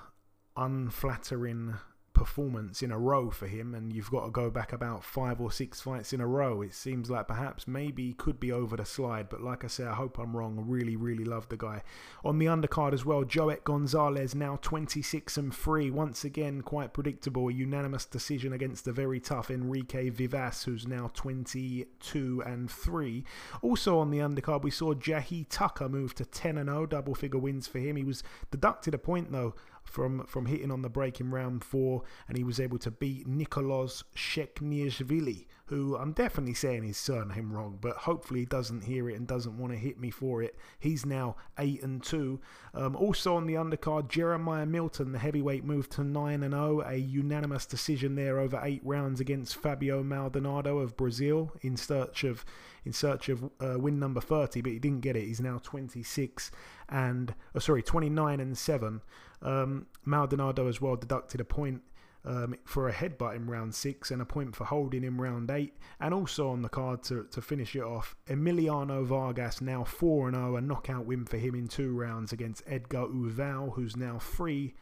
unflattering 0.56 1.74
performance 2.12 2.82
in 2.82 2.90
a 2.90 2.98
row 2.98 3.30
for 3.30 3.46
him 3.46 3.74
and 3.74 3.92
you've 3.92 4.10
got 4.10 4.24
to 4.24 4.30
go 4.30 4.50
back 4.50 4.72
about 4.72 5.04
five 5.04 5.40
or 5.40 5.50
six 5.50 5.80
fights 5.80 6.12
in 6.12 6.20
a 6.20 6.26
row 6.26 6.62
it 6.62 6.74
seems 6.74 7.10
like 7.10 7.26
perhaps 7.28 7.66
maybe 7.66 8.12
could 8.14 8.38
be 8.38 8.52
over 8.52 8.76
the 8.76 8.84
slide 8.84 9.28
but 9.28 9.42
like 9.42 9.64
I 9.64 9.66
say 9.66 9.84
I 9.84 9.94
hope 9.94 10.18
I'm 10.18 10.36
wrong. 10.36 10.64
Really 10.66 10.96
really 10.96 11.24
love 11.24 11.48
the 11.48 11.56
guy. 11.56 11.82
On 12.24 12.38
the 12.38 12.46
undercard 12.46 12.92
as 12.92 13.04
well 13.04 13.24
Joet 13.24 13.64
Gonzalez 13.64 14.34
now 14.34 14.58
26 14.62 15.36
and 15.36 15.54
3 15.54 15.90
once 15.90 16.24
again 16.24 16.62
quite 16.62 16.92
predictable 16.92 17.48
a 17.48 17.52
unanimous 17.52 18.04
decision 18.04 18.52
against 18.52 18.84
the 18.84 18.92
very 18.92 19.20
tough 19.20 19.50
Enrique 19.50 20.10
Vivas 20.10 20.64
who's 20.64 20.86
now 20.86 21.10
22 21.14 22.42
and 22.44 22.70
3 22.70 23.24
also 23.62 23.98
on 23.98 24.10
the 24.10 24.18
undercard 24.18 24.62
we 24.62 24.70
saw 24.70 24.94
Jahi 24.94 25.46
Tucker 25.48 25.88
move 25.88 26.14
to 26.14 26.24
10 26.24 26.58
and 26.58 26.68
0 26.68 26.86
double 26.86 27.14
figure 27.14 27.38
wins 27.38 27.66
for 27.66 27.78
him. 27.78 27.96
He 27.96 28.04
was 28.04 28.22
deducted 28.50 28.94
a 28.94 28.98
point 28.98 29.32
though 29.32 29.54
from 29.84 30.24
from 30.26 30.46
hitting 30.46 30.70
on 30.70 30.82
the 30.82 30.88
break 30.88 31.20
in 31.20 31.30
round 31.30 31.64
four, 31.64 32.02
and 32.28 32.36
he 32.36 32.44
was 32.44 32.60
able 32.60 32.78
to 32.78 32.90
beat 32.90 33.26
Nikolos 33.26 34.04
Shekniashvili, 34.16 35.46
who 35.66 35.96
I'm 35.96 36.12
definitely 36.12 36.54
saying 36.54 36.82
his 36.82 36.96
surname 36.96 37.52
wrong, 37.52 37.78
but 37.80 37.96
hopefully 37.96 38.40
he 38.40 38.46
doesn't 38.46 38.84
hear 38.84 39.08
it 39.08 39.16
and 39.16 39.26
doesn't 39.26 39.56
want 39.56 39.72
to 39.72 39.78
hit 39.78 39.98
me 39.98 40.10
for 40.10 40.42
it. 40.42 40.56
He's 40.78 41.06
now 41.06 41.36
8 41.58 41.82
and 41.82 42.02
2. 42.02 42.40
Um, 42.74 42.96
also 42.96 43.36
on 43.36 43.46
the 43.46 43.54
undercard, 43.54 44.08
Jeremiah 44.08 44.66
Milton, 44.66 45.12
the 45.12 45.18
heavyweight, 45.18 45.64
moved 45.64 45.92
to 45.92 46.04
9 46.04 46.42
and 46.42 46.52
0. 46.52 46.82
A 46.86 46.96
unanimous 46.96 47.66
decision 47.66 48.14
there 48.14 48.38
over 48.38 48.60
eight 48.62 48.82
rounds 48.84 49.20
against 49.20 49.56
Fabio 49.56 50.02
Maldonado 50.02 50.78
of 50.78 50.96
Brazil 50.96 51.52
in 51.62 51.76
search 51.76 52.24
of 52.24 52.44
in 52.84 52.92
search 52.92 53.28
of 53.28 53.44
uh, 53.60 53.78
win 53.78 53.98
number 53.98 54.20
30, 54.20 54.60
but 54.60 54.72
he 54.72 54.78
didn't 54.78 55.00
get 55.00 55.16
it. 55.16 55.24
He's 55.24 55.40
now 55.40 55.58
26 55.62 56.50
and 56.88 57.34
oh, 57.54 57.60
sorry, 57.60 57.82
29 57.82 58.40
and 58.40 58.58
7. 58.58 59.00
Um, 59.42 59.86
Maldonado 60.04 60.68
as 60.68 60.80
well 60.80 60.96
deducted 60.96 61.40
a 61.40 61.44
point 61.44 61.82
um, 62.24 62.54
for 62.64 62.88
a 62.88 62.92
headbutt 62.92 63.34
in 63.34 63.46
round 63.48 63.74
six 63.74 64.10
and 64.10 64.22
a 64.22 64.24
point 64.24 64.54
for 64.54 64.64
holding 64.64 65.04
in 65.04 65.16
round 65.16 65.50
eight. 65.50 65.76
And 66.00 66.14
also 66.14 66.50
on 66.50 66.62
the 66.62 66.68
card 66.68 67.02
to, 67.04 67.26
to 67.30 67.42
finish 67.42 67.74
it 67.74 67.82
off, 67.82 68.14
Emiliano 68.28 69.04
Vargas 69.04 69.60
now 69.60 69.84
4 69.84 70.30
0, 70.32 70.56
a 70.56 70.60
knockout 70.60 71.06
win 71.06 71.24
for 71.24 71.38
him 71.38 71.54
in 71.54 71.68
two 71.68 71.92
rounds 71.96 72.32
against 72.32 72.62
Edgar 72.66 73.06
Uval, 73.06 73.74
who's 73.74 73.96
now 73.96 74.18
free. 74.18 74.74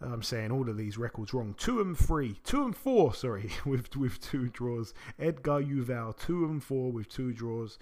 I'm 0.00 0.22
saying 0.22 0.50
all 0.50 0.68
of 0.68 0.76
these 0.76 0.98
records 0.98 1.32
wrong. 1.32 1.54
Two 1.56 1.80
and 1.80 1.96
three, 1.96 2.38
two 2.44 2.64
and 2.64 2.76
four, 2.76 3.14
sorry, 3.14 3.50
with 3.64 3.96
with 3.96 4.20
two 4.20 4.48
draws. 4.48 4.92
Edgar 5.18 5.62
Uval, 5.62 6.16
two 6.18 6.44
and 6.44 6.62
four 6.62 6.92
with 6.92 7.08
two 7.08 7.32
draws. 7.32 7.78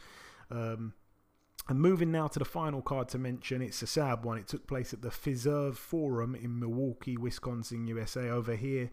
Um, 0.51 0.93
and 1.69 1.81
moving 1.81 2.11
now 2.11 2.29
to 2.29 2.39
the 2.39 2.45
final 2.45 2.83
card 2.83 3.09
to 3.11 3.19
mention, 3.19 3.63
it's 3.63 3.83
a 3.83 3.87
sad 3.87 4.25
one. 4.25 4.39
It 4.39 4.49
took 4.49 4.67
place 4.67 4.93
at 4.93 5.03
the 5.03 5.11
Fiserv 5.11 5.77
Forum 5.77 6.35
in 6.35 6.59
Milwaukee, 6.59 7.17
Wisconsin, 7.17 7.87
USA. 7.87 8.29
Over 8.29 8.57
here, 8.57 8.91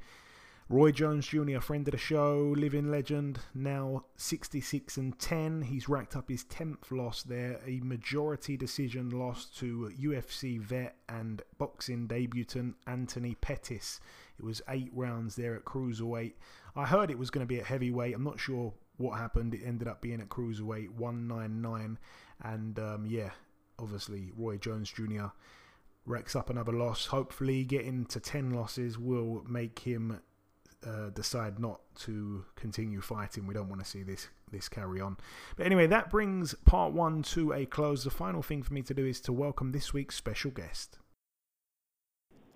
Roy 0.72 0.92
Jones 0.92 1.26
Jr., 1.26 1.62
friend 1.62 1.88
of 1.88 1.94
the 1.94 1.98
show, 1.98 2.54
living 2.56 2.92
legend, 2.92 3.40
now 3.56 4.06
66 4.18 4.98
and 4.98 5.18
10. 5.18 5.64
He's 5.64 5.90
racked 5.90 6.16
up 6.16 6.30
his 6.30 6.44
10th 6.44 6.92
loss 6.92 7.24
there, 7.24 7.60
a 7.66 7.80
majority 7.80 8.56
decision 8.56 9.10
loss 9.10 9.46
to 9.58 9.92
UFC 10.00 10.60
vet 10.60 10.96
and 11.10 11.42
boxing 11.58 12.06
debutant 12.06 12.76
Anthony 12.86 13.34
Pettis. 13.34 14.00
It 14.38 14.46
was 14.46 14.62
eight 14.70 14.92
rounds 14.94 15.36
there 15.36 15.56
at 15.56 15.66
cruiserweight. 15.66 16.34
I 16.76 16.86
heard 16.86 17.10
it 17.10 17.18
was 17.18 17.32
going 17.32 17.44
to 17.44 17.52
be 17.52 17.60
at 17.60 17.66
heavyweight. 17.66 18.14
I'm 18.14 18.24
not 18.24 18.40
sure 18.40 18.72
what 18.98 19.18
happened. 19.18 19.56
It 19.56 19.64
ended 19.66 19.88
up 19.88 20.02
being 20.02 20.22
at 20.22 20.30
cruiserweight 20.30 20.92
199. 20.92 21.98
And 22.44 22.80
um, 22.80 23.06
yeah, 23.06 23.32
obviously, 23.78 24.32
Roy 24.36 24.58
Jones 24.58 24.92
Jr. 24.92 25.28
wrecks 26.06 26.36
up 26.36 26.50
another 26.50 26.72
loss. 26.72 27.08
Hopefully, 27.08 27.64
getting 27.64 28.06
to 28.06 28.20
10 28.20 28.52
losses 28.52 28.98
will 28.98 29.44
make 29.48 29.80
him 29.80 30.22
uh, 30.86 31.10
decide 31.10 31.60
not 31.60 31.82
to 31.96 32.46
continue 32.56 33.02
fighting. 33.02 33.46
We 33.46 33.54
don't 33.54 33.70
want 33.70 33.84
to 33.84 33.90
see 33.90 34.04
this 34.04 34.30
this 34.52 34.70
carry 34.70 35.00
on. 35.00 35.18
But 35.58 35.68
anyway, 35.68 35.86
that 35.88 36.10
brings 36.10 36.56
part 36.66 36.94
one 36.94 37.22
to 37.24 37.54
a 37.54 37.66
close. 37.66 38.04
The 38.04 38.10
final 38.10 38.42
thing 38.42 38.64
for 38.64 38.74
me 38.74 38.82
to 38.84 38.94
do 38.94 39.06
is 39.06 39.20
to 39.22 39.34
welcome 39.34 39.72
this 39.72 39.94
week's 39.94 40.16
special 40.16 40.52
guest. 40.52 40.98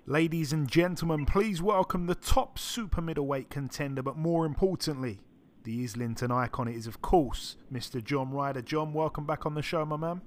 Ladies 0.05 0.51
and 0.51 0.67
gentlemen, 0.67 1.25
please 1.25 1.61
welcome 1.61 2.07
the 2.07 2.15
top 2.15 2.59
super 2.59 3.01
middleweight 3.01 3.49
contender, 3.49 4.01
but 4.01 4.17
more 4.17 4.45
importantly, 4.45 5.21
the 5.63 5.83
Islington 5.83 6.31
icon. 6.31 6.67
It 6.67 6.75
is, 6.75 6.87
of 6.87 7.01
course, 7.01 7.57
Mr. 7.71 8.03
John 8.03 8.31
Ryder. 8.31 8.61
John, 8.61 8.93
welcome 8.93 9.25
back 9.25 9.45
on 9.45 9.53
the 9.55 9.61
show, 9.61 9.85
my 9.85 9.97
man. 9.97 10.21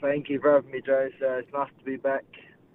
Thank 0.00 0.28
you 0.28 0.40
for 0.40 0.54
having 0.54 0.70
me, 0.70 0.80
Joe. 0.84 1.08
Uh, 1.20 1.38
it's 1.38 1.52
nice 1.52 1.70
to 1.78 1.84
be 1.84 1.96
back. 1.96 2.24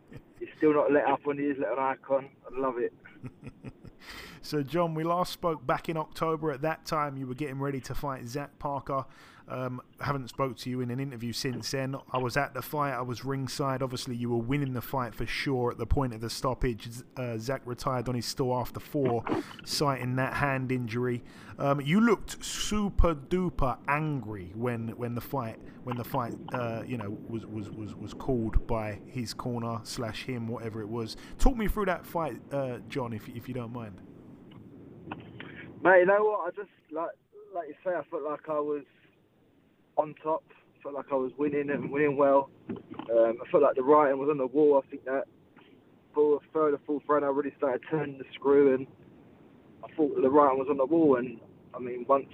You're 0.40 0.50
still 0.58 0.74
not 0.74 0.92
let 0.92 1.06
up 1.06 1.22
on 1.28 1.38
the 1.38 1.50
Islington 1.50 1.80
icon. 1.80 2.30
I 2.46 2.60
love 2.60 2.76
it. 2.78 2.94
so, 4.42 4.62
John, 4.62 4.94
we 4.94 5.04
last 5.04 5.32
spoke 5.32 5.66
back 5.66 5.90
in 5.90 5.98
October. 5.98 6.52
At 6.52 6.62
that 6.62 6.86
time, 6.86 7.18
you 7.18 7.28
were 7.28 7.36
getting 7.36 7.60
ready 7.60 7.80
to 7.82 7.96
fight 7.96 8.28
Zach 8.28 8.60
Parker. 8.60 9.06
Um, 9.48 9.82
haven't 10.00 10.30
spoke 10.30 10.58
to 10.58 10.70
you 10.70 10.82
in 10.82 10.90
an 10.90 11.00
interview 11.00 11.34
since 11.34 11.72
then. 11.72 11.96
I 12.12 12.18
was 12.18 12.38
at 12.38 12.54
the 12.54 12.62
fight. 12.62 12.94
I 12.94 13.02
was 13.02 13.26
ringside. 13.26 13.82
Obviously, 13.84 14.16
you 14.16 14.30
were 14.30 14.38
winning 14.38 14.74
the 14.74 14.82
fight 14.82 15.14
for 15.14 15.26
sure 15.26 15.72
at 15.72 15.78
the 15.78 15.86
point 15.86 16.14
of 16.14 16.22
the 16.22 16.30
stoppage. 16.30 16.88
Uh, 17.18 17.38
Zach 17.38 17.62
retired 17.66 18.08
on 18.08 18.16
his 18.16 18.26
stool 18.26 18.56
after 18.58 18.80
four, 18.80 19.24
citing 19.66 20.16
that 20.16 20.36
hand 20.36 20.72
injury. 20.72 21.24
Um, 21.60 21.82
you 21.82 22.00
looked 22.00 22.44
super 22.44 23.14
duper 23.14 23.78
angry 23.88 24.52
when 24.56 24.90
when 24.90 25.14
the 25.14 25.22
fight 25.22 25.60
when 25.84 25.98
the 25.98 26.04
fight 26.04 26.34
uh, 26.54 26.84
you 26.86 26.98
know 26.98 27.18
was, 27.28 27.46
was 27.46 27.70
was 27.70 27.96
was 27.96 28.14
called 28.14 28.66
by 28.66 29.00
his 29.06 29.34
corner 29.34 29.80
slash 29.84 30.24
him 30.24 30.48
whatever 30.48 30.82
it 30.82 30.90
was. 30.90 31.18
Talk 31.38 31.58
me 31.58 31.68
through 31.68 31.86
that 31.86 32.06
fight, 32.06 32.40
uh, 32.52 32.78
John, 32.90 33.14
if 33.14 33.28
if 33.30 33.48
you 33.48 33.54
don't 33.54 33.74
mind. 33.74 34.00
Mate, 35.84 36.00
you 36.00 36.06
know 36.06 36.24
what? 36.24 36.48
I 36.48 36.50
just 36.56 36.72
like 36.92 37.12
like 37.54 37.68
you 37.68 37.76
say, 37.84 37.92
I 37.92 38.04
felt 38.10 38.24
like 38.24 38.50
I 38.50 38.60
was 38.60 38.84
on 39.98 40.16
top. 40.24 40.44
Felt 40.82 40.96
like 40.96 41.12
I 41.12 41.16
was 41.16 41.32
winning 41.38 41.70
and 41.70 41.90
winning 41.90 42.18
well. 42.18 42.50
Um, 42.70 43.38
I 43.42 43.52
felt 43.52 43.64
like 43.64 43.76
the 43.76 43.84
writing 43.84 44.20
was 44.20 44.30
on 44.30 44.38
the 44.38 44.48
wall. 44.48 44.82
I 44.84 44.90
think 44.90 45.06
that 45.06 45.24
for 46.14 46.40
third 46.54 46.74
or 46.74 46.80
fourth 46.86 47.04
round, 47.08 47.26
I 47.26 47.30
really 47.30 47.54
started 47.58 47.82
turning 47.90 48.18
the 48.18 48.26
screw, 48.34 48.74
and 48.76 48.88
I 49.84 49.94
thought 49.96 50.22
the 50.22 50.30
writing 50.30 50.60
was 50.60 50.68
on 50.70 50.78
the 50.78 50.86
wall. 50.86 51.16
And 51.16 51.40
I 51.74 51.80
mean, 51.80 52.06
once 52.08 52.28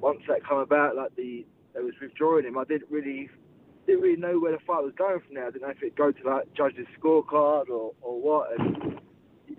once 0.00 0.20
that 0.28 0.46
came 0.46 0.58
about, 0.58 0.96
like 0.96 1.16
the 1.16 1.46
they 1.74 1.80
was 1.80 1.94
withdrawing 2.00 2.44
him, 2.44 2.58
I 2.58 2.64
didn't 2.64 2.90
really 2.90 3.30
didn't 3.86 4.02
really 4.02 4.20
know 4.20 4.38
where 4.38 4.52
the 4.52 4.58
fight 4.66 4.82
was 4.82 4.92
going 4.96 5.20
from 5.20 5.34
there. 5.34 5.46
I 5.46 5.50
didn't 5.50 5.62
know 5.62 5.70
if 5.70 5.82
it'd 5.82 5.96
go 5.96 6.12
to 6.12 6.28
like 6.28 6.52
judge's 6.54 6.86
scorecard 7.00 7.68
or, 7.68 7.92
or 8.00 8.20
what. 8.20 8.58
And 8.58 9.00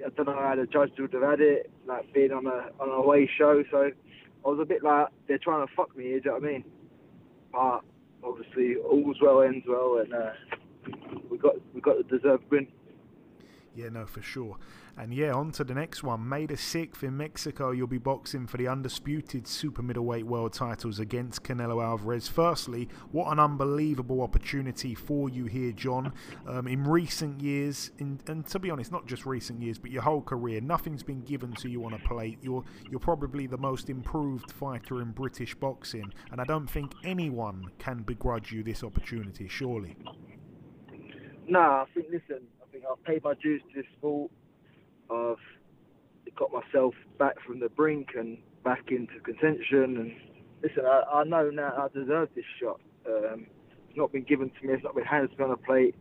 I 0.06 0.10
don't 0.16 0.26
know 0.26 0.36
how 0.36 0.56
the 0.56 0.66
judge 0.66 0.92
would 0.98 1.14
have 1.14 1.22
had 1.22 1.42
it, 1.42 1.72
like 1.88 2.12
being 2.14 2.32
on 2.32 2.46
a 2.46 2.70
on 2.80 2.90
a 2.90 2.94
away 2.94 3.30
show. 3.38 3.64
So 3.72 3.92
I 4.46 4.48
was 4.48 4.60
a 4.62 4.66
bit 4.66 4.84
like 4.84 5.08
they're 5.28 5.38
trying 5.38 5.66
to 5.66 5.74
fuck 5.76 5.96
me. 5.96 6.06
You 6.06 6.22
know 6.26 6.34
what 6.34 6.44
I 6.44 6.46
mean? 6.46 6.64
But 7.56 7.82
obviously 8.24 8.76
all's 8.76 9.18
well 9.22 9.42
ends 9.42 9.66
well, 9.68 10.00
and 10.04 10.14
uh, 10.14 10.32
we 11.30 11.38
got 11.38 11.56
we 11.74 11.82
got 11.82 11.98
the 11.98 12.18
deserved 12.18 12.44
win. 12.52 12.68
Yeah, 13.76 13.90
no, 13.90 14.06
for 14.06 14.22
sure. 14.22 14.58
And 14.98 15.14
yeah, 15.14 15.34
on 15.34 15.52
to 15.54 15.66
the 15.66 15.74
next 15.74 16.04
one. 16.04 16.28
May 16.28 16.46
the 16.46 16.54
6th 16.54 17.04
in 17.04 17.18
Mexico, 17.18 17.72
you'll 17.72 17.86
be 17.86 17.98
boxing 17.98 18.48
for 18.48 18.56
the 18.56 18.70
undisputed 18.70 19.46
super 19.46 19.82
middleweight 19.82 20.26
world 20.26 20.54
titles 20.54 21.00
against 21.00 21.44
Canelo 21.44 21.84
Alvarez. 21.84 22.30
Firstly, 22.30 22.88
what 23.12 23.30
an 23.32 23.40
unbelievable 23.40 24.22
opportunity 24.22 24.96
for 24.96 25.30
you 25.30 25.46
here, 25.46 25.74
John. 25.74 26.14
Um, 26.48 26.68
in 26.68 26.86
recent 26.86 27.42
years, 27.42 27.92
in, 27.98 28.20
and 28.28 28.46
to 28.48 28.58
be 28.58 28.72
honest, 28.72 28.92
not 28.92 29.06
just 29.06 29.26
recent 29.26 29.62
years, 29.62 29.78
but 29.78 29.92
your 29.92 30.02
whole 30.02 30.22
career, 30.22 30.62
nothing's 30.62 31.04
been 31.04 31.22
given 31.22 31.52
to 31.56 31.70
you 31.70 31.84
on 31.84 31.94
a 31.94 32.00
plate. 32.00 32.38
You're, 32.42 32.64
you're 32.90 33.00
probably 33.00 33.48
the 33.48 33.58
most 33.58 33.90
improved 33.90 34.50
fighter 34.50 35.02
in 35.02 35.12
British 35.12 35.56
boxing, 35.56 36.14
and 36.32 36.40
I 36.40 36.46
don't 36.46 36.68
think 36.68 36.94
anyone 37.04 37.70
can 37.80 38.04
begrudge 38.04 38.54
you 38.54 38.64
this 38.64 38.82
opportunity, 38.82 39.50
surely. 39.50 39.98
No, 41.50 41.60
I 41.60 41.86
think, 41.94 42.08
listen, 42.12 42.48
I 42.64 42.72
think 42.72 42.86
I've 42.90 43.04
paid 43.04 43.24
my 43.24 43.34
dues 43.42 43.62
to 43.74 43.82
this 43.82 43.92
sport. 43.98 44.32
I've 45.10 46.36
got 46.36 46.52
myself 46.52 46.94
back 47.18 47.36
from 47.46 47.60
the 47.60 47.70
brink 47.70 48.10
and 48.18 48.38
back 48.64 48.90
into 48.90 49.20
contention. 49.24 49.98
And 49.98 50.16
listen, 50.64 50.86
I, 50.86 51.04
I 51.20 51.24
know 51.24 51.50
now 51.50 51.74
I 51.78 51.88
deserve 51.98 52.30
this 52.36 52.46
shot. 52.62 52.80
Um, 53.08 53.48
it's 53.88 53.98
not 53.98 54.12
been 54.12 54.24
given 54.24 54.50
to 54.50 54.68
me. 54.68 54.74
It's 54.74 54.84
not 54.84 54.96
been 54.96 55.06
handed 55.06 55.32
to 55.32 55.38
me 55.38 55.44
on 55.46 55.52
a 55.52 55.58
plate. 55.58 55.96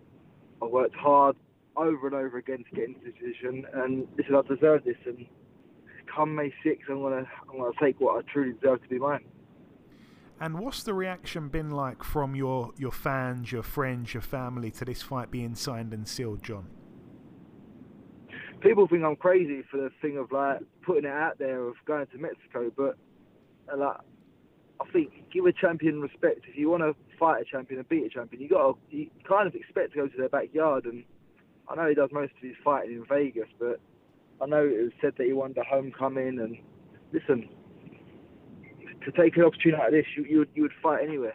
I 0.63 0.67
worked 0.67 0.97
hard 0.97 1.37
over 1.77 2.07
and 2.07 2.17
over 2.17 2.39
again 2.39 2.65
to 2.69 2.77
get 2.77 2.89
into 2.89 3.01
this 3.05 3.15
position, 3.15 3.67
and 3.75 4.07
listen, 4.17 4.35
I 4.35 4.43
deserve 4.43 4.85
this. 4.85 4.97
And 5.07 5.27
come 6.15 6.35
May 6.35 6.53
6th, 6.65 6.89
I'm 6.89 7.03
gonna 7.03 7.27
I'm 7.51 7.59
gonna 7.59 7.73
take 7.81 8.01
what 8.01 8.17
I 8.17 8.33
truly 8.33 8.53
deserve 8.53 8.83
to 8.83 8.89
be 8.89 8.99
mine. 8.99 9.25
And 10.41 10.59
what's 10.59 10.83
the 10.83 10.95
reaction 10.95 11.49
been 11.49 11.71
like 11.71 12.03
from 12.03 12.35
your, 12.35 12.73
your 12.77 12.91
fans, 12.91 13.53
your 13.53 13.63
friends, 13.63 14.15
your 14.15 14.21
family 14.21 14.71
to 14.73 14.85
this 14.85 15.01
fight 15.01 15.31
being 15.31 15.55
signed 15.55 15.95
and 15.95 16.09
sealed, 16.09 16.43
John? 16.43 16.67
People 18.65 18.89
think 18.89 19.05
I'm 19.05 19.17
crazy 19.17 19.63
for 19.71 19.77
the 19.77 19.91
thing 20.01 20.17
of 20.17 20.33
like 20.33 20.61
putting 20.85 21.05
it 21.05 21.13
out 21.13 21.39
there 21.39 21.61
of 21.61 21.75
going 21.87 22.07
to 22.07 22.19
Mexico, 22.19 22.73
but 22.77 22.97
uh, 23.73 23.77
like 23.77 23.97
I 24.81 24.91
think 24.91 25.13
give 25.33 25.47
a 25.47 25.53
champion 25.53 26.01
respect. 26.01 26.41
If 26.49 26.57
you 26.57 26.71
want 26.71 26.83
to 26.83 26.97
fight 27.19 27.43
a 27.43 27.45
champion 27.45 27.81
and 27.81 27.89
beat 27.89 28.05
a 28.05 28.09
champion, 28.09 28.43
you 28.43 28.49
got 28.49 28.79
to 28.91 28.97
you 28.97 29.11
kind 29.29 29.47
of 29.47 29.55
expect 29.55 29.93
to 29.93 29.99
go 29.99 30.09
to 30.09 30.17
their 30.17 30.29
backyard. 30.29 30.87
And 30.87 31.05
I 31.69 31.77
know 31.77 31.89
he 31.89 31.95
does 31.95 32.11
most 32.11 32.33
of 32.33 32.43
his 32.43 32.57
fighting 32.65 32.97
in 32.97 33.05
Vegas, 33.07 33.49
but 33.59 33.81
I 34.41 34.47
know 34.47 34.65
it 34.65 34.83
was 34.83 34.93
said 35.01 35.13
that 35.19 35.27
he 35.27 35.33
wanted 35.33 35.59
a 35.59 35.65
homecoming. 35.65 36.41
And 36.41 36.57
listen, 37.13 37.49
to 39.05 39.13
take 39.13 39.37
an 39.37 39.45
opportunity 39.45 39.81
like 39.81 39.93
this, 39.93 40.07
you 40.17 40.25
you 40.25 40.47
you 40.55 40.63
would 40.63 40.73
fight 40.83 41.05
anywhere. 41.05 41.35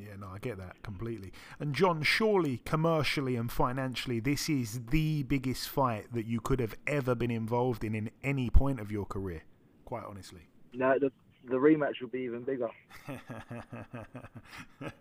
Yeah, 0.00 0.16
no, 0.18 0.28
I 0.28 0.38
get 0.38 0.56
that 0.58 0.82
completely. 0.82 1.32
And 1.58 1.74
John, 1.74 2.02
surely 2.02 2.62
commercially 2.64 3.36
and 3.36 3.52
financially, 3.52 4.18
this 4.18 4.48
is 4.48 4.80
the 4.86 5.24
biggest 5.24 5.68
fight 5.68 6.12
that 6.14 6.24
you 6.26 6.40
could 6.40 6.58
have 6.58 6.74
ever 6.86 7.14
been 7.14 7.30
involved 7.30 7.84
in 7.84 7.94
in 7.94 8.10
any 8.22 8.48
point 8.48 8.80
of 8.80 8.90
your 8.90 9.04
career. 9.04 9.42
Quite 9.84 10.04
honestly. 10.08 10.48
No, 10.72 10.98
the 10.98 11.10
the 11.48 11.56
rematch 11.56 12.00
will 12.00 12.08
be 12.08 12.20
even 12.20 12.42
bigger. 12.42 12.70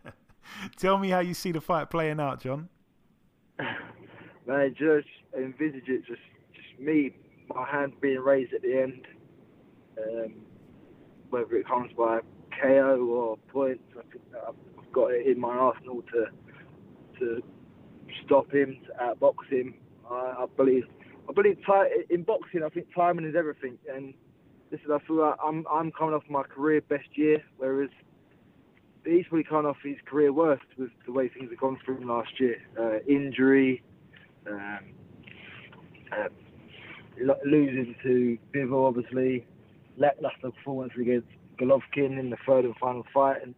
Tell 0.78 0.98
me 0.98 1.10
how 1.10 1.20
you 1.20 1.34
see 1.34 1.52
the 1.52 1.62
fight 1.62 1.90
playing 1.90 2.20
out, 2.20 2.42
John. 2.42 2.68
Man, 4.48 4.76
just 4.78 5.08
envisage 5.38 5.88
it, 5.88 6.06
just 6.06 6.22
just 6.54 6.80
me, 6.80 7.16
my 7.54 7.70
hand 7.70 7.94
being 8.02 8.20
raised 8.20 8.54
at 8.54 8.64
the 8.64 8.82
end. 8.82 9.06
Um, 9.98 10.34
whether 11.30 11.56
it 11.56 11.68
comes 11.68 11.92
by 11.94 12.20
KO 12.62 13.06
or 13.06 13.38
points. 13.52 13.84
I 13.98 14.02
think 14.12 14.24
I've 14.48 14.56
got 14.92 15.12
it 15.12 15.28
in 15.28 15.40
my 15.40 15.56
arsenal 15.56 16.04
to 16.14 16.26
to 17.20 17.44
stop 18.26 18.52
him, 18.52 18.80
to 18.86 19.04
outbox 19.04 19.50
him. 19.50 19.74
I, 20.10 20.14
I 20.40 20.46
believe 20.56 20.84
I 21.30 21.34
believe 21.34 21.58
in 22.10 22.24
boxing. 22.24 22.64
I 22.64 22.70
think 22.70 22.88
timing 22.96 23.26
is 23.26 23.36
everything, 23.36 23.78
and 23.94 24.14
listen, 24.72 24.92
I 24.92 25.00
feel 25.06 25.18
like 25.18 25.36
I'm 25.46 25.66
I'm 25.72 25.92
coming 25.92 26.16
off 26.16 26.24
my 26.30 26.44
career 26.44 26.82
best 26.82 27.10
year, 27.14 27.44
whereas 27.58 27.90
he's 29.06 29.26
probably 29.28 29.44
coming 29.44 29.66
off 29.66 29.78
his 29.84 29.98
career 30.06 30.34
worst 30.34 30.66
with 30.78 30.90
the 31.06 31.12
way 31.12 31.30
things 31.30 31.50
have 31.50 31.60
gone 31.60 31.78
him 31.86 32.08
last 32.08 32.40
year. 32.40 32.58
Uh, 32.80 33.00
injury, 33.08 33.84
um, 34.48 34.80
uh, 36.12 36.28
losing 37.46 37.96
to 38.04 38.38
Bivol, 38.54 38.88
obviously, 38.88 39.46
lackluster 39.98 40.52
performance 40.52 40.94
against 41.00 41.28
Golovkin 41.60 42.20
in 42.20 42.30
the 42.30 42.38
third 42.46 42.66
and 42.66 42.76
final 42.78 43.06
fight, 43.14 43.38
and 43.44 43.56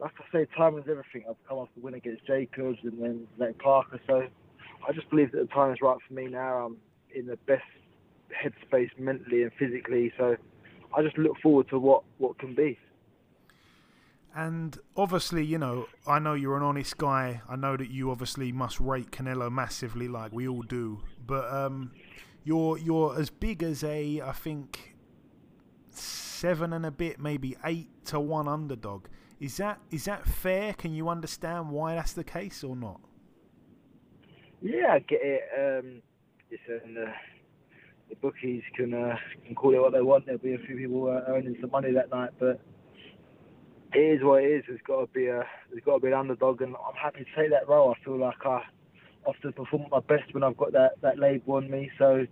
like 0.00 0.12
I 0.18 0.32
say, 0.32 0.46
timing 0.56 0.80
is 0.80 0.88
everything. 0.88 1.24
I've 1.28 1.36
come 1.48 1.58
off 1.58 1.68
the 1.76 1.82
win 1.82 1.94
against 1.94 2.26
Jacobs 2.26 2.78
and 2.82 3.00
then 3.02 3.26
then 3.38 3.54
Parker, 3.54 4.00
so 4.06 4.22
I 4.88 4.92
just 4.92 5.10
believe 5.10 5.32
that 5.32 5.38
the 5.38 5.54
time 5.54 5.72
is 5.72 5.78
right 5.82 5.98
for 6.06 6.14
me 6.14 6.26
now. 6.26 6.66
I'm 6.66 6.76
in 7.14 7.26
the 7.26 7.36
best 7.46 7.62
headspace 8.30 8.90
mentally 8.98 9.42
and 9.42 9.52
physically, 9.58 10.12
so 10.16 10.36
I 10.96 11.02
just 11.02 11.18
look 11.18 11.36
forward 11.42 11.68
to 11.70 11.78
what 11.78 12.02
what 12.18 12.38
can 12.38 12.54
be. 12.54 12.78
And 14.34 14.78
obviously, 14.96 15.44
you 15.44 15.58
know, 15.58 15.86
I 16.06 16.20
know 16.20 16.34
you're 16.34 16.56
an 16.56 16.62
honest 16.62 16.96
guy. 16.96 17.42
I 17.48 17.56
know 17.56 17.76
that 17.76 17.90
you 17.90 18.10
obviously 18.10 18.52
must 18.52 18.78
rate 18.78 19.10
Canelo 19.10 19.50
massively, 19.50 20.06
like 20.06 20.32
we 20.32 20.46
all 20.46 20.62
do. 20.62 21.02
But 21.26 21.52
um, 21.52 21.92
you're 22.44 22.78
you're 22.78 23.18
as 23.18 23.28
big 23.28 23.62
as 23.62 23.82
a, 23.82 24.20
I 24.20 24.32
think, 24.32 24.94
seven 25.90 26.72
and 26.72 26.86
a 26.86 26.90
bit, 26.90 27.18
maybe 27.18 27.56
eight 27.64 27.88
to 28.06 28.20
one 28.20 28.46
underdog. 28.46 29.06
Is 29.40 29.56
that 29.56 29.80
is 29.90 30.04
that 30.04 30.26
fair? 30.26 30.74
Can 30.74 30.92
you 30.92 31.08
understand 31.08 31.70
why 31.70 31.94
that's 31.94 32.12
the 32.12 32.24
case 32.24 32.62
or 32.62 32.76
not? 32.76 33.00
Yeah, 34.60 34.92
I 34.92 34.98
get 34.98 35.20
it. 35.22 35.42
Um, 35.58 36.02
uh, 36.52 37.10
the 38.10 38.16
bookies 38.16 38.62
can 38.74 38.92
uh, 38.92 39.16
can 39.46 39.54
call 39.54 39.74
it 39.74 39.80
what 39.80 39.92
they 39.92 40.02
want. 40.02 40.26
There'll 40.26 40.40
be 40.40 40.52
a 40.52 40.58
few 40.58 40.76
people 40.76 41.08
uh, 41.08 41.32
earning 41.32 41.56
some 41.60 41.70
money 41.70 41.92
that 41.92 42.10
night, 42.10 42.30
but 42.38 42.60
it 43.94 43.98
is 43.98 44.22
what 44.22 44.44
it 44.44 44.48
is. 44.48 44.64
There's 44.68 44.80
got 44.86 45.00
to 45.00 45.06
be 45.06 45.28
a 45.28 45.44
there's 45.70 45.84
got 45.84 45.94
to 45.94 46.00
be 46.00 46.08
an 46.08 46.14
underdog, 46.14 46.60
and 46.60 46.76
I'm 46.76 46.94
happy 46.94 47.24
to 47.24 47.40
take 47.40 47.50
that 47.50 47.66
role. 47.66 47.94
I 47.98 48.04
feel 48.04 48.18
like 48.18 48.44
I 48.44 48.62
often 49.24 49.54
perform 49.54 49.86
my 49.90 50.00
best 50.00 50.34
when 50.34 50.42
I've 50.42 50.56
got 50.58 50.72
that 50.72 51.00
that 51.00 51.18
label 51.18 51.54
on 51.54 51.70
me. 51.70 51.90
So 51.98 52.26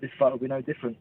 this 0.00 0.10
fight 0.18 0.30
will 0.30 0.38
be 0.38 0.46
no 0.46 0.60
different. 0.60 0.96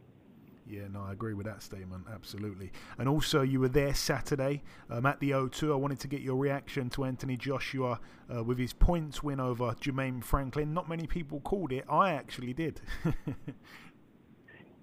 Yeah, 0.69 0.88
no, 0.91 1.01
I 1.08 1.13
agree 1.13 1.34
with 1.34 1.45
that 1.45 1.63
statement, 1.63 2.06
absolutely. 2.13 2.71
And 2.97 3.08
also, 3.08 3.41
you 3.41 3.60
were 3.60 3.69
there 3.69 3.93
Saturday 3.93 4.63
um, 4.89 5.06
at 5.06 5.19
the 5.19 5.32
O2. 5.32 5.71
I 5.71 5.75
wanted 5.75 5.99
to 6.01 6.08
get 6.08 6.21
your 6.21 6.36
reaction 6.36 6.89
to 6.91 7.06
Anthony 7.06 7.38
Joshua 7.38 7.99
uh, 8.34 8.43
with 8.43 8.58
his 8.58 8.73
points 8.73 9.23
win 9.23 9.39
over 9.39 9.75
Jermaine 9.80 10.23
Franklin. 10.23 10.73
Not 10.73 10.89
many 10.89 11.08
people 11.08 11.39
called 11.39 11.71
it. 11.71 11.86
I 11.89 12.12
actually 12.12 12.53
did. 12.53 12.82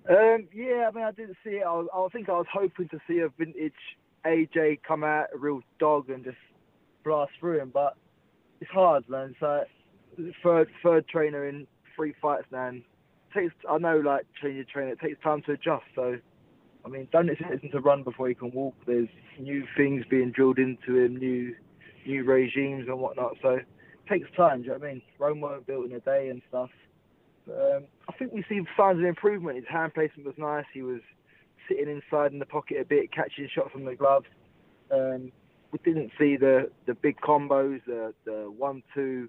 Um, 0.08 0.48
yeah, 0.52 0.88
I 0.88 0.94
mean, 0.94 1.04
I 1.04 1.12
didn't 1.12 1.36
see 1.42 1.52
it. 1.52 1.62
I, 1.66 1.72
was, 1.72 1.86
I 1.94 2.06
think 2.12 2.28
I 2.28 2.32
was 2.32 2.46
hoping 2.52 2.88
to 2.90 2.98
see 3.08 3.20
a 3.20 3.30
vintage 3.30 3.72
AJ 4.26 4.82
come 4.86 5.02
out, 5.02 5.28
a 5.34 5.38
real 5.38 5.60
dog, 5.78 6.10
and 6.10 6.24
just 6.24 6.36
blast 7.04 7.32
through 7.40 7.60
him. 7.60 7.70
But 7.72 7.96
it's 8.60 8.70
hard, 8.70 9.08
man. 9.08 9.34
So 9.40 9.64
third 10.42 10.68
third 10.82 11.08
trainer 11.08 11.48
in 11.48 11.66
three 11.96 12.14
fights 12.20 12.44
now. 12.52 12.72
Takes 13.34 13.54
I 13.68 13.78
know 13.78 13.98
like 13.98 14.26
training 14.40 14.58
your 14.58 14.66
trainer, 14.72 14.92
it 14.92 15.00
takes 15.00 15.20
time 15.22 15.42
to 15.42 15.52
adjust. 15.52 15.84
So 15.94 16.18
I 16.84 16.88
mean, 16.88 17.08
don't 17.12 17.30
expect 17.30 17.64
him 17.64 17.70
to 17.70 17.80
run 17.80 18.02
before 18.02 18.28
he 18.28 18.34
can 18.34 18.50
walk. 18.52 18.74
There's 18.86 19.08
new 19.38 19.64
things 19.76 20.04
being 20.08 20.32
drilled 20.32 20.58
into 20.58 20.98
him, 20.98 21.16
new 21.16 21.54
new 22.06 22.24
regimes 22.24 22.86
and 22.88 22.98
whatnot. 22.98 23.36
So 23.42 23.50
it 23.50 23.66
takes 24.08 24.28
time. 24.36 24.58
Do 24.58 24.64
you 24.64 24.72
know 24.72 24.78
what 24.78 24.88
I 24.88 24.92
mean? 24.92 25.02
Rome 25.18 25.40
weren't 25.40 25.66
built 25.66 25.86
in 25.86 25.92
a 25.92 26.00
day 26.00 26.28
and 26.28 26.42
stuff. 26.48 26.70
Um, 27.48 27.84
I 28.08 28.12
think 28.12 28.32
we 28.32 28.44
see 28.48 28.60
signs 28.76 28.98
of 28.98 29.04
improvement. 29.04 29.56
His 29.56 29.66
hand 29.68 29.94
placement 29.94 30.26
was 30.26 30.36
nice. 30.38 30.64
He 30.72 30.82
was 30.82 31.00
sitting 31.68 31.88
inside 31.88 32.32
in 32.32 32.38
the 32.38 32.46
pocket 32.46 32.78
a 32.80 32.84
bit, 32.84 33.12
catching 33.12 33.48
shots 33.54 33.72
from 33.72 33.84
the 33.84 33.94
gloves. 33.94 34.26
Um, 34.90 35.32
we 35.72 35.78
didn't 35.84 36.12
see 36.18 36.36
the, 36.36 36.70
the 36.86 36.94
big 36.94 37.20
combos, 37.20 37.80
the, 37.86 38.14
the 38.24 38.52
one-two, 38.56 39.28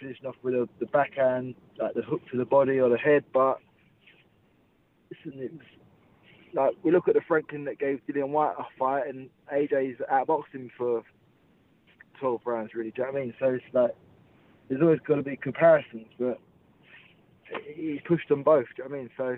finishing 0.00 0.26
off 0.26 0.36
with 0.42 0.54
a, 0.54 0.68
the 0.80 0.86
backhand, 0.86 1.54
like 1.78 1.94
the 1.94 2.02
hook 2.02 2.22
to 2.30 2.36
the 2.36 2.44
body 2.44 2.80
or 2.80 2.88
the 2.88 2.98
head. 2.98 3.24
But 3.32 3.60
listen, 5.10 5.40
it 5.40 5.52
was 5.52 5.66
like 6.54 6.74
we 6.82 6.90
look 6.90 7.08
at 7.08 7.14
the 7.14 7.20
Franklin 7.26 7.64
that 7.64 7.78
gave 7.78 8.00
Dillian 8.08 8.28
Whyte 8.30 8.54
a 8.58 8.64
fight, 8.78 9.06
and 9.08 9.28
AJ's 9.52 10.00
outboxed 10.10 10.52
him 10.52 10.70
for 10.76 11.02
12 12.20 12.40
rounds. 12.44 12.74
Really, 12.74 12.90
do 12.90 13.02
you 13.02 13.06
know 13.06 13.12
what 13.12 13.20
I 13.20 13.24
mean? 13.24 13.34
So 13.38 13.46
it's 13.46 13.64
like 13.72 13.94
there's 14.68 14.82
always 14.82 15.00
got 15.06 15.16
to 15.16 15.22
be 15.22 15.36
comparisons, 15.36 16.08
but 16.18 16.40
he 17.74 18.00
pushed 18.06 18.28
them 18.28 18.42
both. 18.42 18.66
Do 18.76 18.82
you 18.82 18.88
know 18.88 18.90
what 18.90 18.96
I 18.96 19.00
mean? 19.00 19.10
So 19.16 19.36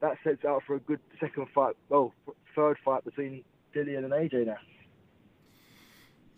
that 0.00 0.18
sets 0.24 0.44
out 0.44 0.62
for 0.66 0.74
a 0.76 0.80
good 0.80 1.00
second 1.20 1.46
fight, 1.54 1.76
well, 1.88 2.12
third 2.54 2.76
fight 2.84 3.04
between 3.04 3.44
Dillian 3.74 4.04
and 4.04 4.12
AJ 4.12 4.46
now. 4.46 4.56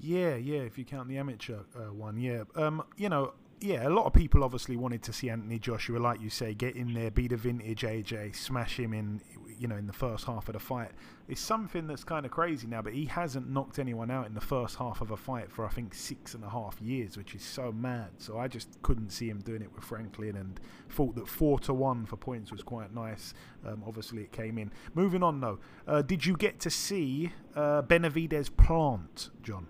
Yeah, 0.01 0.35
yeah. 0.35 0.61
If 0.61 0.77
you 0.77 0.85
count 0.85 1.09
the 1.09 1.19
amateur 1.19 1.61
uh, 1.75 1.93
one, 1.93 2.19
yeah. 2.19 2.43
Um, 2.57 2.85
you 2.97 3.09
know, 3.09 3.33
yeah. 3.65 3.89
A 3.89 3.91
lot 3.91 4.05
of 4.05 4.13
people 4.13 4.45
obviously 4.45 4.77
wanted 4.77 5.03
to 5.05 5.13
see 5.13 5.31
Anthony 5.31 5.59
Joshua, 5.59 5.99
like 5.99 6.21
you 6.21 6.29
say, 6.29 6.53
get 6.53 6.77
in 6.77 6.93
there, 6.93 7.11
be 7.11 7.27
the 7.27 7.37
vintage 7.37 7.81
AJ, 7.81 8.37
smash 8.37 8.79
him 8.79 8.93
in, 8.93 9.23
you 9.59 9.67
know, 9.67 9.77
in 9.77 9.87
the 9.87 9.93
first 9.93 10.27
half 10.27 10.49
of 10.49 10.53
the 10.53 10.59
fight. 10.59 10.91
It's 11.29 11.41
something 11.41 11.87
that's 11.87 12.05
kind 12.05 12.27
of 12.27 12.33
crazy 12.33 12.67
now, 12.67 12.83
but 12.83 12.93
he 12.93 13.07
hasn't 13.07 13.49
knocked 13.49 13.79
anyone 13.79 14.11
out 14.11 14.27
in 14.27 14.35
the 14.35 14.41
first 14.41 14.77
half 14.77 15.01
of 15.01 15.11
a 15.11 15.17
fight 15.17 15.51
for 15.51 15.65
I 15.65 15.71
think 15.71 15.95
six 15.95 16.35
and 16.35 16.45
a 16.45 16.51
half 16.51 16.79
years, 16.83 17.17
which 17.17 17.35
is 17.35 17.43
so 17.43 17.73
mad. 17.73 18.11
So 18.19 18.39
I 18.39 18.49
just 18.49 18.83
couldn't 18.83 19.11
see 19.11 19.31
him 19.31 19.41
doing 19.41 19.63
it 19.63 19.75
with 19.75 19.85
Franklin, 19.85 20.37
and 20.37 20.61
thought 20.91 21.15
that 21.15 21.27
four 21.27 21.59
to 21.61 21.73
one 21.73 22.05
for 22.05 22.17
points 22.17 22.53
was 22.53 22.63
quite 22.63 22.95
nice. 22.95 23.33
Um, 23.67 23.83
obviously, 23.87 24.23
it 24.23 24.33
came 24.33 24.59
in. 24.59 24.73
Moving 24.95 25.23
on 25.23 25.41
though, 25.41 25.59
uh, 25.89 26.03
did 26.03 26.27
you 26.27 26.37
get 26.37 26.61
to 26.61 26.71
see 26.71 27.33
uh, 27.57 27.81
Benavidez 27.81 28.55
Plant, 28.55 29.31
John? 29.43 29.69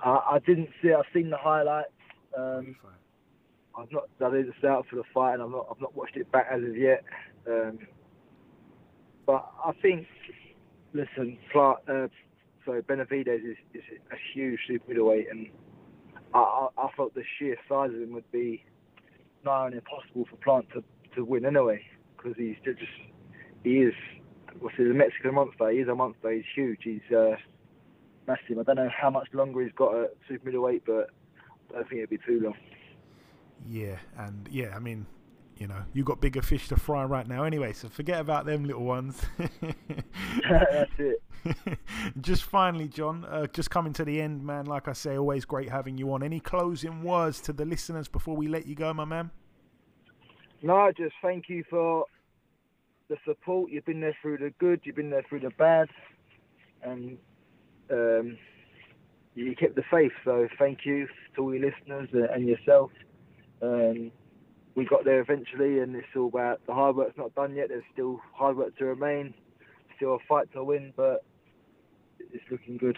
I, 0.00 0.20
I 0.32 0.38
didn't 0.40 0.68
see. 0.82 0.92
I've 0.92 1.06
seen 1.14 1.30
the 1.30 1.38
highlights. 1.38 1.88
Um, 2.36 2.76
I've 3.76 3.90
not 3.90 4.04
done 4.18 4.34
it 4.36 4.66
out 4.66 4.86
for 4.88 4.96
the 4.96 5.04
fight, 5.14 5.34
and 5.34 5.42
I've 5.42 5.50
not 5.50 5.66
I've 5.70 5.80
not 5.80 5.96
watched 5.96 6.16
it 6.16 6.30
back 6.30 6.48
as 6.50 6.62
of 6.62 6.76
yet. 6.76 7.04
Um, 7.46 7.78
but 9.26 9.50
I 9.64 9.72
think, 9.80 10.06
listen, 10.92 11.38
Clark, 11.52 11.80
uh, 11.88 12.08
so 12.66 12.80
Benavidez 12.82 13.38
is, 13.38 13.56
is 13.74 13.82
a 14.10 14.16
huge 14.34 14.58
super 14.66 14.84
middleweight, 14.88 15.26
and 15.30 15.48
I, 16.34 16.38
I, 16.38 16.68
I 16.76 16.88
felt 16.96 17.14
the 17.14 17.22
sheer 17.38 17.56
size 17.68 17.90
of 17.90 18.00
him 18.00 18.12
would 18.12 18.30
be 18.32 18.64
nigh 19.44 19.66
on 19.66 19.72
impossible 19.74 20.26
for 20.30 20.36
Plant 20.36 20.66
to, 20.74 20.84
to 21.16 21.24
win 21.24 21.44
anyway, 21.44 21.82
because 22.16 22.34
he's 22.36 22.56
just 22.64 22.78
he 23.64 23.78
is 23.78 23.94
what's 24.60 24.76
he, 24.76 24.84
the 24.84 24.94
Mexican 24.94 25.34
monster. 25.34 25.70
He 25.70 25.78
is 25.78 25.88
a 25.88 25.94
monster. 25.94 26.30
He's 26.30 26.44
huge. 26.54 26.80
He's 26.82 27.16
uh, 27.16 27.36
massive. 28.26 28.58
I 28.58 28.62
don't 28.62 28.76
know 28.76 28.90
how 28.94 29.10
much 29.10 29.28
longer 29.32 29.62
he's 29.62 29.72
got 29.76 29.96
at 29.96 30.10
super 30.28 30.46
middleweight, 30.46 30.84
but 30.86 31.10
I 31.72 31.76
don't 31.76 31.88
think 31.88 31.98
it'd 31.98 32.10
be 32.10 32.18
too 32.18 32.40
long. 32.40 32.54
Yeah, 33.68 33.96
and 34.18 34.48
yeah, 34.50 34.74
I 34.74 34.78
mean, 34.78 35.06
you 35.58 35.66
know, 35.66 35.82
you 35.92 36.04
got 36.04 36.20
bigger 36.20 36.42
fish 36.42 36.68
to 36.68 36.76
fry 36.76 37.04
right 37.04 37.26
now 37.26 37.44
anyway, 37.44 37.72
so 37.72 37.88
forget 37.88 38.20
about 38.20 38.46
them 38.46 38.64
little 38.64 38.84
ones. 38.84 39.22
That's 40.48 40.90
it. 40.98 41.22
just 42.20 42.44
finally, 42.44 42.88
John, 42.88 43.24
uh, 43.24 43.46
just 43.46 43.70
coming 43.70 43.92
to 43.94 44.04
the 44.04 44.20
end, 44.20 44.44
man. 44.44 44.66
Like 44.66 44.88
I 44.88 44.92
say, 44.92 45.16
always 45.16 45.44
great 45.44 45.68
having 45.68 45.96
you 45.96 46.12
on. 46.12 46.22
Any 46.22 46.40
closing 46.40 47.02
words 47.02 47.40
to 47.42 47.52
the 47.52 47.64
listeners 47.64 48.08
before 48.08 48.36
we 48.36 48.48
let 48.48 48.66
you 48.66 48.74
go, 48.74 48.92
my 48.92 49.04
man? 49.04 49.30
No, 50.62 50.90
just 50.96 51.14
thank 51.22 51.48
you 51.48 51.64
for 51.68 52.06
the 53.08 53.16
support. 53.24 53.70
You've 53.70 53.84
been 53.84 54.00
there 54.00 54.16
through 54.22 54.38
the 54.38 54.50
good, 54.58 54.80
you've 54.84 54.96
been 54.96 55.10
there 55.10 55.24
through 55.28 55.40
the 55.40 55.50
bad, 55.50 55.88
and 56.82 57.18
um, 57.90 58.38
you 59.34 59.56
kept 59.56 59.76
the 59.76 59.84
faith. 59.90 60.12
So 60.24 60.48
thank 60.58 60.80
you 60.84 61.08
to 61.34 61.42
all 61.42 61.54
your 61.54 61.70
listeners 61.70 62.08
and 62.12 62.46
yourself. 62.46 62.90
Um, 63.60 64.12
we 64.74 64.84
got 64.84 65.04
there 65.04 65.20
eventually, 65.20 65.80
and 65.80 65.94
it's 65.96 66.06
all 66.16 66.28
about 66.28 66.60
the 66.66 66.72
hard 66.72 66.96
work's 66.96 67.16
not 67.16 67.34
done 67.34 67.54
yet. 67.54 67.68
There's 67.68 67.84
still 67.92 68.20
hard 68.34 68.56
work 68.56 68.76
to 68.78 68.86
remain, 68.86 69.34
still 69.96 70.14
a 70.14 70.18
fight 70.28 70.52
to 70.54 70.64
win, 70.64 70.92
but 70.96 71.24
it's 72.18 72.44
looking 72.50 72.78
good. 72.78 72.96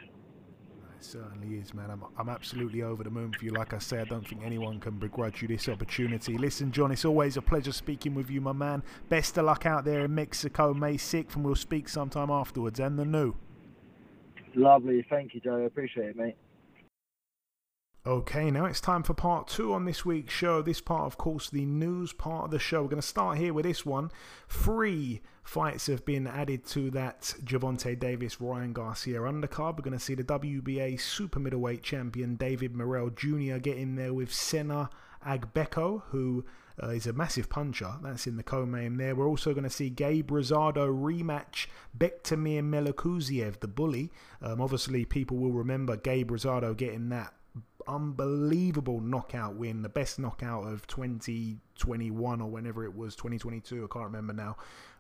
It 0.97 1.05
certainly 1.05 1.59
is, 1.59 1.75
man. 1.75 1.91
I'm, 1.91 2.05
I'm 2.17 2.29
absolutely 2.29 2.83
over 2.83 3.03
the 3.03 3.11
moon 3.11 3.33
for 3.33 3.45
you. 3.45 3.51
Like 3.51 3.75
I 3.75 3.79
say, 3.79 4.01
I 4.01 4.05
don't 4.05 4.27
think 4.27 4.43
anyone 4.45 4.79
can 4.79 4.99
begrudge 4.99 5.43
you 5.43 5.49
this 5.49 5.69
opportunity. 5.69 6.39
Listen, 6.39 6.71
John, 6.71 6.93
it's 6.93 7.05
always 7.05 7.37
a 7.37 7.43
pleasure 7.43 7.73
speaking 7.73 8.15
with 8.15 8.31
you, 8.31 8.41
my 8.41 8.53
man. 8.53 8.83
Best 9.09 9.37
of 9.37 9.45
luck 9.45 9.67
out 9.67 9.85
there 9.85 10.05
in 10.05 10.15
Mexico, 10.15 10.73
May 10.73 10.95
6th, 10.95 11.35
and 11.35 11.45
we'll 11.45 11.57
speak 11.57 11.89
sometime 11.89 12.31
afterwards. 12.31 12.79
And 12.79 12.99
the 12.99 13.05
new. 13.05 13.35
Lovely. 14.55 15.05
Thank 15.09 15.35
you, 15.35 15.41
Joe. 15.41 15.63
I 15.63 15.67
appreciate 15.67 16.11
it, 16.11 16.17
mate. 16.17 16.37
Okay, 18.07 18.51
now 18.51 18.67
it's 18.67 18.83
time 18.83 19.03
for 19.03 19.15
part 19.15 19.49
two 19.49 19.73
on 19.73 19.87
this 19.87 20.05
week's 20.05 20.35
show. 20.35 20.61
This 20.61 20.83
part, 20.83 21.07
of 21.07 21.17
course, 21.17 21.49
the 21.49 21.65
news 21.65 22.13
part 22.13 22.45
of 22.45 22.51
the 22.51 22.59
show. 22.59 22.83
We're 22.83 22.89
going 22.89 23.01
to 23.01 23.09
start 23.09 23.39
here 23.39 23.55
with 23.55 23.65
this 23.65 23.87
one. 23.87 24.11
Three 24.47 25.23
fights 25.43 25.87
have 25.87 26.05
been 26.05 26.27
added 26.27 26.67
to 26.67 26.91
that 26.91 27.35
Gervonta 27.45 27.99
Davis 27.99 28.43
Ryan 28.43 28.75
Garcia 28.75 29.21
undercard. 29.21 29.77
We're 29.77 29.85
going 29.85 29.93
to 29.93 29.99
see 29.99 30.15
the 30.15 30.23
WBA 30.23 31.01
super 31.01 31.41
middleweight 31.41 31.83
champion 31.83 32.37
David 32.37 32.77
Morrell 32.77 33.09
Jr. 33.09 33.57
get 33.57 33.79
in 33.79 33.95
there 33.95 34.13
with 34.13 34.31
Sena 34.31 34.91
Agbeko, 35.27 36.03
who 36.09 36.45
uh, 36.83 36.89
is 36.89 37.07
a 37.07 37.13
massive 37.13 37.49
puncher. 37.49 37.95
That's 38.03 38.27
in 38.27 38.37
the 38.37 38.43
co-main 38.43 38.97
there. 38.97 39.15
We're 39.15 39.29
also 39.29 39.53
going 39.53 39.65
to 39.65 39.71
see 39.71 39.91
Gabe 39.91 40.31
Rosado 40.31 40.89
rematch 40.89 41.67
Bektemir 41.97 42.63
Melikuziev, 42.63 43.61
the 43.61 43.69
bully. 43.69 44.11
Um, 44.43 44.61
obviously, 44.61 45.05
people 45.05 45.37
will 45.37 45.53
remember 45.53 45.97
Gabe 45.97 46.31
Rosado 46.31 46.77
getting 46.77 47.09
that 47.11 47.35
unbelievable 47.87 49.01
knockout 49.01 49.57
win, 49.57 49.83
the 49.83 49.89
best 49.89 50.19
knockout 50.19 50.67
of 50.67 50.87
2021 50.87 52.41
or 52.41 52.51
whenever 52.51 52.85
it 52.85 52.95
was, 52.95 53.15
2022, 53.15 53.85
I 53.85 53.93
can't 53.93 54.07
remember 54.07 54.33
now. 54.33 54.57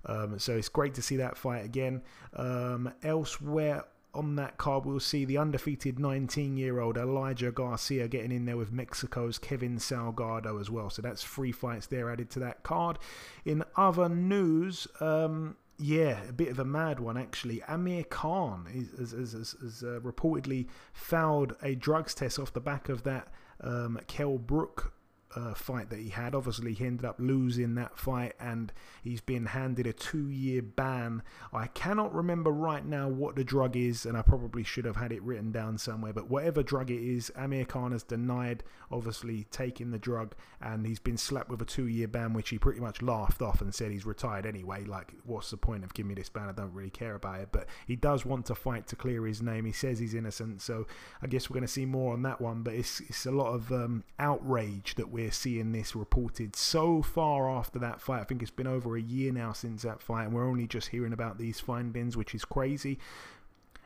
Um, 0.06 0.38
so 0.38 0.56
it's 0.56 0.68
great 0.68 0.94
to 0.94 1.02
see 1.02 1.16
that 1.16 1.37
fight 1.37 1.64
again. 1.64 2.02
Um, 2.34 2.92
elsewhere 3.02 3.84
on 4.14 4.37
that 4.37 4.57
card, 4.57 4.85
we'll 4.87 5.00
see 5.00 5.24
the 5.24 5.38
undefeated 5.38 5.98
19 5.98 6.57
year 6.57 6.81
old 6.81 6.96
Elijah 6.96 7.50
Garcia 7.50 8.09
getting 8.09 8.33
in 8.33 8.44
there 8.44 8.57
with 8.57 8.72
Mexico's 8.72 9.38
Kevin 9.38 9.79
Salgado 9.79 10.61
as 10.61 10.70
well. 10.70 10.90
So 10.90 11.03
that's 11.03 11.22
three 11.22 11.53
fights 11.53 11.87
there 11.87 12.11
added 12.11 12.31
to 12.31 12.38
that 12.40 12.62
card. 12.62 12.98
In 13.44 13.64
other 13.77 14.09
news, 14.09 14.87
um, 15.00 15.57
yeah, 15.79 16.22
a 16.29 16.33
bit 16.33 16.48
of 16.48 16.59
a 16.59 16.64
mad 16.64 17.00
one 17.00 17.16
actually. 17.16 17.62
Amir 17.68 18.05
Khan 18.05 18.66
has, 18.98 19.12
has, 19.12 19.83
uh, 19.83 20.00
reportedly 20.00 20.68
fouled 20.92 21.57
a 21.62 21.74
drugs 21.74 22.14
test 22.14 22.38
off 22.38 22.53
the 22.53 22.61
back 22.61 22.88
of 22.88 23.03
that 23.03 23.29
um, 23.61 23.98
Kell 24.07 24.38
Brook 24.38 24.92
uh, 25.34 25.54
fight 25.54 25.90
that 25.90 25.98
he 25.98 26.10
had. 26.10 26.34
Obviously, 26.34 26.72
he 26.74 26.86
ended 26.86 27.04
up 27.04 27.16
losing 27.18 27.74
that 27.74 27.98
fight 27.98 28.34
and 28.38 28.72
he's 29.02 29.20
been 29.20 29.46
handed 29.46 29.86
a 29.86 29.92
two 29.92 30.28
year 30.30 30.62
ban. 30.62 31.22
I 31.52 31.66
cannot 31.68 32.14
remember 32.14 32.50
right 32.50 32.84
now 32.84 33.08
what 33.08 33.36
the 33.36 33.44
drug 33.44 33.76
is, 33.76 34.06
and 34.06 34.16
I 34.16 34.22
probably 34.22 34.62
should 34.62 34.84
have 34.84 34.96
had 34.96 35.12
it 35.12 35.22
written 35.22 35.52
down 35.52 35.78
somewhere. 35.78 36.12
But 36.12 36.30
whatever 36.30 36.62
drug 36.62 36.90
it 36.90 37.02
is, 37.02 37.30
Amir 37.36 37.64
Khan 37.64 37.92
has 37.92 38.02
denied, 38.02 38.62
obviously, 38.90 39.46
taking 39.50 39.90
the 39.90 39.98
drug 39.98 40.34
and 40.60 40.86
he's 40.86 40.98
been 40.98 41.16
slapped 41.16 41.50
with 41.50 41.60
a 41.62 41.64
two 41.64 41.86
year 41.86 42.08
ban, 42.08 42.32
which 42.32 42.50
he 42.50 42.58
pretty 42.58 42.80
much 42.80 43.02
laughed 43.02 43.42
off 43.42 43.60
and 43.60 43.74
said 43.74 43.90
he's 43.90 44.06
retired 44.06 44.46
anyway. 44.46 44.84
Like, 44.84 45.12
what's 45.24 45.50
the 45.50 45.56
point 45.56 45.84
of 45.84 45.94
giving 45.94 46.08
me 46.08 46.14
this 46.14 46.28
ban? 46.28 46.48
I 46.48 46.52
don't 46.52 46.72
really 46.72 46.90
care 46.90 47.14
about 47.14 47.40
it. 47.40 47.48
But 47.52 47.66
he 47.86 47.96
does 47.96 48.24
want 48.24 48.46
to 48.46 48.54
fight 48.54 48.86
to 48.88 48.96
clear 48.96 49.26
his 49.26 49.42
name. 49.42 49.64
He 49.64 49.72
says 49.72 49.98
he's 49.98 50.14
innocent, 50.14 50.62
so 50.62 50.86
I 51.22 51.26
guess 51.26 51.48
we're 51.48 51.54
going 51.54 51.66
to 51.66 51.72
see 51.72 51.86
more 51.86 52.12
on 52.12 52.22
that 52.22 52.40
one. 52.40 52.62
But 52.62 52.74
it's, 52.74 53.00
it's 53.00 53.26
a 53.26 53.30
lot 53.30 53.52
of 53.52 53.72
um, 53.72 54.04
outrage 54.18 54.94
that 54.96 55.08
we're 55.08 55.23
we're 55.24 55.30
seeing 55.30 55.72
this 55.72 55.96
reported 55.96 56.54
so 56.54 57.00
far 57.00 57.50
after 57.50 57.78
that 57.78 57.98
fight. 57.98 58.20
I 58.20 58.24
think 58.24 58.42
it's 58.42 58.50
been 58.50 58.66
over 58.66 58.94
a 58.94 59.00
year 59.00 59.32
now 59.32 59.52
since 59.52 59.82
that 59.82 60.02
fight, 60.02 60.24
and 60.24 60.34
we're 60.34 60.46
only 60.46 60.66
just 60.66 60.88
hearing 60.88 61.14
about 61.14 61.38
these 61.38 61.60
findings, 61.60 62.14
which 62.14 62.34
is 62.34 62.44
crazy. 62.44 62.98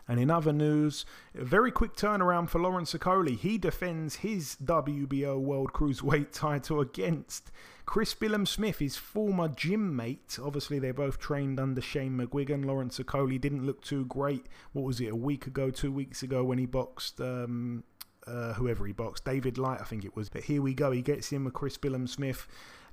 And 0.08 0.18
in 0.18 0.32
other 0.32 0.52
news, 0.52 1.04
a 1.38 1.44
very 1.44 1.70
quick 1.70 1.94
turnaround 1.94 2.48
for 2.48 2.58
Lawrence 2.58 2.92
Okolie. 2.92 3.38
He 3.38 3.56
defends 3.56 4.16
his 4.16 4.56
WBO 4.64 5.38
World 5.38 5.72
Cruiserweight 5.72 6.32
title 6.32 6.80
against 6.80 7.52
Chris 7.86 8.14
Billam-Smith, 8.14 8.80
his 8.80 8.96
former 8.96 9.46
gym 9.46 9.94
mate. 9.94 10.40
Obviously, 10.42 10.80
they 10.80 10.90
both 10.90 11.20
trained 11.20 11.60
under 11.60 11.80
Shane 11.80 12.18
McGuigan. 12.18 12.64
Lawrence 12.64 12.98
Okolie 12.98 13.40
didn't 13.40 13.64
look 13.64 13.82
too 13.82 14.06
great. 14.06 14.46
What 14.72 14.84
was 14.84 15.00
it, 15.00 15.12
a 15.12 15.16
week 15.16 15.46
ago, 15.46 15.70
two 15.70 15.92
weeks 15.92 16.24
ago, 16.24 16.42
when 16.42 16.58
he 16.58 16.66
boxed 16.66 17.20
um, 17.20 17.84
uh, 18.28 18.54
whoever 18.54 18.86
he 18.86 18.92
boxed, 18.92 19.24
David 19.24 19.58
Light, 19.58 19.80
I 19.80 19.84
think 19.84 20.04
it 20.04 20.14
was. 20.14 20.28
But 20.28 20.44
here 20.44 20.62
we 20.62 20.74
go. 20.74 20.90
He 20.90 21.02
gets 21.02 21.32
in 21.32 21.44
with 21.44 21.54
Chris 21.54 21.78
Billam-Smith. 21.78 22.46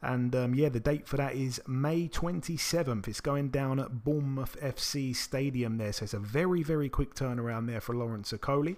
And 0.05 0.35
um, 0.35 0.53
yeah, 0.53 0.69
the 0.69 0.79
date 0.79 1.07
for 1.07 1.17
that 1.17 1.35
is 1.35 1.59
May 1.67 2.07
27th. 2.07 3.07
It's 3.07 3.21
going 3.21 3.49
down 3.49 3.79
at 3.79 4.03
Bournemouth 4.03 4.55
FC 4.61 5.15
Stadium 5.15 5.77
there. 5.77 5.91
So 5.91 6.03
it's 6.03 6.13
a 6.13 6.19
very, 6.19 6.61
very 6.61 6.89
quick 6.89 7.15
turnaround 7.15 7.67
there 7.67 7.81
for 7.81 7.95
Lawrence 7.95 8.31
Okolie. 8.31 8.77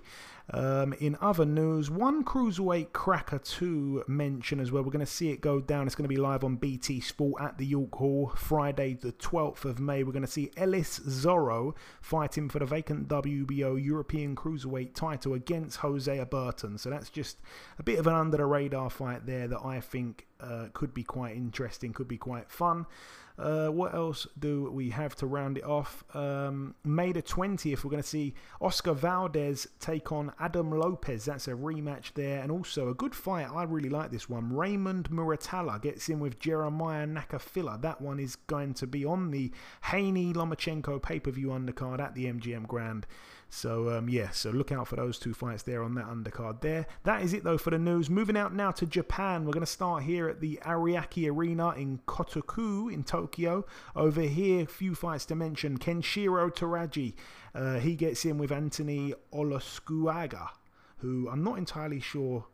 Um, 0.50 0.94
in 0.94 1.18
other 1.20 1.46
news, 1.46 1.92
one 1.92 2.24
cruiserweight 2.24 2.94
cracker 2.94 3.40
to 3.40 4.06
mention 4.08 4.62
as 4.62 4.72
well. 4.72 4.84
We're 4.84 4.92
going 4.92 5.06
to 5.06 5.12
see 5.12 5.30
it 5.32 5.42
go 5.42 5.60
down. 5.60 5.86
It's 5.86 5.96
going 5.96 6.06
to 6.06 6.10
be 6.10 6.16
live 6.16 6.46
on 6.46 6.56
BT 6.56 7.02
Sport 7.02 7.42
at 7.42 7.58
the 7.58 7.66
York 7.66 7.94
Hall 7.96 8.32
Friday, 8.38 8.94
the 8.94 9.12
12th 9.12 9.66
of 9.66 9.80
May. 9.82 10.04
We're 10.04 10.14
going 10.14 10.26
to 10.26 10.32
see 10.32 10.52
Ellis 10.56 11.00
Zorro 11.00 11.76
fighting 12.00 12.48
for 12.48 12.60
the 12.60 12.66
vacant 12.66 13.10
WBO 13.10 13.84
European 13.84 14.38
cruiserweight 14.38 14.94
title 14.94 15.34
against 15.34 15.80
Hosea 15.80 16.26
Burton. 16.26 16.78
So 16.78 16.90
that's 16.90 17.10
just 17.10 17.40
a 17.78 17.84
bit 17.84 18.00
of 18.00 18.08
an 18.08 18.14
under 18.14 18.38
the 18.38 18.46
radar 18.46 18.90
fight 18.90 19.26
there 19.26 19.50
that 19.50 19.66
I 19.66 19.82
think 19.82 20.27
uh, 20.40 20.68
could 20.74 20.94
be 20.94 21.04
quite 21.04 21.36
interesting, 21.36 21.94
could 21.94 22.08
be 22.08 22.18
quite 22.18 22.50
fun. 22.50 22.86
Uh, 23.38 23.68
what 23.68 23.94
else 23.94 24.26
do 24.40 24.72
we 24.72 24.90
have 24.90 25.16
to 25.16 25.28
round 25.28 25.60
it 25.60 25.64
off? 25.64 26.04
Um, 26.16 26.74
May 26.84 27.12
the 27.12 27.22
20th, 27.22 27.84
we're 27.84 27.92
going 27.92 28.02
to 28.02 28.08
see 28.08 28.34
Oscar 28.60 28.94
Valdez 28.94 29.68
take 29.80 30.12
on 30.12 30.34
Adam 30.40 30.72
Lopez. 30.72 31.26
That's 31.26 31.48
a 31.48 31.52
rematch 31.52 32.14
there. 32.16 32.42
And 32.42 32.52
also 32.52 32.90
a 32.90 32.96
good 32.96 33.14
fight. 33.14 33.48
I 33.54 33.64
really 33.64 33.90
like 33.90 34.10
this 34.10 34.28
one. 34.28 34.56
Raymond 34.56 35.12
Muratalla 35.12 35.80
gets 35.80 36.10
in 36.10 36.20
with 36.20 36.40
Jeremiah 36.40 37.06
Nakathila. 37.06 37.82
That 37.82 38.02
one 38.02 38.20
is 38.20 38.36
going 38.36 38.74
to 38.76 38.88
be 38.88 39.06
on 39.06 39.30
the 39.30 39.52
Haney 39.84 40.34
Lomachenko 40.34 41.02
pay 41.02 41.20
per 41.20 41.30
view 41.30 41.50
undercard 41.50 42.00
at 42.00 42.16
the 42.16 42.26
MGM 42.26 42.68
Grand. 42.68 43.06
So 43.50 43.90
um, 43.90 44.10
yeah, 44.10 44.30
so 44.32 44.50
look 44.50 44.72
out 44.72 44.88
for 44.88 44.98
those 44.98 45.18
two 45.18 45.34
fights 45.34 45.64
there 45.64 45.82
on 45.84 45.96
that 45.96 46.06
undercard 46.06 46.62
there. 46.62 46.86
That 47.04 47.22
is 47.22 47.34
it 47.34 47.44
though 47.44 47.58
for 47.58 47.70
the 47.70 47.78
news. 47.78 48.10
Moving 48.10 48.38
out 48.38 48.54
now 48.54 48.72
to 48.72 48.86
Japan. 48.86 49.46
We're 49.46 49.54
going 49.54 49.66
to 49.66 49.72
start 49.72 50.04
here 50.04 50.28
at 50.28 50.42
the 50.42 50.60
Ariake 50.64 51.30
Arena 51.30 51.70
in 51.72 52.00
Kotoku 52.08 52.92
in 52.92 53.04
Tokyo. 53.04 53.66
Over 53.96 54.22
here, 54.22 54.66
few 54.66 54.96
fights 54.96 55.26
to 55.26 55.36
mention. 55.36 55.78
Kenshiro 55.78 56.54
Teraji, 56.54 57.14
uh, 57.56 57.80
he 57.80 57.96
gets 57.96 58.26
in 58.26 58.38
with 58.38 58.52
Anthony 58.52 59.14
Olascuaga, 59.34 60.50
who 60.98 61.30
I'm 61.30 61.44
not 61.44 61.58
entirely 61.58 62.00
sure 62.00 62.46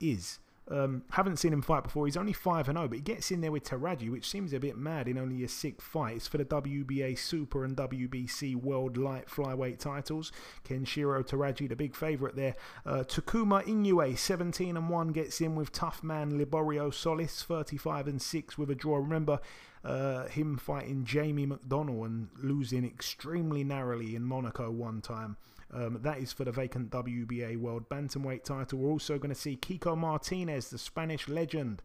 is. 0.00 0.38
Um, 0.68 1.02
haven't 1.10 1.36
seen 1.36 1.52
him 1.52 1.62
fight 1.62 1.84
before. 1.84 2.06
He's 2.06 2.16
only 2.16 2.32
5 2.32 2.66
0, 2.66 2.88
but 2.88 2.96
he 2.96 3.00
gets 3.00 3.30
in 3.30 3.40
there 3.40 3.52
with 3.52 3.64
Teraji, 3.64 4.10
which 4.10 4.28
seems 4.28 4.52
a 4.52 4.58
bit 4.58 4.76
mad 4.76 5.06
in 5.06 5.16
only 5.16 5.44
a 5.44 5.48
sixth 5.48 5.86
fight. 5.86 6.16
It's 6.16 6.26
for 6.26 6.38
the 6.38 6.44
WBA 6.44 7.16
Super 7.18 7.64
and 7.64 7.76
WBC 7.76 8.56
World 8.56 8.96
Light 8.96 9.28
Flyweight 9.28 9.78
titles. 9.78 10.32
Kenshiro 10.68 11.24
Teraji, 11.24 11.68
the 11.68 11.76
big 11.76 11.94
favourite 11.94 12.34
there. 12.34 12.56
Uh, 12.84 13.04
Takuma 13.06 13.64
Inoue, 13.64 14.18
17 14.18 14.76
and 14.76 14.88
1, 14.88 15.08
gets 15.08 15.40
in 15.40 15.54
with 15.54 15.70
tough 15.70 16.02
man 16.02 16.32
Liborio 16.32 16.92
Solis, 16.92 17.42
35 17.42 18.08
and 18.08 18.20
6 18.20 18.58
with 18.58 18.70
a 18.70 18.74
draw. 18.74 18.96
Remember, 18.96 19.38
uh, 19.84 20.26
him 20.26 20.56
fighting 20.56 21.04
Jamie 21.04 21.46
McDonnell 21.46 22.04
and 22.04 22.28
losing 22.42 22.84
extremely 22.84 23.62
narrowly 23.62 24.16
in 24.16 24.24
Monaco 24.24 24.70
one 24.70 25.00
time. 25.00 25.36
Um, 25.72 25.98
that 26.02 26.18
is 26.18 26.32
for 26.32 26.44
the 26.44 26.52
vacant 26.52 26.90
WBA 26.90 27.58
World 27.58 27.88
Bantamweight 27.88 28.44
title. 28.44 28.78
We're 28.78 28.90
also 28.90 29.18
going 29.18 29.34
to 29.34 29.40
see 29.40 29.56
Kiko 29.56 29.96
Martinez, 29.96 30.70
the 30.70 30.78
Spanish 30.78 31.28
legend. 31.28 31.82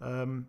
Um, 0.00 0.48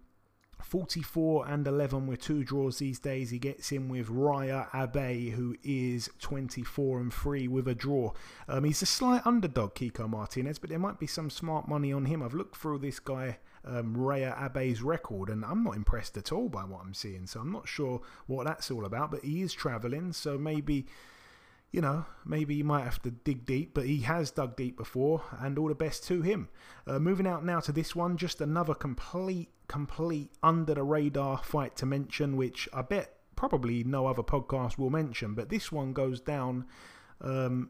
44 0.63 1.48
and 1.48 1.67
11 1.67 2.08
with 2.08 2.22
two 2.22 2.44
draws 2.44 2.78
these 2.78 3.00
days. 3.00 3.30
He 3.30 3.39
gets 3.39 3.72
in 3.72 3.89
with 3.89 4.08
Reiya 4.08 4.67
Abe, 4.74 5.34
who 5.34 5.56
is 5.63 6.10
24 6.20 7.00
and 7.00 7.13
3 7.13 7.48
with 7.48 7.67
a 7.67 7.76
draw. 7.76 8.13
Um, 8.48 8.63
he's 8.63 8.82
a 8.82 8.86
slight 8.86 9.26
underdog, 9.26 9.76
Kiko 9.76 10.10
Martinez, 10.10 10.60
but 10.60 10.70
there 10.70 10.80
might 10.80 11.00
be 11.00 11.08
some 11.08 11.30
smart 11.30 11.67
money 11.67 11.91
on 11.91 12.06
him. 12.06 12.22
I've 12.24 12.34
looked 12.34 12.56
through 12.56 12.80
this 12.80 13.00
guy, 13.00 13.39
um, 13.65 13.96
Reiya 13.96 14.39
Abe's 14.39 14.82
record, 14.82 15.30
and 15.30 15.44
I'm 15.44 15.63
not 15.63 15.76
impressed 15.76 16.17
at 16.17 16.32
all 16.32 16.50
by 16.50 16.63
what 16.63 16.82
I'm 16.82 16.94
seeing. 16.94 17.28
So 17.28 17.39
I'm 17.39 17.52
not 17.52 17.67
sure 17.67 18.02
what 18.28 18.46
that's 18.46 18.72
all 18.72 18.86
about, 18.86 19.12
but 19.12 19.24
he 19.24 19.41
is 19.41 19.54
travelling, 19.54 20.13
so 20.13 20.38
maybe 20.38 20.86
you 21.72 21.80
know, 21.80 22.06
maybe 22.26 22.56
he 22.56 22.64
might 22.64 22.84
have 22.84 23.02
to 23.02 23.12
dig 23.12 23.46
deep, 23.46 23.74
but 23.74 23.86
he 23.86 24.02
has 24.02 24.32
dug 24.32 24.56
deep 24.58 24.78
before, 24.78 25.24
and 25.40 25.58
all 25.58 25.70
the 25.70 25.76
best 25.76 26.04
to 26.06 26.22
him. 26.22 26.50
Uh, 26.86 27.00
moving 27.00 27.28
out 27.28 27.46
now 27.46 27.60
to 27.62 27.72
this 27.72 27.96
one, 27.96 28.18
just 28.18 28.42
another 28.42 28.74
complete, 28.74 29.50
complete 29.68 30.32
under 30.44 30.74
the 30.74 30.84
radar 30.84 31.38
fight 31.38 31.76
to 31.78 31.86
mention, 31.86 32.36
which 32.36 32.68
I 32.74 32.82
bet 32.82 33.14
probably 33.38 33.84
no 33.84 34.06
other 34.06 34.22
podcast 34.22 34.78
will 34.78 34.90
mention, 34.90 35.34
but 35.34 35.50
this 35.50 35.72
one 35.72 35.94
goes 35.94 36.20
down 36.20 36.66
um, 37.22 37.70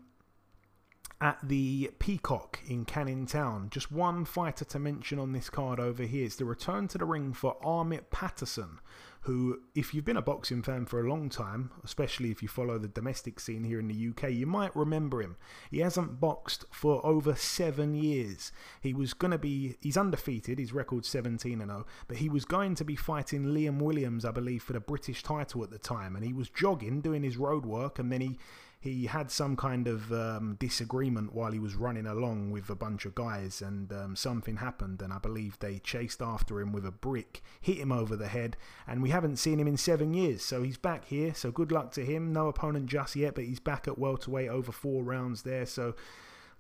at 1.22 1.38
the 1.44 1.92
Peacock 2.00 2.60
in 2.68 2.86
Canning 2.86 3.28
Town. 3.28 3.70
Just 3.70 3.92
one 3.92 4.26
fighter 4.26 4.66
to 4.66 4.80
mention 4.80 5.20
on 5.20 5.32
this 5.32 5.50
card 5.50 5.80
over 5.80 6.04
here. 6.04 6.26
It's 6.26 6.36
the 6.38 6.46
return 6.46 6.88
to 6.90 6.98
the 6.98 7.06
ring 7.06 7.34
for 7.34 7.56
Ahmet 7.64 8.10
Patterson 8.10 8.80
who, 9.22 9.60
if 9.76 9.94
you've 9.94 10.06
been 10.06 10.18
a 10.18 10.22
boxing 10.22 10.64
fan 10.64 10.86
for 10.86 11.00
a 11.00 11.08
long 11.10 11.30
time, 11.30 11.70
especially 11.84 12.32
if 12.32 12.42
you 12.42 12.48
follow 12.48 12.80
the 12.80 12.88
domestic 12.88 13.40
scene 13.40 13.64
here 13.64 13.80
in 13.80 13.88
the 13.88 14.10
UK, 14.10 14.32
you 14.32 14.48
might 14.48 14.76
remember 14.76 15.22
him. 15.22 15.38
He 15.70 15.80
hasn't 15.80 16.20
boxed 16.20 16.66
for 16.72 17.06
over 17.06 17.36
seven 17.36 17.94
years. 17.94 18.52
He 18.82 18.94
was 18.94 19.14
going 19.14 19.32
to 19.32 19.38
be, 19.38 19.76
he's 19.80 19.98
undefeated, 19.98 20.58
his 20.58 20.74
record 20.74 21.06
17 21.06 21.60
0, 21.60 21.86
but 22.08 22.18
he 22.18 22.30
was 22.30 22.46
going 22.46 22.74
to 22.76 22.84
be 22.84 22.96
fighting 22.96 23.46
Liam 23.46 23.80
Williams, 23.80 24.26
I 24.26 24.32
believe, 24.32 24.64
for 24.64 24.74
the 24.74 24.80
British 24.80 25.22
title 25.22 25.64
at 25.64 25.70
the 25.70 25.78
time. 25.78 26.16
And 26.16 26.26
he 26.26 26.34
was 26.34 26.50
jogging, 26.50 27.02
doing 27.02 27.22
his 27.22 27.38
road 27.38 27.66
work, 27.66 28.00
and 28.00 28.12
then 28.12 28.22
he 28.22 28.40
he 28.82 29.06
had 29.06 29.30
some 29.30 29.56
kind 29.56 29.88
of 29.88 30.12
um, 30.12 30.58
disagreement 30.60 31.34
while 31.34 31.52
he 31.52 31.60
was 31.60 31.76
running 31.76 32.08
along 32.08 32.50
with 32.50 32.68
a 32.72 32.76
bunch 32.76 33.06
of 33.06 33.14
guys, 33.14 33.62
and 33.62 33.94
um, 33.94 34.16
something 34.16 34.58
happened. 34.58 35.04
And 35.04 35.14
I 35.14 35.20
believe 35.20 35.60
they 35.60 35.78
chased 35.78 36.20
after 36.20 36.60
him 36.60 36.74
with 36.74 36.84
a 36.84 36.92
brick, 36.92 37.44
hit 37.62 37.78
him 37.78 37.92
over 37.92 38.16
the 38.16 38.28
head, 38.28 38.58
and 38.88 39.04
we 39.04 39.12
haven't 39.12 39.38
seen 39.38 39.60
him 39.60 39.68
in 39.68 39.78
seven 39.78 40.16
years. 40.16 40.44
So 40.44 40.64
he's 40.64 40.78
back 40.78 41.06
here. 41.06 41.36
So 41.36 41.52
good 41.52 41.72
luck 41.72 41.92
to 41.92 42.04
him. 42.04 42.34
No 42.34 42.48
opponent 42.48 42.88
just 42.88 43.16
yet, 43.16 43.36
but 43.36 43.44
he's 43.44 43.60
back 43.60 43.88
at 43.88 44.00
welterweight 44.00 44.50
over 44.50 44.72
four 44.72 45.04
rounds 45.04 45.44
there. 45.44 45.68
So 45.68 45.96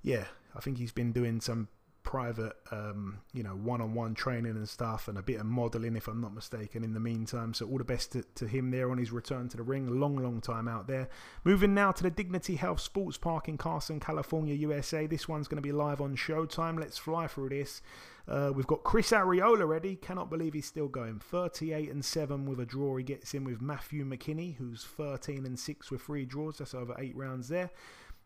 yeah, 0.03 0.25
I 0.55 0.59
think 0.59 0.77
he's 0.77 0.91
been 0.91 1.11
doing 1.11 1.41
some 1.41 1.69
private, 2.03 2.53
um, 2.71 3.19
you 3.33 3.43
know, 3.43 3.51
one-on-one 3.55 4.13
training 4.15 4.55
and 4.55 4.67
stuff, 4.67 5.07
and 5.07 5.17
a 5.17 5.21
bit 5.21 5.39
of 5.39 5.45
modelling, 5.45 5.95
if 5.95 6.07
I'm 6.07 6.21
not 6.21 6.33
mistaken. 6.33 6.83
In 6.83 6.93
the 6.93 6.99
meantime, 6.99 7.53
so 7.53 7.67
all 7.67 7.77
the 7.77 7.83
best 7.83 8.11
to, 8.13 8.23
to, 8.35 8.47
him 8.47 8.71
there 8.71 8.91
on 8.91 8.97
his 8.97 9.11
return 9.11 9.49
to 9.49 9.57
the 9.57 9.63
ring. 9.63 9.99
Long, 9.99 10.15
long 10.15 10.41
time 10.41 10.67
out 10.67 10.87
there. 10.87 11.09
Moving 11.43 11.73
now 11.73 11.91
to 11.91 12.03
the 12.03 12.09
Dignity 12.09 12.55
Health 12.55 12.79
Sports 12.79 13.17
Park 13.17 13.47
in 13.47 13.57
Carson, 13.57 13.99
California, 13.99 14.55
USA. 14.55 15.05
This 15.07 15.27
one's 15.27 15.47
going 15.47 15.61
to 15.61 15.67
be 15.67 15.71
live 15.71 16.01
on 16.01 16.15
Showtime. 16.15 16.79
Let's 16.79 16.97
fly 16.97 17.27
through 17.27 17.49
this. 17.49 17.81
Uh, 18.27 18.51
we've 18.53 18.67
got 18.67 18.83
Chris 18.83 19.11
Arreola 19.11 19.67
ready. 19.67 19.95
Cannot 19.95 20.29
believe 20.29 20.53
he's 20.53 20.65
still 20.65 20.87
going. 20.87 21.19
38 21.19 21.89
and 21.89 22.03
7 22.03 22.45
with 22.45 22.59
a 22.59 22.65
draw. 22.65 22.95
He 22.97 23.03
gets 23.03 23.33
in 23.33 23.43
with 23.43 23.61
Matthew 23.61 24.05
McKinney, 24.05 24.55
who's 24.57 24.83
13 24.83 25.45
and 25.45 25.59
6 25.59 25.91
with 25.91 26.01
three 26.01 26.25
draws. 26.25 26.57
That's 26.57 26.73
over 26.73 26.95
eight 26.99 27.15
rounds 27.15 27.47
there. 27.47 27.71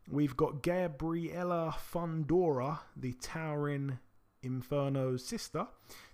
We've 0.09 0.37
got 0.37 0.61
Gabriela 0.61 1.75
Fundora, 1.91 2.79
the 2.95 3.13
towering 3.13 3.99
Inferno's 4.43 5.25
sister. 5.25 5.67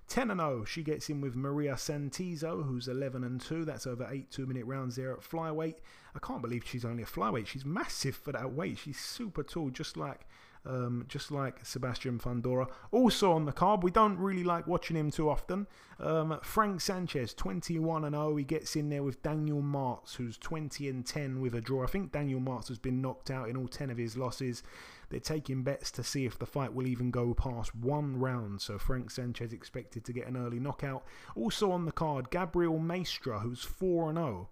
10 0.08 0.32
and 0.32 0.42
0. 0.42 0.66
She 0.66 0.84
gets 0.84 1.10
in 1.10 1.22
with 1.22 1.36
Maria 1.36 1.76
Santizo, 1.76 2.66
who's 2.66 2.88
11 2.88 3.24
and 3.24 3.40
2. 3.40 3.64
That's 3.64 3.88
over 3.88 4.08
8 4.10 4.30
2 4.30 4.46
minute 4.46 4.66
rounds 4.66 4.96
there 4.96 5.14
at 5.14 5.22
flyweight. 5.22 5.76
I 6.16 6.20
can't 6.20 6.42
believe 6.42 6.66
she's 6.66 6.84
only 6.84 7.04
a 7.04 7.06
flyweight. 7.06 7.48
She's 7.48 7.66
massive 7.66 8.16
for 8.16 8.32
that 8.34 8.52
weight. 8.52 8.78
She's 8.78 9.00
super 9.00 9.44
tall, 9.44 9.70
just 9.70 9.96
like 9.96 10.28
um, 10.66 11.06
just 11.08 11.32
like 11.32 11.66
Sebastian 11.66 12.20
Fundora. 12.20 12.68
Also 12.92 13.32
on 13.32 13.46
the 13.46 13.52
card, 13.52 13.84
we 13.84 13.92
don't 13.92 14.18
really 14.18 14.44
like 14.44 14.68
watching 14.68 14.96
him 14.96 15.10
too 15.10 15.30
often. 15.30 15.68
Um, 16.00 16.40
Frank 16.44 16.82
Sanchez, 16.82 17.34
21 17.34 18.06
and 18.06 18.16
0. 18.16 18.36
He 18.36 18.44
gets 18.44 18.76
in 18.76 18.90
there 18.90 19.04
with 19.04 19.22
Daniel 19.24 19.62
Martz, 19.62 20.16
who's 20.16 20.38
20 20.38 20.90
and 20.90 21.06
10 21.06 21.42
with 21.42 21.56
a 21.56 21.62
draw. 21.62 21.84
I 21.84 21.88
think 21.88 22.12
Daniel 22.12 22.40
Martz 22.40 22.68
has 22.68 22.80
been 22.80 23.02
knocked 23.02 23.32
out 23.32 23.50
in 23.50 23.58
all 23.58 23.68
10 23.68 23.90
of 23.90 23.98
his 23.98 24.18
losses. 24.18 24.64
They're 25.10 25.20
taking 25.20 25.64
bets 25.64 25.92
to 25.92 26.04
see 26.04 26.26
if 26.26 26.40
the 26.40 26.46
fight 26.46 26.74
will 26.74 26.88
even 26.88 27.12
go 27.12 27.34
past 27.34 27.76
one 27.76 28.18
round. 28.18 28.62
So 28.62 28.78
Frank 28.78 29.12
Sanchez 29.12 29.52
expected 29.52 30.06
to 30.06 30.14
get 30.14 30.28
an 30.28 30.38
early 30.38 30.60
knockout. 30.60 31.04
Also 31.36 31.72
on 31.72 31.86
the 31.86 31.92
card, 31.92 32.30
Gabriel 32.30 32.80
Maestre, 32.80 33.40
who's 33.40 33.64
4 33.64 34.10
and 34.10 34.18
0 34.18 34.50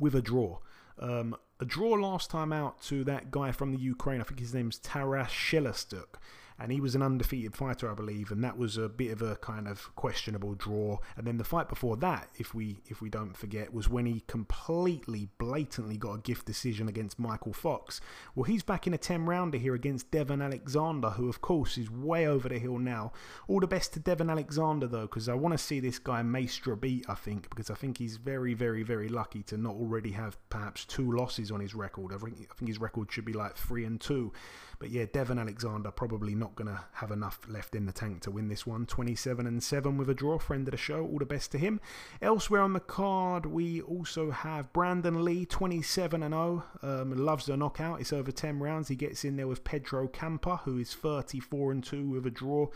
with 0.00 0.14
a 0.14 0.22
draw. 0.22 0.58
Um, 0.98 1.36
a 1.60 1.64
draw 1.64 1.90
last 1.90 2.30
time 2.30 2.52
out 2.52 2.80
to 2.82 3.04
that 3.04 3.30
guy 3.30 3.52
from 3.52 3.72
the 3.72 3.78
Ukraine. 3.78 4.20
I 4.20 4.24
think 4.24 4.40
his 4.40 4.54
name's 4.54 4.78
Taras 4.78 5.28
Shelestuk 5.28 6.16
and 6.58 6.72
he 6.72 6.80
was 6.80 6.94
an 6.94 7.02
undefeated 7.02 7.54
fighter, 7.54 7.90
I 7.90 7.94
believe, 7.94 8.32
and 8.32 8.42
that 8.42 8.58
was 8.58 8.76
a 8.76 8.88
bit 8.88 9.12
of 9.12 9.22
a 9.22 9.36
kind 9.36 9.68
of 9.68 9.94
questionable 9.94 10.54
draw. 10.54 10.98
And 11.16 11.26
then 11.26 11.38
the 11.38 11.44
fight 11.44 11.68
before 11.68 11.96
that, 11.98 12.28
if 12.36 12.54
we 12.54 12.78
if 12.86 13.00
we 13.00 13.08
don't 13.08 13.36
forget, 13.36 13.72
was 13.72 13.88
when 13.88 14.06
he 14.06 14.24
completely 14.26 15.28
blatantly 15.38 15.96
got 15.96 16.14
a 16.14 16.18
gift 16.18 16.46
decision 16.46 16.88
against 16.88 17.20
Mykal 17.20 17.54
Fox. 17.54 18.00
Well, 18.34 18.44
he's 18.44 18.62
back 18.62 18.86
in 18.86 18.94
a 18.94 18.98
10 18.98 19.26
rounder 19.26 19.58
here 19.58 19.74
against 19.74 20.10
Devon 20.10 20.42
Alexander, 20.42 21.10
who 21.10 21.28
of 21.28 21.40
course 21.40 21.78
is 21.78 21.90
way 21.90 22.26
over 22.26 22.48
the 22.48 22.58
hill 22.58 22.78
now. 22.78 23.12
All 23.46 23.60
the 23.60 23.66
best 23.66 23.92
to 23.92 24.00
Devon 24.00 24.30
Alexander 24.30 24.88
though, 24.88 25.02
because 25.02 25.28
I 25.28 25.34
want 25.34 25.52
to 25.52 25.58
see 25.58 25.78
this 25.78 25.98
guy 25.98 26.22
Maestre 26.22 26.74
beat. 26.74 27.06
I 27.08 27.14
think 27.14 27.48
because 27.50 27.70
I 27.70 27.74
think 27.74 27.98
he's 27.98 28.16
very 28.16 28.54
very 28.54 28.82
very 28.82 29.08
lucky 29.08 29.42
to 29.44 29.56
not 29.56 29.74
already 29.74 30.10
have 30.12 30.36
perhaps 30.50 30.84
two 30.84 31.12
losses 31.12 31.52
on 31.52 31.60
his 31.60 31.74
record. 31.74 32.12
I 32.12 32.18
think 32.18 32.48
I 32.50 32.54
think 32.54 32.68
his 32.68 32.80
record 32.80 33.12
should 33.12 33.24
be 33.24 33.32
like 33.32 33.56
three 33.56 33.84
and 33.84 34.00
two. 34.00 34.32
But 34.78 34.90
yeah, 34.90 35.06
Devon 35.12 35.40
Alexander 35.40 35.90
probably 35.90 36.36
not 36.36 36.54
going 36.54 36.68
to 36.68 36.80
have 36.92 37.10
enough 37.10 37.40
left 37.48 37.74
in 37.74 37.86
the 37.86 37.92
tank 37.92 38.22
to 38.22 38.30
win 38.30 38.48
this 38.48 38.64
one. 38.64 38.86
27 38.86 39.44
and 39.44 39.60
7 39.60 39.96
with 39.96 40.08
a 40.08 40.14
draw. 40.14 40.38
Friend 40.38 40.66
of 40.68 40.70
the 40.70 40.78
show. 40.78 41.04
All 41.04 41.18
the 41.18 41.26
best 41.26 41.50
to 41.52 41.58
him. 41.58 41.80
Elsewhere 42.22 42.62
on 42.62 42.74
the 42.74 42.80
card, 42.80 43.44
we 43.44 43.80
also 43.82 44.30
have 44.30 44.72
Brandon 44.72 45.24
Lee, 45.24 45.44
27 45.44 46.22
and 46.22 46.32
0. 46.32 46.64
Um, 46.82 47.24
loves 47.24 47.46
the 47.46 47.56
knockout. 47.56 48.00
It's 48.00 48.12
over 48.12 48.30
10 48.30 48.60
rounds. 48.60 48.86
He 48.86 48.94
gets 48.94 49.24
in 49.24 49.36
there 49.36 49.48
with 49.48 49.64
Pedro 49.64 50.06
Campa, 50.06 50.60
who 50.60 50.78
is 50.78 50.94
34 50.94 51.72
and 51.72 51.82
2 51.82 52.10
with 52.10 52.26
a 52.26 52.30
draw. 52.30 52.68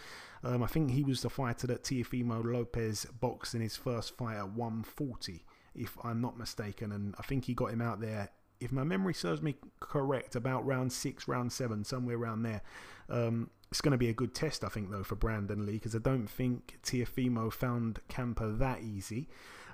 Um, 0.42 0.64
I 0.64 0.66
think 0.66 0.90
he 0.90 1.04
was 1.04 1.22
the 1.22 1.30
fighter 1.30 1.68
that 1.68 1.84
Teofimo 1.84 2.44
Lopez 2.44 3.06
boxed 3.20 3.54
in 3.54 3.60
his 3.60 3.76
first 3.76 4.16
fight 4.16 4.38
at 4.38 4.50
140, 4.50 5.44
if 5.76 5.96
I'm 6.02 6.20
not 6.20 6.36
mistaken. 6.36 6.90
And 6.90 7.14
I 7.16 7.22
think 7.22 7.44
he 7.44 7.54
got 7.54 7.70
him 7.70 7.80
out 7.80 8.00
there 8.00 8.30
if 8.64 8.72
my 8.72 8.84
memory 8.84 9.14
serves 9.14 9.42
me 9.42 9.56
correct, 9.80 10.36
about 10.36 10.64
round 10.66 10.92
six, 10.92 11.26
round 11.28 11.52
seven, 11.52 11.84
somewhere 11.84 12.16
around 12.16 12.42
there. 12.42 12.62
Um, 13.08 13.50
it's 13.70 13.80
going 13.80 13.92
to 13.92 13.98
be 13.98 14.08
a 14.08 14.14
good 14.14 14.34
test, 14.34 14.64
I 14.64 14.68
think, 14.68 14.90
though, 14.90 15.02
for 15.02 15.16
Brandon 15.16 15.64
Lee, 15.64 15.72
because 15.72 15.94
I 15.94 15.98
don't 15.98 16.28
think 16.28 16.78
Teofimo 16.82 17.52
found 17.52 18.00
Campa 18.08 18.58
that 18.58 18.82
easy. 18.82 19.28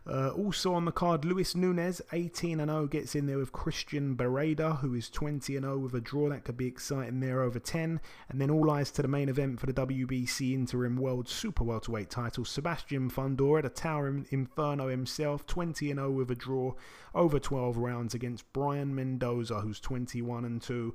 Uh, 0.09 0.31
also 0.31 0.73
on 0.73 0.87
the 0.87 0.93
card, 0.93 1.25
Luis 1.25 1.55
Nunez, 1.55 2.01
18 2.13 2.59
0, 2.59 2.87
gets 2.87 3.15
in 3.15 3.27
there 3.27 3.37
with 3.37 3.53
Christian 3.53 4.17
Bereda, 4.17 4.81
who 4.81 4.95
is 4.95 5.11
20 5.11 5.53
0 5.53 5.79
with 5.79 5.95
a 5.95 6.01
draw. 6.01 6.31
That 6.31 6.45
could 6.45 6.57
be 6.57 6.67
exciting 6.67 7.21
there 7.21 7.43
over 7.43 7.59
10. 7.59 8.01
And 8.31 8.41
then 8.41 8.51
all 8.51 8.71
eyes 8.71 8.91
to 8.93 9.03
the 9.03 9.09
main 9.09 9.29
event 9.29 9.61
for 9.61 9.67
the 9.67 9.75
WBC 9.75 10.55
Interim 10.55 10.97
World 10.97 11.29
Super 11.29 11.63
Welterweight 11.63 12.09
title. 12.09 12.47
Sebastian 12.47 13.11
Fundora, 13.11 13.63
the 13.63 13.69
Tower 13.69 14.09
Inferno 14.31 14.89
himself, 14.89 15.47
20 15.47 15.93
0 15.93 16.11
with 16.11 16.31
a 16.31 16.35
draw 16.35 16.73
over 17.15 17.39
12 17.39 17.77
rounds 17.77 18.15
against 18.15 18.51
Brian 18.55 18.95
Mendoza, 18.95 19.61
who's 19.61 19.81
21 19.81 20.47
and 20.47 20.63
2. 20.63 20.95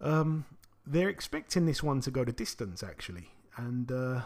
Um, 0.00 0.46
they're 0.86 1.10
expecting 1.10 1.66
this 1.66 1.82
one 1.82 2.00
to 2.00 2.10
go 2.10 2.24
to 2.24 2.32
distance, 2.32 2.82
actually. 2.82 3.32
And 3.56 3.92
uh, 3.92 4.22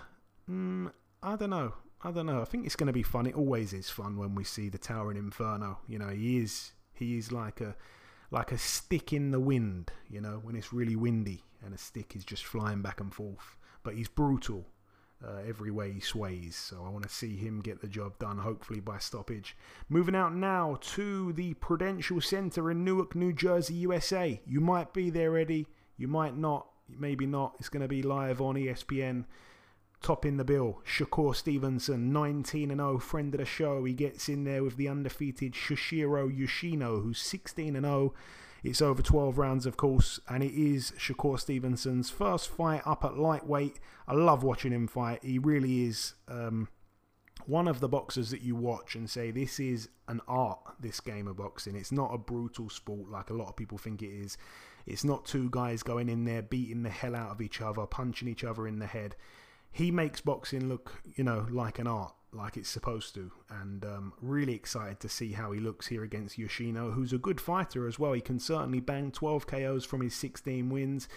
mm, 0.48 0.92
I 1.20 1.34
don't 1.34 1.50
know. 1.50 1.72
I 2.06 2.10
don't 2.10 2.26
know. 2.26 2.42
I 2.42 2.44
think 2.44 2.66
it's 2.66 2.76
going 2.76 2.88
to 2.88 2.92
be 2.92 3.02
fun. 3.02 3.26
It 3.26 3.34
always 3.34 3.72
is 3.72 3.88
fun 3.88 4.18
when 4.18 4.34
we 4.34 4.44
see 4.44 4.68
the 4.68 4.76
Towering 4.76 5.16
Inferno. 5.16 5.78
You 5.88 5.98
know, 5.98 6.08
he 6.08 6.36
is 6.36 6.72
he 6.92 7.16
is 7.16 7.32
like 7.32 7.62
a 7.62 7.74
like 8.30 8.52
a 8.52 8.58
stick 8.58 9.14
in 9.14 9.30
the 9.30 9.40
wind. 9.40 9.90
You 10.10 10.20
know, 10.20 10.40
when 10.42 10.54
it's 10.54 10.70
really 10.70 10.96
windy 10.96 11.44
and 11.64 11.72
a 11.72 11.78
stick 11.78 12.14
is 12.14 12.24
just 12.24 12.44
flying 12.44 12.82
back 12.82 13.00
and 13.00 13.12
forth. 13.12 13.56
But 13.82 13.94
he's 13.94 14.08
brutal 14.08 14.66
uh, 15.26 15.40
every 15.48 15.70
way 15.70 15.92
he 15.92 16.00
sways. 16.00 16.56
So 16.56 16.84
I 16.84 16.90
want 16.90 17.04
to 17.04 17.14
see 17.14 17.36
him 17.36 17.60
get 17.60 17.80
the 17.80 17.88
job 17.88 18.18
done, 18.18 18.36
hopefully 18.36 18.80
by 18.80 18.98
stoppage. 18.98 19.56
Moving 19.88 20.14
out 20.14 20.34
now 20.34 20.76
to 20.80 21.32
the 21.32 21.54
Prudential 21.54 22.20
Center 22.20 22.70
in 22.70 22.84
Newark, 22.84 23.14
New 23.14 23.32
Jersey, 23.32 23.74
USA. 23.74 24.42
You 24.46 24.60
might 24.60 24.92
be 24.92 25.08
there, 25.08 25.38
Eddie. 25.38 25.68
You 25.96 26.08
might 26.08 26.36
not. 26.36 26.66
Maybe 26.86 27.24
not. 27.24 27.56
It's 27.58 27.70
going 27.70 27.80
to 27.80 27.88
be 27.88 28.02
live 28.02 28.42
on 28.42 28.56
ESPN 28.56 29.24
Topping 30.04 30.36
the 30.36 30.44
bill, 30.44 30.82
Shakur 30.84 31.34
Stevenson, 31.34 32.12
19 32.12 32.68
0, 32.68 32.98
friend 32.98 33.34
of 33.34 33.38
the 33.38 33.46
show. 33.46 33.82
He 33.84 33.94
gets 33.94 34.28
in 34.28 34.44
there 34.44 34.62
with 34.62 34.76
the 34.76 34.86
undefeated 34.86 35.54
Shuichiro 35.54 36.28
Yoshino, 36.28 37.00
who's 37.00 37.18
16 37.22 37.72
0. 37.72 38.12
It's 38.62 38.82
over 38.82 39.00
12 39.00 39.38
rounds, 39.38 39.64
of 39.64 39.78
course, 39.78 40.20
and 40.28 40.42
it 40.42 40.52
is 40.52 40.92
Shakur 40.98 41.40
Stevenson's 41.40 42.10
first 42.10 42.50
fight 42.50 42.82
up 42.84 43.02
at 43.02 43.16
lightweight. 43.16 43.80
I 44.06 44.12
love 44.12 44.42
watching 44.42 44.72
him 44.72 44.88
fight. 44.88 45.24
He 45.24 45.38
really 45.38 45.86
is 45.86 46.12
um, 46.28 46.68
one 47.46 47.66
of 47.66 47.80
the 47.80 47.88
boxers 47.88 48.28
that 48.28 48.42
you 48.42 48.56
watch 48.56 48.94
and 48.96 49.08
say, 49.08 49.30
This 49.30 49.58
is 49.58 49.88
an 50.08 50.20
art, 50.28 50.60
this 50.78 51.00
game 51.00 51.28
of 51.28 51.38
boxing. 51.38 51.76
It's 51.76 51.92
not 51.92 52.12
a 52.12 52.18
brutal 52.18 52.68
sport 52.68 53.10
like 53.10 53.30
a 53.30 53.34
lot 53.34 53.48
of 53.48 53.56
people 53.56 53.78
think 53.78 54.02
it 54.02 54.12
is. 54.12 54.36
It's 54.84 55.02
not 55.02 55.24
two 55.24 55.48
guys 55.48 55.82
going 55.82 56.10
in 56.10 56.26
there 56.26 56.42
beating 56.42 56.82
the 56.82 56.90
hell 56.90 57.16
out 57.16 57.30
of 57.30 57.40
each 57.40 57.62
other, 57.62 57.86
punching 57.86 58.28
each 58.28 58.44
other 58.44 58.68
in 58.68 58.80
the 58.80 58.86
head 58.86 59.16
he 59.74 59.90
makes 59.90 60.20
boxing 60.20 60.68
look, 60.68 61.02
you 61.16 61.24
know, 61.24 61.48
like 61.50 61.80
an 61.80 61.88
art, 61.88 62.14
like 62.32 62.56
it's 62.56 62.68
supposed 62.68 63.12
to. 63.14 63.32
And 63.50 63.84
um, 63.84 64.12
really 64.22 64.54
excited 64.54 65.00
to 65.00 65.08
see 65.08 65.32
how 65.32 65.50
he 65.50 65.58
looks 65.58 65.88
here 65.88 66.04
against 66.04 66.38
Yoshino, 66.38 66.92
who's 66.92 67.12
a 67.12 67.18
good 67.18 67.40
fighter 67.40 67.88
as 67.88 67.98
well. 67.98 68.12
He 68.12 68.20
can 68.20 68.38
certainly 68.38 68.78
bang 68.78 69.10
12 69.10 69.48
KOs 69.48 69.84
from 69.84 70.00
his 70.00 70.14
16 70.14 70.70
wins. 70.70 71.08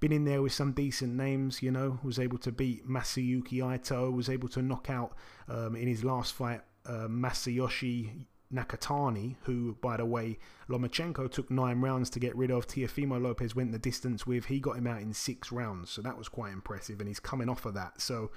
Been 0.00 0.12
in 0.12 0.24
there 0.24 0.40
with 0.40 0.54
some 0.54 0.72
decent 0.72 1.12
names, 1.12 1.62
you 1.62 1.70
know, 1.70 2.00
was 2.02 2.18
able 2.18 2.38
to 2.38 2.50
beat 2.50 2.88
Masayuki 2.88 3.62
Ito, 3.62 4.10
was 4.10 4.30
able 4.30 4.48
to 4.48 4.62
knock 4.62 4.88
out 4.88 5.14
um, 5.46 5.76
in 5.76 5.86
his 5.86 6.02
last 6.02 6.32
fight 6.32 6.62
uh, 6.86 7.08
Masayoshi 7.08 8.24
Nakatani, 8.52 9.36
who, 9.42 9.76
by 9.80 9.96
the 9.96 10.04
way, 10.04 10.38
Lomachenko 10.68 11.30
took 11.30 11.50
nine 11.50 11.80
rounds 11.80 12.10
to 12.10 12.20
get 12.20 12.36
rid 12.36 12.50
of. 12.50 12.66
Teofimo 12.66 13.20
Lopez 13.20 13.56
went 13.56 13.72
the 13.72 13.78
distance 13.78 14.26
with. 14.26 14.46
He 14.46 14.60
got 14.60 14.76
him 14.76 14.86
out 14.86 15.00
in 15.00 15.12
six 15.12 15.50
rounds, 15.50 15.90
so 15.90 16.02
that 16.02 16.16
was 16.16 16.28
quite 16.28 16.52
impressive, 16.52 17.00
and 17.00 17.08
he's 17.08 17.20
coming 17.20 17.48
off 17.48 17.66
of 17.66 17.74
that. 17.74 18.00
So 18.00 18.30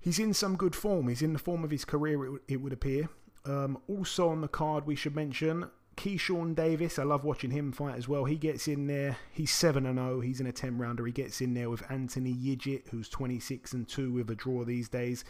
he's 0.00 0.18
in 0.18 0.32
some 0.32 0.56
good 0.56 0.74
form. 0.74 1.08
He's 1.08 1.22
in 1.22 1.32
the 1.32 1.38
form 1.38 1.64
of 1.64 1.70
his 1.70 1.84
career, 1.84 2.36
it, 2.36 2.42
it 2.48 2.56
would 2.60 2.72
appear. 2.72 3.08
Um, 3.44 3.78
also 3.88 4.28
on 4.28 4.40
the 4.40 4.48
card, 4.48 4.86
we 4.86 4.96
should 4.96 5.14
mention 5.14 5.70
Keyshawn 5.96 6.54
Davis. 6.54 6.98
I 6.98 7.04
love 7.04 7.24
watching 7.24 7.50
him 7.50 7.72
fight 7.72 7.96
as 7.96 8.08
well. 8.08 8.24
He 8.24 8.36
gets 8.36 8.68
in 8.68 8.86
there. 8.86 9.16
He's 9.32 9.50
7 9.50 9.82
0. 9.84 10.20
He's 10.20 10.40
in 10.40 10.46
a 10.46 10.52
10 10.52 10.78
rounder. 10.78 11.06
He 11.06 11.12
gets 11.12 11.40
in 11.40 11.54
there 11.54 11.70
with 11.70 11.82
Anthony 11.90 12.34
Yigit, 12.34 12.88
who's 12.90 13.08
26 13.08 13.72
and 13.72 13.88
2 13.88 14.12
with 14.12 14.30
a 14.30 14.34
draw 14.34 14.64
these 14.64 14.88
days. 14.88 15.24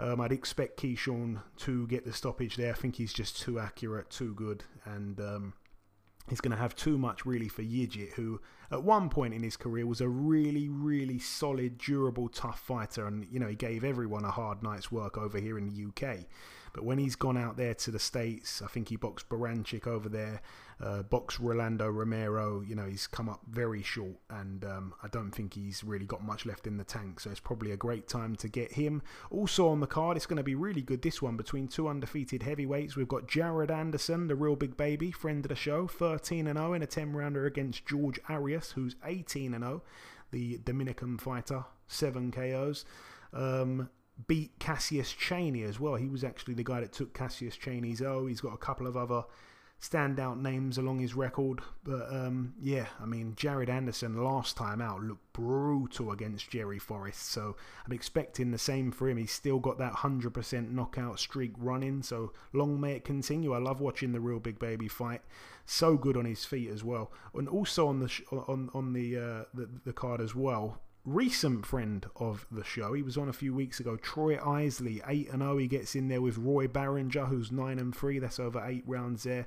Um, 0.00 0.20
I'd 0.20 0.32
expect 0.32 0.80
Keyshawn 0.80 1.42
to 1.58 1.86
get 1.86 2.06
the 2.06 2.12
stoppage 2.12 2.56
there. 2.56 2.70
I 2.70 2.74
think 2.74 2.96
he's 2.96 3.12
just 3.12 3.40
too 3.40 3.58
accurate, 3.58 4.08
too 4.08 4.34
good, 4.34 4.64
and 4.86 5.20
um, 5.20 5.52
is 6.30 6.40
going 6.40 6.52
to 6.52 6.56
have 6.56 6.74
too 6.74 6.96
much 6.96 7.26
really 7.26 7.48
for 7.48 7.62
Yigit, 7.62 8.12
who 8.12 8.40
at 8.70 8.82
one 8.82 9.10
point 9.10 9.34
in 9.34 9.42
his 9.42 9.58
career 9.58 9.86
was 9.86 10.00
a 10.00 10.08
really, 10.08 10.68
really 10.68 11.18
solid, 11.18 11.76
durable, 11.76 12.28
tough 12.30 12.60
fighter, 12.60 13.06
and 13.06 13.26
you 13.30 13.38
know 13.38 13.48
he 13.48 13.56
gave 13.56 13.84
everyone 13.84 14.24
a 14.24 14.30
hard 14.30 14.62
night's 14.62 14.90
work 14.90 15.18
over 15.18 15.38
here 15.38 15.58
in 15.58 15.68
the 15.68 15.84
UK. 15.88 16.20
But 16.72 16.84
when 16.84 16.98
he's 16.98 17.16
gone 17.16 17.36
out 17.36 17.56
there 17.56 17.74
to 17.74 17.90
the 17.90 17.98
States, 17.98 18.62
I 18.62 18.66
think 18.68 18.88
he 18.88 18.96
boxed 18.96 19.28
Baranchyk 19.28 19.86
over 19.86 20.08
there, 20.08 20.40
uh, 20.80 21.02
boxed 21.02 21.38
Rolando 21.40 21.88
Romero. 21.88 22.60
You 22.60 22.74
know, 22.74 22.86
he's 22.86 23.06
come 23.06 23.28
up 23.28 23.40
very 23.48 23.82
short, 23.82 24.16
and 24.30 24.64
um, 24.64 24.94
I 25.02 25.08
don't 25.08 25.30
think 25.30 25.54
he's 25.54 25.82
really 25.82 26.06
got 26.06 26.22
much 26.22 26.46
left 26.46 26.66
in 26.66 26.76
the 26.76 26.84
tank. 26.84 27.20
So 27.20 27.30
it's 27.30 27.40
probably 27.40 27.72
a 27.72 27.76
great 27.76 28.08
time 28.08 28.36
to 28.36 28.48
get 28.48 28.72
him. 28.72 29.02
Also 29.30 29.68
on 29.68 29.80
the 29.80 29.86
card, 29.86 30.16
it's 30.16 30.26
going 30.26 30.36
to 30.36 30.42
be 30.42 30.54
really 30.54 30.82
good 30.82 31.02
this 31.02 31.20
one 31.20 31.36
between 31.36 31.68
two 31.68 31.88
undefeated 31.88 32.42
heavyweights. 32.42 32.96
We've 32.96 33.08
got 33.08 33.26
Jared 33.26 33.70
Anderson, 33.70 34.28
the 34.28 34.36
real 34.36 34.56
big 34.56 34.76
baby, 34.76 35.10
friend 35.10 35.44
of 35.44 35.48
the 35.48 35.54
show, 35.54 35.86
13 35.86 36.46
and 36.46 36.58
0 36.58 36.74
in 36.74 36.82
a 36.82 36.86
10 36.86 37.12
rounder 37.12 37.46
against 37.46 37.86
George 37.86 38.20
Arias, 38.28 38.72
who's 38.72 38.96
18 39.04 39.54
and 39.54 39.64
0, 39.64 39.82
the 40.30 40.58
Dominican 40.64 41.18
fighter, 41.18 41.64
seven 41.88 42.30
KOs. 42.30 42.84
Um, 43.32 43.88
beat 44.26 44.58
Cassius 44.58 45.12
Chaney 45.12 45.62
as 45.62 45.78
well. 45.78 45.94
He 45.94 46.08
was 46.08 46.24
actually 46.24 46.54
the 46.54 46.64
guy 46.64 46.80
that 46.80 46.92
took 46.92 47.14
Cassius 47.14 47.56
Chaney's 47.56 48.02
O. 48.02 48.26
He's 48.26 48.40
got 48.40 48.54
a 48.54 48.58
couple 48.58 48.86
of 48.86 48.96
other 48.96 49.24
standout 49.80 50.38
names 50.38 50.76
along 50.78 50.98
his 50.98 51.14
record. 51.14 51.60
But 51.84 52.12
um, 52.12 52.54
yeah, 52.60 52.86
I 53.00 53.06
mean, 53.06 53.34
Jared 53.36 53.70
Anderson 53.70 54.22
last 54.22 54.56
time 54.56 54.80
out 54.80 55.02
looked 55.02 55.32
brutal 55.32 56.12
against 56.12 56.50
Jerry 56.50 56.78
Forrest. 56.78 57.30
So 57.30 57.56
I'm 57.86 57.92
expecting 57.92 58.50
the 58.50 58.58
same 58.58 58.92
for 58.92 59.08
him. 59.08 59.16
He's 59.16 59.32
still 59.32 59.58
got 59.58 59.78
that 59.78 59.94
100% 59.94 60.70
knockout 60.70 61.18
streak 61.18 61.52
running. 61.56 62.02
So 62.02 62.32
long 62.52 62.80
may 62.80 62.92
it 62.92 63.04
continue. 63.04 63.54
I 63.54 63.58
love 63.58 63.80
watching 63.80 64.12
the 64.12 64.20
real 64.20 64.40
big 64.40 64.58
baby 64.58 64.88
fight. 64.88 65.22
So 65.64 65.96
good 65.96 66.16
on 66.16 66.24
his 66.24 66.44
feet 66.44 66.68
as 66.68 66.84
well. 66.84 67.12
And 67.34 67.48
also 67.48 67.88
on 67.88 68.00
the 68.00 68.08
sh- 68.08 68.22
on 68.30 68.70
on 68.74 68.92
the, 68.92 69.16
uh, 69.16 69.44
the 69.54 69.68
the 69.84 69.92
card 69.92 70.20
as 70.20 70.34
well 70.34 70.80
recent 71.04 71.66
friend 71.66 72.06
of 72.16 72.46
the 72.50 72.64
show. 72.64 72.92
He 72.92 73.02
was 73.02 73.16
on 73.16 73.28
a 73.28 73.32
few 73.32 73.54
weeks 73.54 73.80
ago. 73.80 73.96
Troy 73.96 74.38
Isley, 74.38 75.02
8 75.06 75.30
and 75.30 75.42
0. 75.42 75.58
He 75.58 75.68
gets 75.68 75.94
in 75.94 76.08
there 76.08 76.22
with 76.22 76.38
Roy 76.38 76.68
Barringer, 76.68 77.26
who's 77.26 77.50
9 77.50 77.78
and 77.78 77.94
3. 77.94 78.18
That's 78.18 78.38
over 78.38 78.62
8 78.64 78.84
rounds 78.86 79.22
there. 79.24 79.46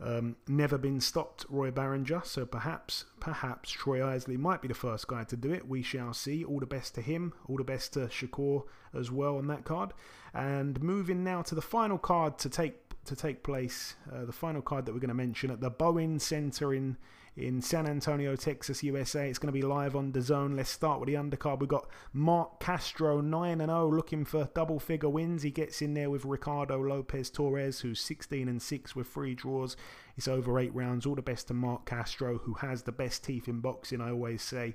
Um, 0.00 0.36
never 0.46 0.78
been 0.78 1.00
stopped, 1.00 1.44
Roy 1.48 1.70
Barringer. 1.70 2.22
So 2.24 2.46
perhaps, 2.46 3.04
perhaps 3.20 3.70
Troy 3.70 4.06
Isley 4.06 4.36
might 4.36 4.62
be 4.62 4.68
the 4.68 4.74
first 4.74 5.08
guy 5.08 5.24
to 5.24 5.36
do 5.36 5.52
it. 5.52 5.68
We 5.68 5.82
shall 5.82 6.14
see. 6.14 6.44
All 6.44 6.60
the 6.60 6.66
best 6.66 6.94
to 6.94 7.02
him. 7.02 7.32
All 7.48 7.56
the 7.56 7.64
best 7.64 7.94
to 7.94 8.00
Shakur 8.00 8.64
as 8.94 9.10
well 9.10 9.36
on 9.36 9.48
that 9.48 9.64
card. 9.64 9.92
And 10.32 10.80
moving 10.82 11.24
now 11.24 11.42
to 11.42 11.54
the 11.54 11.62
final 11.62 11.98
card 11.98 12.38
to 12.38 12.48
take 12.48 12.74
to 13.04 13.16
take 13.16 13.42
place. 13.42 13.96
Uh, 14.12 14.24
the 14.24 14.32
final 14.32 14.62
card 14.62 14.86
that 14.86 14.92
we're 14.92 15.00
going 15.00 15.08
to 15.08 15.14
mention 15.14 15.50
at 15.50 15.60
the 15.60 15.70
Boeing 15.70 16.20
Center 16.20 16.74
in 16.74 16.96
in 17.36 17.62
San 17.62 17.86
Antonio, 17.86 18.34
Texas, 18.36 18.82
USA. 18.82 19.28
It's 19.28 19.38
going 19.38 19.52
to 19.52 19.52
be 19.52 19.62
live 19.62 19.94
on 19.94 20.12
the 20.12 20.20
zone. 20.20 20.56
Let's 20.56 20.70
start 20.70 21.00
with 21.00 21.08
the 21.08 21.14
undercard. 21.14 21.60
We've 21.60 21.68
got 21.68 21.88
Mark 22.12 22.60
Castro, 22.60 23.20
9 23.20 23.58
0, 23.58 23.90
looking 23.90 24.24
for 24.24 24.48
double 24.54 24.80
figure 24.80 25.08
wins. 25.08 25.42
He 25.42 25.50
gets 25.50 25.80
in 25.82 25.94
there 25.94 26.10
with 26.10 26.24
Ricardo 26.24 26.80
Lopez 26.80 27.30
Torres, 27.30 27.80
who's 27.80 28.00
16 28.00 28.48
and 28.48 28.60
6 28.60 28.96
with 28.96 29.08
three 29.08 29.34
draws. 29.34 29.76
It's 30.16 30.28
over 30.28 30.58
eight 30.58 30.74
rounds. 30.74 31.06
All 31.06 31.14
the 31.14 31.22
best 31.22 31.48
to 31.48 31.54
Mark 31.54 31.86
Castro, 31.86 32.38
who 32.38 32.54
has 32.54 32.82
the 32.82 32.92
best 32.92 33.24
teeth 33.24 33.48
in 33.48 33.60
boxing, 33.60 34.00
I 34.00 34.10
always 34.10 34.42
say. 34.42 34.74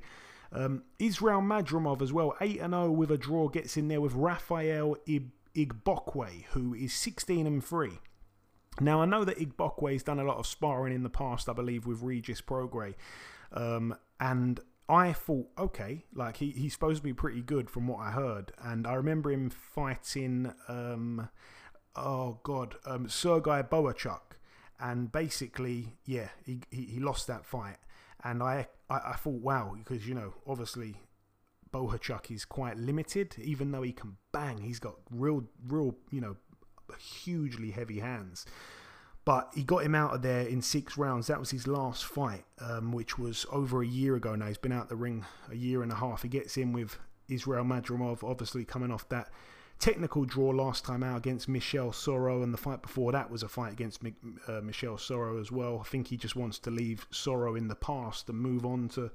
Um, 0.53 0.83
Israel 0.99 1.41
Madrimov 1.41 2.01
as 2.01 2.13
well, 2.13 2.35
8 2.39 2.59
0 2.59 2.91
with 2.91 3.11
a 3.11 3.17
draw, 3.17 3.49
gets 3.49 3.75
in 3.75 3.87
there 3.87 4.01
with 4.01 4.13
Rafael 4.13 4.95
Igbokwe, 5.55 6.45
who 6.51 6.73
is 6.73 6.93
16 6.93 7.47
and 7.47 7.63
3. 7.63 7.99
Now, 8.79 9.01
I 9.01 9.05
know 9.05 9.23
that 9.23 9.37
Igbokwe's 9.37 10.03
done 10.03 10.19
a 10.19 10.23
lot 10.23 10.37
of 10.37 10.47
sparring 10.47 10.93
in 10.93 11.03
the 11.03 11.09
past, 11.09 11.47
I 11.47 11.53
believe, 11.53 11.85
with 11.85 12.01
Regis 12.01 12.41
Prograis. 12.41 12.95
Um, 13.51 13.95
and 14.19 14.59
I 14.89 15.13
thought, 15.13 15.47
okay, 15.57 16.05
like 16.13 16.37
he, 16.37 16.51
he's 16.51 16.73
supposed 16.73 16.97
to 16.97 17.03
be 17.03 17.13
pretty 17.13 17.41
good 17.41 17.69
from 17.69 17.87
what 17.87 17.99
I 17.99 18.11
heard. 18.11 18.51
And 18.63 18.87
I 18.87 18.95
remember 18.95 19.31
him 19.31 19.49
fighting, 19.49 20.53
um, 20.67 21.29
oh 21.95 22.39
God, 22.43 22.75
um, 22.85 23.07
Sergei 23.07 23.61
Bohachuk. 23.61 24.37
And 24.79 25.11
basically, 25.11 25.93
yeah, 26.05 26.29
he, 26.45 26.61
he, 26.71 26.85
he 26.85 26.99
lost 26.99 27.27
that 27.27 27.45
fight. 27.45 27.77
And 28.23 28.41
I, 28.41 28.67
I, 28.89 29.11
I 29.11 29.13
thought, 29.13 29.41
wow, 29.41 29.75
because, 29.77 30.07
you 30.07 30.15
know, 30.15 30.33
obviously 30.47 30.95
Bohachuk 31.71 32.31
is 32.31 32.43
quite 32.43 32.77
limited, 32.77 33.35
even 33.41 33.71
though 33.71 33.81
he 33.81 33.91
can 33.91 34.17
bang. 34.31 34.57
He's 34.59 34.79
got 34.79 34.95
real, 35.11 35.43
real, 35.67 35.95
you 36.11 36.21
know, 36.21 36.35
hugely 36.99 37.71
heavy 37.71 37.99
hands. 37.99 38.45
But 39.25 39.51
he 39.55 39.63
got 39.63 39.85
him 39.85 39.95
out 39.95 40.13
of 40.13 40.21
there 40.21 40.41
in 40.41 40.61
six 40.61 40.97
rounds. 40.97 41.27
That 41.27 41.39
was 41.39 41.51
his 41.51 41.65
last 41.65 42.03
fight, 42.03 42.43
um, 42.59 42.91
which 42.91 43.17
was 43.17 43.45
over 43.51 43.81
a 43.81 43.87
year 43.87 44.15
ago 44.15 44.35
now. 44.35 44.47
He's 44.47 44.57
been 44.57 44.73
out 44.73 44.89
the 44.89 44.97
ring 44.97 45.25
a 45.49 45.55
year 45.55 45.81
and 45.81 45.91
a 45.91 45.95
half. 45.95 46.23
He 46.23 46.27
gets 46.29 46.57
in 46.57 46.73
with 46.73 46.97
Israel 47.29 47.63
Madrimov, 47.63 48.23
obviously 48.23 48.65
coming 48.65 48.91
off 48.91 49.07
that 49.09 49.29
technical 49.79 50.25
draw 50.25 50.49
last 50.49 50.85
time 50.85 51.03
out 51.03 51.17
against 51.17 51.47
Michel 51.47 51.91
Soro, 51.91 52.43
and 52.43 52.53
the 52.53 52.57
fight 52.57 52.81
before 52.81 53.11
that 53.13 53.31
was 53.31 53.43
a 53.43 53.47
fight 53.47 53.71
against 53.71 54.01
uh, 54.47 54.61
Michel 54.61 54.95
Soro 54.97 55.39
as 55.39 55.51
well. 55.51 55.79
I 55.79 55.87
think 55.87 56.07
he 56.07 56.17
just 56.17 56.35
wants 56.35 56.59
to 56.59 56.71
leave 56.71 57.07
Soro 57.11 57.57
in 57.57 57.69
the 57.69 57.75
past 57.75 58.29
and 58.29 58.37
move 58.37 58.65
on 58.65 58.89
to 58.89 59.09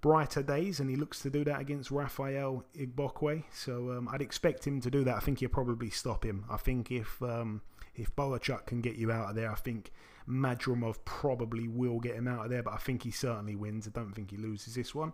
brighter 0.00 0.42
days, 0.42 0.80
and 0.80 0.90
he 0.90 0.96
looks 0.96 1.20
to 1.20 1.30
do 1.30 1.44
that 1.44 1.60
against 1.60 1.90
Rafael 1.90 2.64
Igbokwe. 2.76 3.44
So 3.52 3.92
um, 3.92 4.08
I'd 4.10 4.22
expect 4.22 4.66
him 4.66 4.80
to 4.80 4.90
do 4.90 5.04
that. 5.04 5.16
I 5.16 5.20
think 5.20 5.40
he'll 5.40 5.48
probably 5.48 5.90
stop 5.90 6.24
him. 6.24 6.44
I 6.50 6.56
think 6.56 6.90
if 6.90 7.20
um, 7.22 7.62
if 7.94 8.14
Bohachuk 8.14 8.66
can 8.66 8.80
get 8.80 8.96
you 8.96 9.10
out 9.10 9.30
of 9.30 9.36
there, 9.36 9.50
I 9.50 9.56
think 9.56 9.90
Madrimov 10.28 10.96
probably 11.04 11.68
will 11.68 12.00
get 12.00 12.16
him 12.16 12.28
out 12.28 12.44
of 12.44 12.50
there, 12.50 12.62
but 12.62 12.74
I 12.74 12.78
think 12.78 13.04
he 13.04 13.10
certainly 13.10 13.54
wins. 13.54 13.86
I 13.86 13.90
don't 13.90 14.12
think 14.12 14.30
he 14.30 14.36
loses 14.36 14.74
this 14.74 14.94
one. 14.94 15.12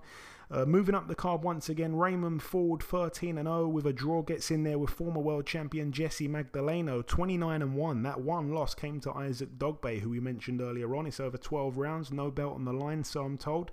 Uh, 0.51 0.65
moving 0.67 0.95
up 0.95 1.09
the 1.09 1.15
card 1.15 1.43
once 1.43 1.69
again, 1.69 1.97
Raymond 1.97 2.43
Ford 2.43 2.83
13 2.83 3.39
and 3.39 3.47
0 3.47 3.69
with 3.69 3.87
a 3.87 3.93
draw 3.93 4.23
gets 4.23 4.51
in 4.51 4.65
there 4.65 4.79
with 4.79 4.91
former 4.91 5.21
world 5.21 5.47
champion 5.47 5.93
Jesse 5.93 6.29
Magdaleno 6.29 7.07
29 7.07 7.63
and 7.63 7.75
1. 7.75 8.03
That 8.03 8.21
one 8.21 8.53
loss 8.53 8.75
came 8.75 9.01
to 9.01 9.13
Isaac 9.13 9.59
Dogboe, 9.59 10.01
who 10.01 10.11
we 10.11 10.21
mentioned 10.21 10.61
earlier 10.61 10.95
on. 10.95 11.07
It's 11.07 11.21
over 11.21 11.39
12 11.39 11.79
rounds, 11.79 12.13
no 12.13 12.31
belt 12.31 12.55
on 12.55 12.65
the 12.65 12.73
line, 12.73 13.05
so 13.05 13.23
I'm 13.23 13.39
told. 13.39 13.71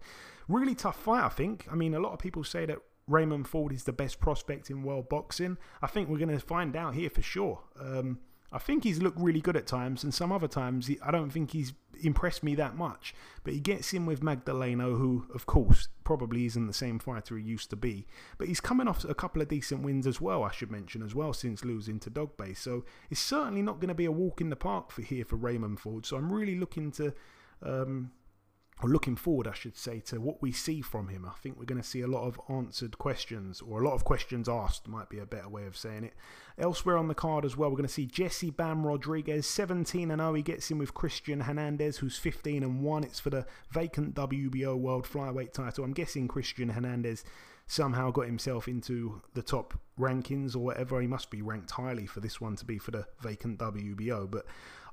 Really 0.49 0.75
tough 0.75 0.99
fight, 0.99 1.23
I 1.23 1.29
think. 1.29 1.67
I 1.71 1.75
mean, 1.75 1.93
a 1.93 1.99
lot 1.99 2.11
of 2.11 2.19
people 2.19 2.43
say 2.43 2.65
that 2.65 2.79
Raymond 3.07 3.47
Ford 3.47 3.71
is 3.71 3.83
the 3.83 3.93
best 3.93 4.19
prospect 4.19 4.69
in 4.69 4.83
world 4.83 5.07
boxing. 5.07 5.57
I 5.81 5.87
think 5.87 6.09
we're 6.09 6.17
going 6.17 6.29
to 6.29 6.39
find 6.39 6.75
out 6.75 6.95
here 6.95 7.09
for 7.09 7.21
sure. 7.21 7.59
Um, 7.79 8.19
I 8.51 8.57
think 8.57 8.83
he's 8.83 8.99
looked 8.99 9.19
really 9.19 9.41
good 9.41 9.55
at 9.55 9.67
times, 9.67 10.03
and 10.03 10.11
some 10.11 10.31
other 10.31 10.47
times 10.47 10.87
he, 10.87 10.99
I 11.03 11.11
don't 11.11 11.29
think 11.29 11.51
he's 11.51 11.73
impressed 12.01 12.43
me 12.43 12.55
that 12.55 12.75
much. 12.75 13.13
But 13.43 13.53
he 13.53 13.59
gets 13.59 13.93
in 13.93 14.07
with 14.07 14.21
Magdaleno, 14.21 14.97
who, 14.97 15.27
of 15.35 15.45
course, 15.45 15.87
probably 16.03 16.45
isn't 16.45 16.65
the 16.65 16.73
same 16.73 16.97
fighter 16.97 17.37
he 17.37 17.43
used 17.43 17.69
to 17.69 17.75
be. 17.75 18.07
But 18.39 18.47
he's 18.47 18.59
coming 18.59 18.87
off 18.87 19.03
a 19.03 19.13
couple 19.13 19.43
of 19.43 19.49
decent 19.49 19.83
wins 19.83 20.07
as 20.07 20.19
well, 20.19 20.43
I 20.43 20.51
should 20.51 20.71
mention 20.71 21.03
as 21.03 21.13
well, 21.13 21.31
since 21.31 21.63
losing 21.63 21.99
to 21.99 22.09
Dogboe. 22.09 22.57
So 22.57 22.85
it's 23.11 23.19
certainly 23.19 23.61
not 23.61 23.79
going 23.79 23.89
to 23.89 23.93
be 23.93 24.05
a 24.05 24.11
walk 24.11 24.41
in 24.41 24.49
the 24.49 24.55
park 24.55 24.91
for 24.91 25.03
here 25.03 25.25
for 25.25 25.35
Raymond 25.35 25.79
Ford. 25.79 26.07
So 26.07 26.17
I'm 26.17 26.33
really 26.33 26.57
looking 26.57 26.91
to 26.93 27.13
um, 27.61 28.11
or 28.81 28.89
looking 28.89 29.15
forward, 29.15 29.47
I 29.47 29.53
should 29.53 29.75
say, 29.75 29.99
to 30.01 30.21
what 30.21 30.41
we 30.41 30.51
see 30.51 30.81
from 30.81 31.09
him. 31.09 31.25
I 31.25 31.33
think 31.41 31.57
we're 31.57 31.65
going 31.65 31.81
to 31.81 31.87
see 31.87 32.01
a 32.01 32.07
lot 32.07 32.25
of 32.25 32.39
answered 32.49 32.97
questions, 32.97 33.61
or 33.61 33.81
a 33.81 33.85
lot 33.85 33.93
of 33.93 34.05
questions 34.05 34.47
asked, 34.47 34.87
might 34.87 35.09
be 35.09 35.19
a 35.19 35.25
better 35.25 35.49
way 35.49 35.65
of 35.65 35.75
saying 35.75 36.05
it. 36.05 36.13
Elsewhere 36.57 36.97
on 36.97 37.09
the 37.09 37.15
card 37.15 37.43
as 37.43 37.57
well, 37.57 37.69
we're 37.69 37.77
going 37.77 37.87
to 37.87 37.93
see 37.93 38.05
Jesse 38.05 38.51
Bam 38.51 38.85
Rodriguez, 38.85 39.45
17 39.47 40.11
and 40.11 40.21
0. 40.21 40.33
He 40.33 40.41
gets 40.41 40.71
in 40.71 40.77
with 40.77 40.93
Christian 40.93 41.41
Hernandez, 41.41 41.97
who's 41.97 42.17
15 42.17 42.63
and 42.63 42.81
1. 42.81 43.03
It's 43.03 43.19
for 43.19 43.29
the 43.29 43.45
vacant 43.71 44.15
WBO 44.15 44.77
World 44.77 45.05
Flyweight 45.05 45.51
title. 45.51 45.83
I'm 45.83 45.93
guessing 45.93 46.27
Christian 46.27 46.69
Hernandez 46.69 47.25
somehow 47.67 48.09
got 48.09 48.25
himself 48.25 48.67
into 48.67 49.21
the 49.35 49.43
top 49.43 49.77
rankings 49.99 50.55
or 50.55 50.59
whatever. 50.59 50.99
He 50.99 51.07
must 51.07 51.29
be 51.29 51.41
ranked 51.41 51.71
highly 51.71 52.07
for 52.07 52.19
this 52.19 52.41
one 52.41 52.55
to 52.55 52.65
be 52.65 52.79
for 52.79 52.91
the 52.91 53.05
vacant 53.21 53.59
WBO. 53.59 54.29
But 54.29 54.45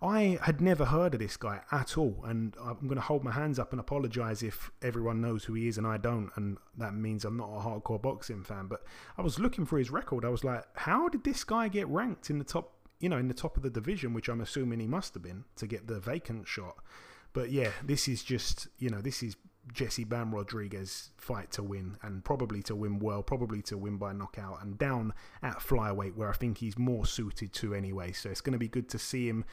I 0.03 0.39
had 0.43 0.61
never 0.61 0.85
heard 0.85 1.15
of 1.15 1.21
this 1.21 1.37
guy 1.37 1.61
at 1.73 1.97
all, 1.97 2.23
and 2.25 2.55
I'm 2.63 2.81
going 2.83 2.97
to 2.97 3.01
hold 3.01 3.25
my 3.25 3.33
hands 3.33 3.59
up 3.59 3.73
and 3.73 3.81
apologise 3.81 4.43
if 4.43 4.71
everyone 4.83 5.21
knows 5.21 5.45
who 5.45 5.55
he 5.55 5.69
is 5.69 5.79
and 5.79 5.87
I 5.87 5.97
don't, 5.97 6.31
and 6.37 6.59
that 6.77 6.95
means 6.95 7.25
I'm 7.25 7.37
not 7.37 7.49
a 7.49 7.61
hardcore 7.61 8.01
boxing 8.01 8.43
fan. 8.43 8.67
But 8.67 8.85
I 9.17 9.23
was 9.23 9.39
looking 9.39 9.65
for 9.65 9.79
his 9.79 9.91
record. 9.91 10.25
I 10.25 10.29
was 10.29 10.45
like, 10.45 10.65
how 10.75 11.09
did 11.09 11.25
this 11.25 11.45
guy 11.45 11.69
get 11.69 11.89
ranked 11.89 12.31
in 12.31 12.39
the 12.39 12.45
top? 12.45 12.73
You 13.01 13.09
know, 13.09 13.19
in 13.19 13.29
the 13.29 13.35
top 13.35 13.57
of 13.57 13.63
the 13.63 13.71
division, 13.71 14.15
which 14.15 14.29
I'm 14.29 14.41
assuming 14.41 14.81
he 14.81 14.87
must 14.87 15.15
have 15.15 15.23
been 15.23 15.45
to 15.57 15.67
get 15.67 15.87
the 15.87 16.01
vacant 16.01 16.49
shot. 16.49 16.77
But 17.33 17.51
yeah, 17.51 17.71
this 17.85 18.09
is 18.09 18.23
just 18.23 18.69
you 18.79 18.91
know 18.91 19.01
this 19.01 19.23
is 19.23 19.37
Jesse 19.73 20.05
Bam 20.05 20.35
Rodriguez 20.35 21.11
fight 21.17 21.51
to 21.53 21.63
win 21.63 21.97
and 22.03 22.25
probably 22.25 22.63
to 22.65 22.77
win 22.77 22.99
well, 22.99 23.23
probably 23.23 23.63
to 23.63 23.77
win 23.77 23.97
by 23.97 24.13
knockout 24.13 24.63
and 24.63 24.79
down 24.79 25.13
at 25.43 25.59
flyweight 25.59 26.15
where 26.15 26.31
I 26.31 26.35
think 26.35 26.59
he's 26.59 26.79
more 26.79 27.05
suited 27.05 27.53
to 27.55 27.75
anyway. 27.75 28.13
So 28.13 28.31
it's 28.31 28.41
going 28.41 28.53
to 28.53 28.59
be 28.59 28.69
good 28.69 28.89
to 28.91 28.99
see 28.99 29.29
him 29.29 29.45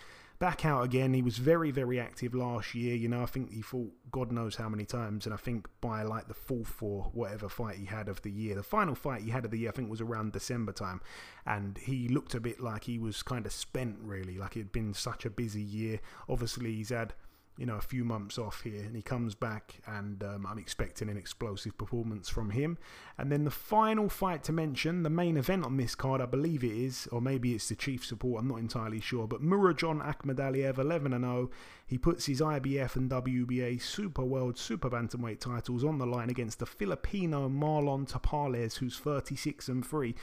back 0.44 0.66
out 0.66 0.84
again. 0.84 1.14
He 1.14 1.22
was 1.22 1.38
very, 1.38 1.72
very 1.72 2.02
active 2.02 2.36
last 2.36 2.76
year. 2.76 2.96
You 2.96 3.08
know, 3.08 3.24
I 3.24 3.28
think 3.28 3.54
he 3.54 3.62
fought 3.62 3.94
God 4.12 4.30
knows 4.30 4.58
how 4.58 4.68
many 4.68 4.84
times, 4.84 5.26
and 5.26 5.34
I 5.34 5.38
think 5.38 5.70
by 5.80 6.04
like 6.04 6.28
the 6.28 6.34
fourth 6.34 6.84
or 6.84 7.04
whatever 7.14 7.48
fight 7.48 7.78
he 7.78 7.86
had 7.86 8.10
of 8.10 8.22
the 8.24 8.30
year, 8.30 8.56
the 8.56 8.62
final 8.62 8.94
fight 8.94 9.22
he 9.22 9.30
had 9.30 9.46
of 9.46 9.52
the 9.52 9.60
year, 9.60 9.70
I 9.70 9.72
think 9.72 9.90
was 9.90 10.02
around 10.02 10.34
December 10.34 10.74
time, 10.74 11.00
and 11.46 11.78
he 11.78 12.10
looked 12.10 12.36
a 12.36 12.42
bit 12.42 12.60
like 12.60 12.84
he 12.84 13.00
was 13.00 13.24
kind 13.24 13.46
of 13.46 13.54
spent, 13.54 13.96
really, 14.02 14.38
like 14.38 14.58
it 14.58 14.60
had 14.60 14.72
been 14.74 14.94
such 14.94 15.24
a 15.24 15.30
busy 15.30 15.62
year. 15.62 16.02
Obviously, 16.28 16.74
he's 16.74 16.90
had 16.90 17.14
you 17.58 17.66
know 17.66 17.76
a 17.76 17.82
few 17.82 18.04
months 18.04 18.38
off 18.38 18.62
here, 18.62 18.84
and 18.84 18.96
he 18.96 19.02
comes 19.02 19.36
back, 19.36 19.76
and 19.86 20.24
um, 20.24 20.46
I'm 20.46 20.58
expecting 20.58 21.10
an 21.10 21.18
explosive 21.18 21.78
performance 21.78 22.30
from 22.30 22.50
him. 22.50 22.78
And 23.18 23.32
then 23.32 23.44
the 23.44 23.52
final 23.52 24.10
fight 24.10 24.44
to 24.46 24.52
mention, 24.52 25.04
the 25.04 25.10
main 25.10 25.38
event 25.38 25.66
on 25.66 25.78
this 25.78 25.94
card, 25.94 26.20
I 26.20 26.26
believe 26.26 26.64
it 26.64 26.72
is, 26.72 27.08
or 27.12 27.22
maybe 27.22 27.54
it's 27.54 27.70
the 27.70 27.76
chief 27.76 28.04
support. 28.06 28.42
I'm 28.42 28.48
not 28.48 28.60
entirely 28.60 29.00
sure, 29.00 29.28
but 29.28 29.44
Murodjon 29.44 30.04
Akhmadaliev, 30.04 30.78
11 30.78 31.14
and 31.14 31.24
0. 31.24 31.52
He 31.86 31.98
puts 31.98 32.26
his 32.26 32.42
IBF 32.42 32.96
and 32.96 33.10
WBA 33.10 33.82
Super 33.82 34.24
World 34.24 34.58
Super 34.58 34.90
Bantamweight 34.90 35.40
titles 35.40 35.84
on 35.84 36.00
the 36.00 36.08
line 36.08 36.30
against 36.30 36.60
the 36.60 36.66
Filipino 36.66 37.50
Marlon 37.50 38.10
Tapales, 38.10 38.78
who's 38.78 38.98
36 38.98 39.68
and 39.68 39.86
3. 39.86 40.16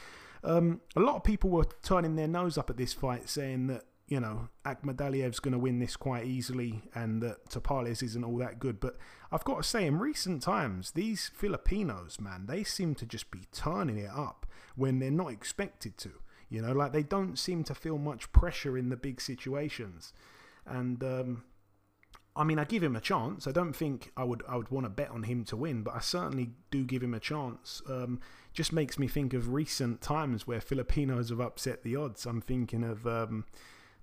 Um, 0.42 0.80
a 0.96 1.00
lot 1.00 1.16
of 1.16 1.24
people 1.24 1.50
were 1.50 1.66
turning 1.82 2.16
their 2.16 2.26
nose 2.26 2.56
up 2.56 2.70
at 2.70 2.76
this 2.76 2.92
fight, 2.92 3.28
saying 3.28 3.66
that 3.68 3.84
you 4.10 4.18
know, 4.18 4.48
Akhmadaliev's 4.66 5.38
going 5.38 5.52
to 5.52 5.58
win 5.58 5.78
this 5.78 5.96
quite 5.96 6.26
easily 6.26 6.82
and 6.96 7.22
that 7.22 7.48
Tapales 7.48 8.02
isn't 8.02 8.24
all 8.24 8.36
that 8.38 8.58
good. 8.58 8.80
But 8.80 8.96
I've 9.30 9.44
got 9.44 9.58
to 9.58 9.62
say, 9.62 9.86
in 9.86 10.00
recent 10.00 10.42
times, 10.42 10.90
these 10.90 11.30
Filipinos, 11.32 12.20
man, 12.20 12.46
they 12.46 12.64
seem 12.64 12.96
to 12.96 13.06
just 13.06 13.30
be 13.30 13.42
turning 13.52 13.96
it 13.96 14.10
up 14.10 14.46
when 14.74 14.98
they're 14.98 15.12
not 15.12 15.30
expected 15.30 15.96
to. 15.98 16.10
You 16.48 16.60
know, 16.60 16.72
like 16.72 16.92
they 16.92 17.04
don't 17.04 17.38
seem 17.38 17.62
to 17.64 17.74
feel 17.74 17.98
much 17.98 18.32
pressure 18.32 18.76
in 18.76 18.88
the 18.88 18.96
big 18.96 19.20
situations. 19.20 20.12
And, 20.66 21.04
um, 21.04 21.44
I 22.34 22.42
mean, 22.42 22.58
I 22.58 22.64
give 22.64 22.82
him 22.82 22.96
a 22.96 23.00
chance. 23.00 23.46
I 23.46 23.52
don't 23.52 23.74
think 23.74 24.10
I 24.16 24.24
would 24.24 24.42
I 24.48 24.56
would 24.56 24.70
want 24.70 24.86
to 24.86 24.90
bet 24.90 25.10
on 25.10 25.24
him 25.24 25.44
to 25.46 25.56
win, 25.56 25.82
but 25.82 25.94
I 25.94 26.00
certainly 26.00 26.50
do 26.72 26.84
give 26.84 27.02
him 27.02 27.14
a 27.14 27.20
chance. 27.20 27.80
Um, 27.88 28.20
just 28.52 28.72
makes 28.72 28.98
me 28.98 29.06
think 29.06 29.34
of 29.34 29.52
recent 29.52 30.00
times 30.00 30.48
where 30.48 30.60
Filipinos 30.60 31.30
have 31.30 31.40
upset 31.40 31.84
the 31.84 31.94
odds. 31.94 32.26
I'm 32.26 32.40
thinking 32.40 32.82
of 32.82 33.06
um, 33.06 33.44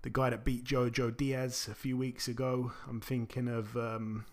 the 0.02 0.10
guy 0.10 0.30
that 0.30 0.46
beat 0.46 0.64
Jojo 0.64 1.16
Diaz 1.16 1.68
a 1.72 1.76
few 1.76 1.98
weeks 1.98 2.28
ago. 2.28 2.72
I'm 2.88 3.02
thinking 3.02 3.48
of 3.48 3.76
um, 3.76 4.26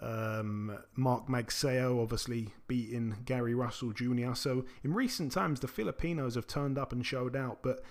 um, 0.00 0.78
Mark 0.96 1.28
Magsayo, 1.28 2.02
obviously 2.02 2.54
beating 2.66 3.16
Gary 3.24 3.54
Russell 3.54 3.92
Jr. 3.92 4.34
So 4.34 4.64
in 4.82 4.94
recent 4.94 5.32
times, 5.32 5.60
the 5.60 5.68
Filipinos 5.68 6.34
have 6.34 6.46
turned 6.46 6.78
up 6.78 6.92
and 6.92 7.04
showed 7.04 7.36
out, 7.36 7.62
but 7.62 7.82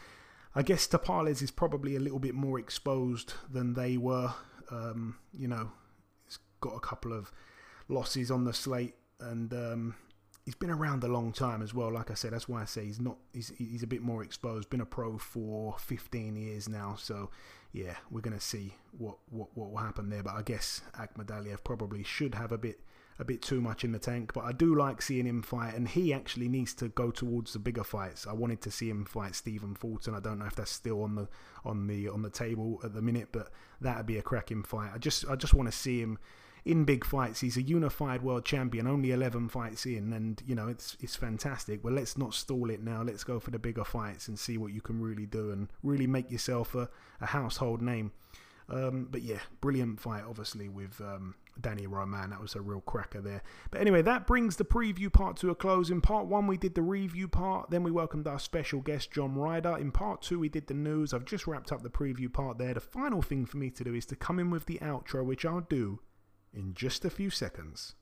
I 0.56 0.64
guess 0.64 0.88
Tapales 0.88 1.41
is 1.41 1.52
probably 1.52 1.95
a 1.95 2.00
little 2.00 2.20
bit 2.20 2.34
more 2.34 2.60
exposed 2.60 3.34
than 3.52 3.74
they 3.74 3.97
were. 3.97 4.34
Um, 4.72 5.18
you 5.34 5.47
know, 5.47 5.72
he's 6.26 6.39
got 6.62 6.76
a 6.76 6.80
couple 6.80 7.14
of 7.14 7.32
losses 7.88 8.32
on 8.32 8.43
the 8.43 8.54
slate, 8.54 8.95
and 9.20 9.54
um, 9.54 9.95
he's 10.50 10.56
been 10.56 10.72
around 10.72 11.04
a 11.04 11.08
long 11.08 11.32
time 11.32 11.62
as 11.62 11.76
well. 11.76 11.93
Like 11.93 12.10
I 12.10 12.16
said, 12.16 12.34
that's 12.34 12.50
why 12.50 12.64
I 12.64 12.66
say 12.66 12.84
he's 12.84 13.00
not. 13.00 13.18
He's 13.34 13.54
he's 13.56 13.84
a 13.84 13.88
bit 13.88 14.02
more 14.02 14.24
exposed. 14.24 14.72
Been 14.72 14.82
a 14.82 14.86
pro 14.86 15.20
for 15.20 15.76
15 15.78 16.36
years 16.36 16.68
now, 16.68 16.95
so 16.97 17.30
yeah, 17.72 17.93
we're 18.10 18.22
gonna 18.22 18.39
see 18.39 18.74
what 18.97 19.18
what 19.30 19.50
what 19.54 19.70
will 19.70 19.78
happen 19.78 20.10
there. 20.10 20.24
But 20.24 20.34
I 20.34 20.41
guess 20.41 20.82
Akhmadaliev 20.97 21.64
probably 21.64 22.02
should 22.02 22.34
have 22.34 22.52
a 22.52 22.58
bit 22.58 22.80
a 23.20 23.26
bit 23.26 23.43
too 23.43 23.62
much 23.62 23.84
in 23.84 23.91
the 23.91 24.00
tank. 24.00 24.34
But 24.34 24.45
I 24.45 24.52
do 24.52 24.74
like 24.74 25.04
seeing 25.04 25.28
him 25.28 25.43
fight, 25.43 25.76
and 25.76 25.88
he 25.88 26.12
actually 26.16 26.50
needs 26.50 26.74
to 26.76 26.88
go 26.88 27.12
towards 27.12 27.54
the 27.54 27.60
bigger 27.60 27.84
fights. 27.84 28.26
I 28.26 28.34
wanted 28.34 28.62
to 28.62 28.72
see 28.72 28.89
him 28.89 29.06
fight 29.06 29.36
Stephen 29.36 29.76
Fulton. 29.76 30.16
I 30.16 30.20
don't 30.20 30.39
know 30.39 30.47
if 30.47 30.56
that's 30.56 30.72
still 30.72 31.04
on 31.04 31.14
the 31.14 31.28
on 31.64 31.86
the 31.86 32.10
on 32.10 32.24
the 32.24 32.32
table 32.32 32.82
at 32.84 32.95
the 32.95 33.04
minute, 33.04 33.28
but 33.32 33.52
that'd 33.82 34.08
be 34.08 34.18
a 34.18 34.24
cracking 34.24 34.64
fight. 34.64 34.89
I 34.95 34.97
just 34.97 35.30
I 35.30 35.36
just 35.36 35.54
want 35.54 35.72
to 35.72 35.78
see 35.78 36.02
him 36.02 36.18
in 36.66 36.86
big 36.86 37.05
fights. 37.05 37.41
He's 37.41 37.57
a 37.57 37.62
unified 37.62 38.22
world 38.22 38.45
champion, 38.45 38.88
only 38.88 39.12
11 39.12 39.49
fights 39.49 39.86
in, 39.86 40.14
and 40.14 40.41
you 40.45 40.55
know 40.55 40.68
it's 40.68 40.97
it's 40.99 41.16
fantastic. 41.16 41.82
But 41.82 41.93
let's 41.93 42.18
not 42.18 42.34
stall 42.34 42.70
it 42.70 42.82
now. 42.82 43.01
Let's 43.01 43.24
go 43.24 43.39
for 43.39 43.51
the 43.51 43.60
bigger 43.60 43.84
fights 43.84 44.28
and 44.28 44.38
see 44.38 44.57
what 44.57 44.74
you 44.74 44.82
can 44.82 45.01
really 45.01 45.26
do 45.26 45.51
and 45.51 45.70
really 45.84 46.07
make 46.07 46.32
yourself 46.32 46.76
a, 46.76 46.89
a 47.22 47.28
household 47.28 47.82
name. 47.82 48.12
Um, 48.72 49.07
but 49.10 49.24
yeah, 49.24 49.39
brilliant 49.62 49.99
fight, 49.99 50.24
obviously, 50.28 50.70
with 50.70 51.01
um, 51.01 51.36
Danny 51.60 51.88
Roman. 51.88 52.30
That 52.30 52.41
was 52.41 52.55
a 52.55 52.62
real 52.62 52.82
cracker 52.82 53.22
there. 53.22 53.41
But 53.72 53.82
anyway, 53.82 54.01
that 54.03 54.28
brings 54.28 54.57
the 54.57 54.66
preview 54.66 55.12
part 55.12 55.38
to 55.38 55.49
a 55.49 55.55
close. 55.55 55.89
In 55.89 56.01
part 56.01 56.28
one, 56.28 56.45
we 56.45 56.57
did 56.57 56.76
the 56.76 56.82
review 56.82 57.28
part. 57.28 57.72
Then 57.72 57.84
we 57.84 57.91
welcomed 57.91 58.28
our 58.28 58.39
special 58.39 58.82
guest, 58.82 59.12
John 59.12 59.36
Ryder. 59.36 59.78
In 59.78 59.91
part 59.91 60.22
two, 60.22 60.39
we 60.39 60.49
did 60.49 60.68
the 60.68 60.74
news. 60.74 61.14
I've 61.14 61.26
just 61.26 61.47
wrapped 61.47 61.72
up 61.72 61.82
the 61.82 61.89
preview 61.89 62.32
part 62.32 62.57
there. 62.57 62.74
The 62.74 62.80
final 62.80 63.22
thing 63.22 63.45
for 63.45 63.57
me 63.57 63.70
to 63.72 63.84
do 63.84 63.93
is 63.93 64.05
to 64.07 64.16
come 64.16 64.39
in 64.39 64.51
with 64.51 64.66
the 64.66 64.78
outro, 64.80 65.26
which 65.26 65.45
I'll 65.45 65.62
do 65.62 65.99
in 66.54 66.74
just 66.74 67.06
a 67.06 67.10
few 67.10 67.30
seconds. 67.30 67.95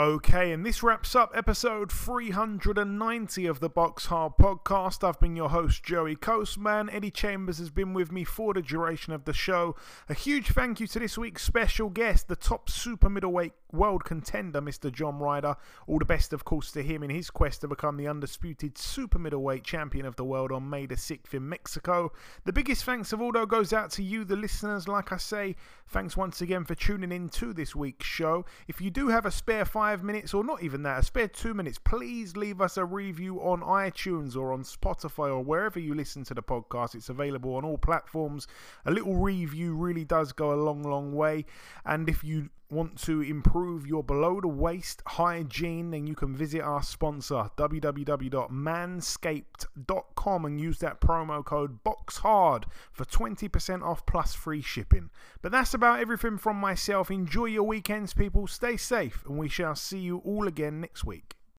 Okay, 0.00 0.52
and 0.52 0.64
this 0.64 0.82
wraps 0.82 1.14
up 1.14 1.30
episode 1.34 1.92
390 1.92 3.44
of 3.44 3.60
the 3.60 3.68
BoxHard 3.68 4.38
podcast. 4.38 5.06
I've 5.06 5.20
been 5.20 5.36
your 5.36 5.50
host, 5.50 5.84
Joey 5.84 6.16
Coastman. 6.16 6.88
Eddie 6.90 7.10
Chambers 7.10 7.58
has 7.58 7.68
been 7.68 7.92
with 7.92 8.10
me 8.10 8.24
for 8.24 8.54
the 8.54 8.62
duration 8.62 9.12
of 9.12 9.26
the 9.26 9.34
show. 9.34 9.76
A 10.08 10.14
huge 10.14 10.52
thank 10.52 10.80
you 10.80 10.86
to 10.86 10.98
this 10.98 11.18
week's 11.18 11.42
special 11.42 11.90
guest, 11.90 12.28
the 12.28 12.34
top 12.36 12.70
super 12.70 13.10
middleweight 13.10 13.52
world 13.72 14.04
contender, 14.04 14.62
Mr. 14.62 14.90
John 14.90 15.18
Ryder. 15.18 15.54
All 15.86 15.98
the 15.98 16.06
best, 16.06 16.32
of 16.32 16.46
course, 16.46 16.72
to 16.72 16.82
him 16.82 17.02
in 17.02 17.10
his 17.10 17.28
quest 17.28 17.60
to 17.60 17.68
become 17.68 17.98
the 17.98 18.08
undisputed 18.08 18.78
super 18.78 19.18
middleweight 19.18 19.64
champion 19.64 20.06
of 20.06 20.16
the 20.16 20.24
world 20.24 20.50
on 20.50 20.70
May 20.70 20.86
the 20.86 20.94
6th 20.94 21.34
in 21.34 21.46
Mexico. 21.46 22.10
The 22.46 22.54
biggest 22.54 22.84
thanks 22.84 23.12
of 23.12 23.20
all, 23.20 23.32
though, 23.32 23.44
goes 23.44 23.74
out 23.74 23.90
to 23.92 24.02
you, 24.02 24.24
the 24.24 24.34
listeners. 24.34 24.88
Like 24.88 25.12
I 25.12 25.18
say, 25.18 25.56
thanks 25.88 26.16
once 26.16 26.40
again 26.40 26.64
for 26.64 26.74
tuning 26.74 27.12
in 27.12 27.28
to 27.30 27.52
this 27.52 27.76
week's 27.76 28.06
show. 28.06 28.46
If 28.66 28.80
you 28.80 28.90
do 28.90 29.08
have 29.08 29.26
a 29.26 29.30
spare 29.30 29.66
five 29.90 30.04
minutes, 30.04 30.32
or 30.32 30.44
not 30.44 30.62
even 30.62 30.84
that, 30.84 31.00
a 31.00 31.02
spare 31.02 31.26
two 31.26 31.52
minutes, 31.52 31.76
please 31.76 32.36
leave 32.36 32.60
us 32.60 32.76
a 32.76 32.84
review 32.84 33.40
on 33.40 33.60
iTunes 33.60 34.36
or 34.36 34.52
on 34.52 34.62
Spotify 34.62 35.28
or 35.30 35.40
wherever 35.42 35.80
you 35.80 35.94
listen 35.94 36.22
to 36.22 36.32
the 36.32 36.42
podcast. 36.42 36.94
It's 36.94 37.08
available 37.08 37.56
on 37.56 37.64
all 37.64 37.76
platforms. 37.76 38.46
A 38.86 38.92
little 38.92 39.16
review 39.16 39.74
really 39.74 40.04
does 40.04 40.30
go 40.30 40.52
a 40.52 40.62
long, 40.62 40.84
long 40.84 41.12
way. 41.12 41.44
And 41.84 42.08
if 42.08 42.22
you 42.22 42.50
want 42.70 42.98
to 43.02 43.20
improve 43.20 43.86
your 43.86 44.02
below 44.04 44.40
the 44.40 44.48
waist 44.48 45.02
hygiene, 45.06 45.90
then 45.90 46.06
you 46.06 46.14
can 46.14 46.34
visit 46.34 46.62
our 46.62 46.82
sponsor 46.82 47.50
www.manscaped.com 47.56 50.44
and 50.44 50.60
use 50.60 50.78
that 50.78 51.00
promo 51.00 51.44
code 51.44 51.82
BOXHARD 51.84 52.64
for 52.92 53.04
20% 53.04 53.82
off 53.82 54.06
plus 54.06 54.34
free 54.34 54.62
shipping. 54.62 55.10
But 55.42 55.52
that's 55.52 55.74
about 55.74 56.00
everything 56.00 56.38
from 56.38 56.56
myself. 56.56 57.10
Enjoy 57.10 57.44
your 57.46 57.64
weekends, 57.64 58.14
people. 58.14 58.46
Stay 58.46 58.76
safe, 58.76 59.24
and 59.26 59.36
we 59.38 59.48
shall 59.48 59.74
see 59.74 59.98
you 59.98 60.18
all 60.18 60.46
again 60.46 60.80
next 60.80 61.04
week. 61.04 61.39